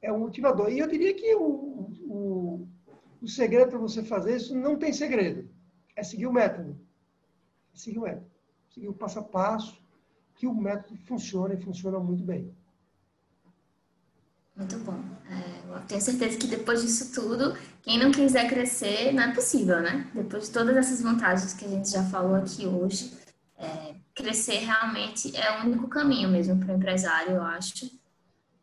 é 0.02 0.10
um 0.10 0.20
motivador. 0.20 0.72
E 0.72 0.80
eu 0.80 0.88
diria 0.88 1.14
que 1.14 1.36
o, 1.36 1.92
o, 2.08 2.68
o 3.22 3.28
segredo 3.28 3.72
para 3.72 3.78
você 3.80 4.04
fazer 4.04 4.38
isso 4.38 4.56
não 4.56 4.78
tem 4.78 4.94
segredo. 4.94 5.50
É 5.98 6.02
seguir 6.02 6.28
o 6.28 6.32
método. 6.32 6.80
É 7.74 7.78
seguir 7.78 8.00
o 8.00 8.04
método. 8.04 8.32
Seguir 8.70 8.88
o 8.88 8.94
passo 8.94 9.20
a 9.20 9.24
passo 9.24 9.79
que 10.40 10.48
o 10.48 10.54
método 10.54 10.98
funciona 11.06 11.54
e 11.54 11.62
funciona 11.62 12.00
muito 12.00 12.24
bem. 12.24 12.50
Muito 14.56 14.78
bom. 14.80 14.98
É, 15.30 15.76
eu 15.76 15.82
tenho 15.82 16.02
certeza 16.02 16.38
que 16.38 16.48
depois 16.48 16.82
disso 16.82 17.14
tudo, 17.14 17.58
quem 17.82 18.00
não 18.00 18.10
quiser 18.10 18.48
crescer, 18.48 19.12
não 19.14 19.24
é 19.24 19.34
possível, 19.36 19.82
né? 19.82 20.10
Depois 20.16 20.46
de 20.46 20.52
todas 20.52 20.78
essas 20.78 21.02
vantagens 21.02 21.54
que 21.54 21.66
a 21.66 21.68
gente 21.68 21.90
já 21.90 22.04
falou 22.06 22.36
aqui 22.36 22.66
hoje, 22.66 23.14
é, 23.58 23.96
crescer 24.16 24.60
realmente 24.60 25.36
é 25.36 25.60
o 25.60 25.66
único 25.66 25.90
caminho 25.90 26.30
mesmo 26.30 26.58
para 26.58 26.74
o 26.74 26.78
empresário, 26.78 27.34
eu 27.34 27.44
acho. 27.44 27.92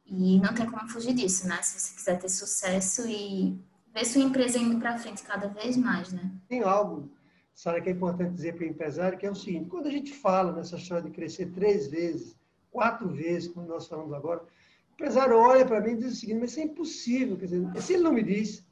E 0.07 0.41
não 0.41 0.55
tem 0.55 0.65
como 0.65 0.89
fugir 0.89 1.13
disso, 1.13 1.47
né? 1.47 1.61
Se 1.63 1.79
você 1.79 1.95
quiser 1.95 2.19
ter 2.19 2.31
sucesso 2.31 3.07
e 3.07 3.61
ver 3.93 4.07
sua 4.07 4.23
empresa 4.23 4.59
indo 4.59 4.79
para 4.79 4.97
frente 4.97 5.23
cada 5.23 5.49
vez 5.49 5.77
mais, 5.77 6.11
né? 6.11 6.31
Tem 6.49 6.63
algo 6.63 7.11
Sara, 7.57 7.81
que 7.81 7.89
é 7.89 7.93
importante 7.93 8.35
dizer 8.35 8.55
para 8.55 8.67
o 8.67 8.69
empresário 8.69 9.17
que 9.17 9.25
é 9.25 9.31
o 9.31 9.35
seguinte: 9.35 9.71
quando 9.71 9.87
a 9.87 9.91
gente 9.91 10.13
fala 10.13 10.53
nessa 10.53 10.77
história 10.77 11.03
de 11.05 11.11
crescer 11.11 11.47
três 11.53 11.89
vezes, 11.89 12.37
quatro 12.71 13.09
vezes, 13.09 13.49
como 13.49 13.67
nós 13.67 13.89
falamos 13.89 14.13
agora, 14.13 14.43
o 14.43 14.93
empresário 14.93 15.39
olha 15.39 15.65
para 15.65 15.81
mim 15.81 15.93
e 15.93 15.97
diz 15.97 16.13
o 16.13 16.17
seguinte: 16.17 16.41
mas 16.41 16.51
isso 16.51 16.61
é 16.61 16.65
impossível. 16.65 17.37
Quer 17.39 17.47
dizer, 17.47 17.83
se 17.83 17.95
ele 17.95 18.03
não 18.03 18.13
me 18.13 18.23
diz, 18.23 18.63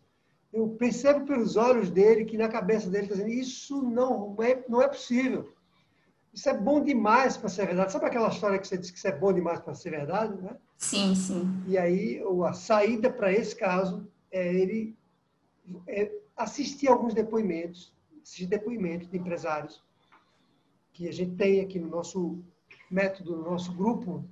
eu 0.53 0.69
percebo 0.69 1.25
pelos 1.25 1.57
olhos 1.57 1.91
dele 1.91 2.27
que 2.27 2.37
na 2.37 2.47
cabeça 2.47 2.91
dele 2.91 3.05
está 3.05 3.15
dizendo: 3.15 3.33
isso 3.33 3.83
não 3.83 4.37
é, 4.41 4.63
não 4.69 4.83
é 4.83 4.87
possível. 4.87 5.51
Isso 6.35 6.49
é 6.51 6.55
bom 6.55 6.83
demais 6.83 7.39
para 7.39 7.49
ser 7.49 7.67
verdade. 7.67 7.91
Sabe 7.91 8.05
aquela 8.05 8.29
história 8.29 8.59
que 8.59 8.69
você 8.69 8.77
disse 8.77 8.93
que 8.93 8.99
isso 8.99 9.09
é 9.09 9.17
bom 9.17 9.33
demais 9.33 9.61
para 9.61 9.75
ser 9.75 9.91
verdade? 9.91 10.37
Né? 10.43 10.55
Sim, 10.77 11.15
sim. 11.15 11.63
E 11.67 11.79
aí, 11.79 12.21
a 12.45 12.53
saída 12.53 13.09
para 13.09 13.33
esse 13.33 13.57
caso 13.57 14.07
é 14.31 14.53
ele 14.55 14.95
é 15.89 16.13
assistir 16.37 16.89
alguns 16.89 17.15
depoimentos 17.15 17.95
esses 18.25 18.47
depoimentos 18.47 19.09
de 19.09 19.19
empresários 19.19 19.83
que 20.93 21.07
a 21.09 21.13
gente 21.13 21.37
tem 21.37 21.61
aqui 21.61 21.79
no 21.79 21.89
nosso 21.89 22.43
método, 22.91 23.37
no 23.37 23.51
nosso 23.51 23.73
grupo, 23.75 24.25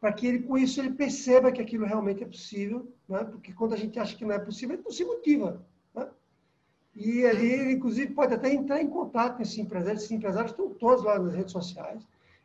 para 0.00 0.12
que 0.12 0.26
ele, 0.26 0.40
com 0.40 0.58
isso 0.58 0.80
ele 0.80 0.92
perceba 0.92 1.52
que 1.52 1.60
aquilo 1.60 1.84
realmente 1.84 2.22
é 2.22 2.26
possível, 2.26 2.92
né? 3.08 3.22
porque 3.22 3.52
quando 3.52 3.74
a 3.74 3.76
gente 3.76 3.98
acha 3.98 4.16
que 4.16 4.24
não 4.24 4.34
é 4.34 4.38
possível, 4.38 4.74
ele 4.74 4.82
não 4.82 4.90
se 4.90 5.04
motiva. 5.04 5.64
Né? 5.94 6.08
E 6.96 7.24
ali, 7.26 7.52
ele, 7.52 7.72
inclusive, 7.72 8.12
pode 8.14 8.34
até 8.34 8.52
entrar 8.52 8.82
em 8.82 8.88
contato 8.88 9.36
com 9.36 9.42
esses 9.42 9.58
empresários. 9.58 10.02
Esses 10.02 10.16
empresários 10.16 10.52
estão 10.52 10.70
todos 10.70 11.04
lá 11.04 11.18
nas 11.18 11.34
redes 11.34 11.52
sociais. 11.52 12.02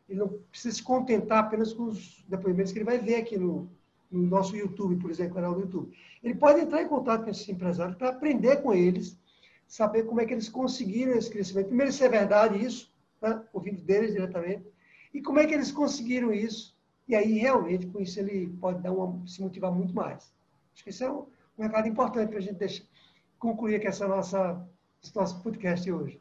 Ele 0.08 0.20
não 0.20 0.28
precisa 0.50 0.76
se 0.76 0.82
contentar 0.82 1.38
apenas 1.44 1.72
com 1.72 1.84
os 1.84 2.24
depoimentos 2.28 2.72
que 2.72 2.78
ele 2.78 2.84
vai 2.84 2.98
ver 2.98 3.16
aqui 3.16 3.38
no, 3.38 3.68
no 4.10 4.22
nosso 4.22 4.54
YouTube, 4.54 4.96
por 4.96 5.10
exemplo, 5.10 5.34
canal 5.34 5.54
do 5.54 5.62
YouTube. 5.62 5.96
Ele 6.22 6.34
pode 6.34 6.60
entrar 6.60 6.82
em 6.82 6.88
contato 6.88 7.24
com 7.24 7.30
esses 7.30 7.48
empresários 7.48 7.96
para 7.96 8.10
aprender 8.10 8.62
com 8.62 8.72
eles 8.72 9.18
saber 9.66 10.04
como 10.04 10.20
é 10.20 10.26
que 10.26 10.32
eles 10.32 10.48
conseguiram 10.48 11.12
esse 11.12 11.30
crescimento. 11.30 11.68
Primeiro, 11.68 11.92
se 11.92 12.04
é 12.04 12.08
verdade 12.08 12.64
isso, 12.64 12.92
né? 13.20 13.42
ouvindo 13.52 13.82
deles 13.82 14.12
diretamente, 14.12 14.66
e 15.12 15.20
como 15.20 15.38
é 15.38 15.46
que 15.46 15.54
eles 15.54 15.72
conseguiram 15.72 16.32
isso. 16.32 16.76
E 17.08 17.14
aí, 17.14 17.38
realmente, 17.38 17.86
com 17.86 18.00
isso, 18.00 18.18
ele 18.18 18.48
pode 18.60 18.82
dar 18.82 18.92
uma, 18.92 19.26
se 19.26 19.40
motivar 19.40 19.72
muito 19.72 19.94
mais. 19.94 20.32
Acho 20.74 20.84
que 20.84 20.90
isso 20.90 21.04
é 21.04 21.10
um, 21.10 21.26
um 21.56 21.62
recado 21.62 21.88
importante 21.88 22.28
para 22.28 22.38
a 22.38 22.42
gente 22.42 22.56
deixar, 22.56 22.84
concluir 23.38 23.76
aqui 23.76 23.86
essa 23.86 24.08
nossa, 24.08 24.60
esse 25.02 25.14
nosso 25.14 25.40
podcast 25.42 25.90
hoje. 25.90 26.20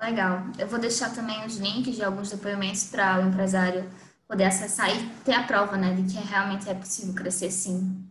Legal. 0.00 0.42
Eu 0.58 0.68
vou 0.68 0.78
deixar 0.78 1.14
também 1.14 1.44
os 1.46 1.56
links 1.56 1.96
de 1.96 2.04
alguns 2.04 2.30
depoimentos 2.30 2.84
para 2.90 3.18
o 3.18 3.28
empresário 3.28 3.88
poder 4.28 4.44
acessar 4.44 4.94
e 4.94 5.08
ter 5.24 5.32
a 5.32 5.44
prova, 5.44 5.76
né, 5.76 5.94
de 5.94 6.02
que 6.12 6.20
realmente 6.20 6.68
é 6.68 6.74
possível 6.74 7.14
crescer 7.14 7.50
sim. 7.50 8.04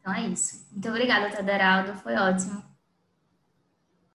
Então 0.00 0.12
é 0.12 0.28
isso. 0.28 0.66
Muito 0.70 0.88
obrigada, 0.88 1.30
Taderaldo. 1.30 1.94
Foi 1.94 2.14
ótimo. 2.14 2.67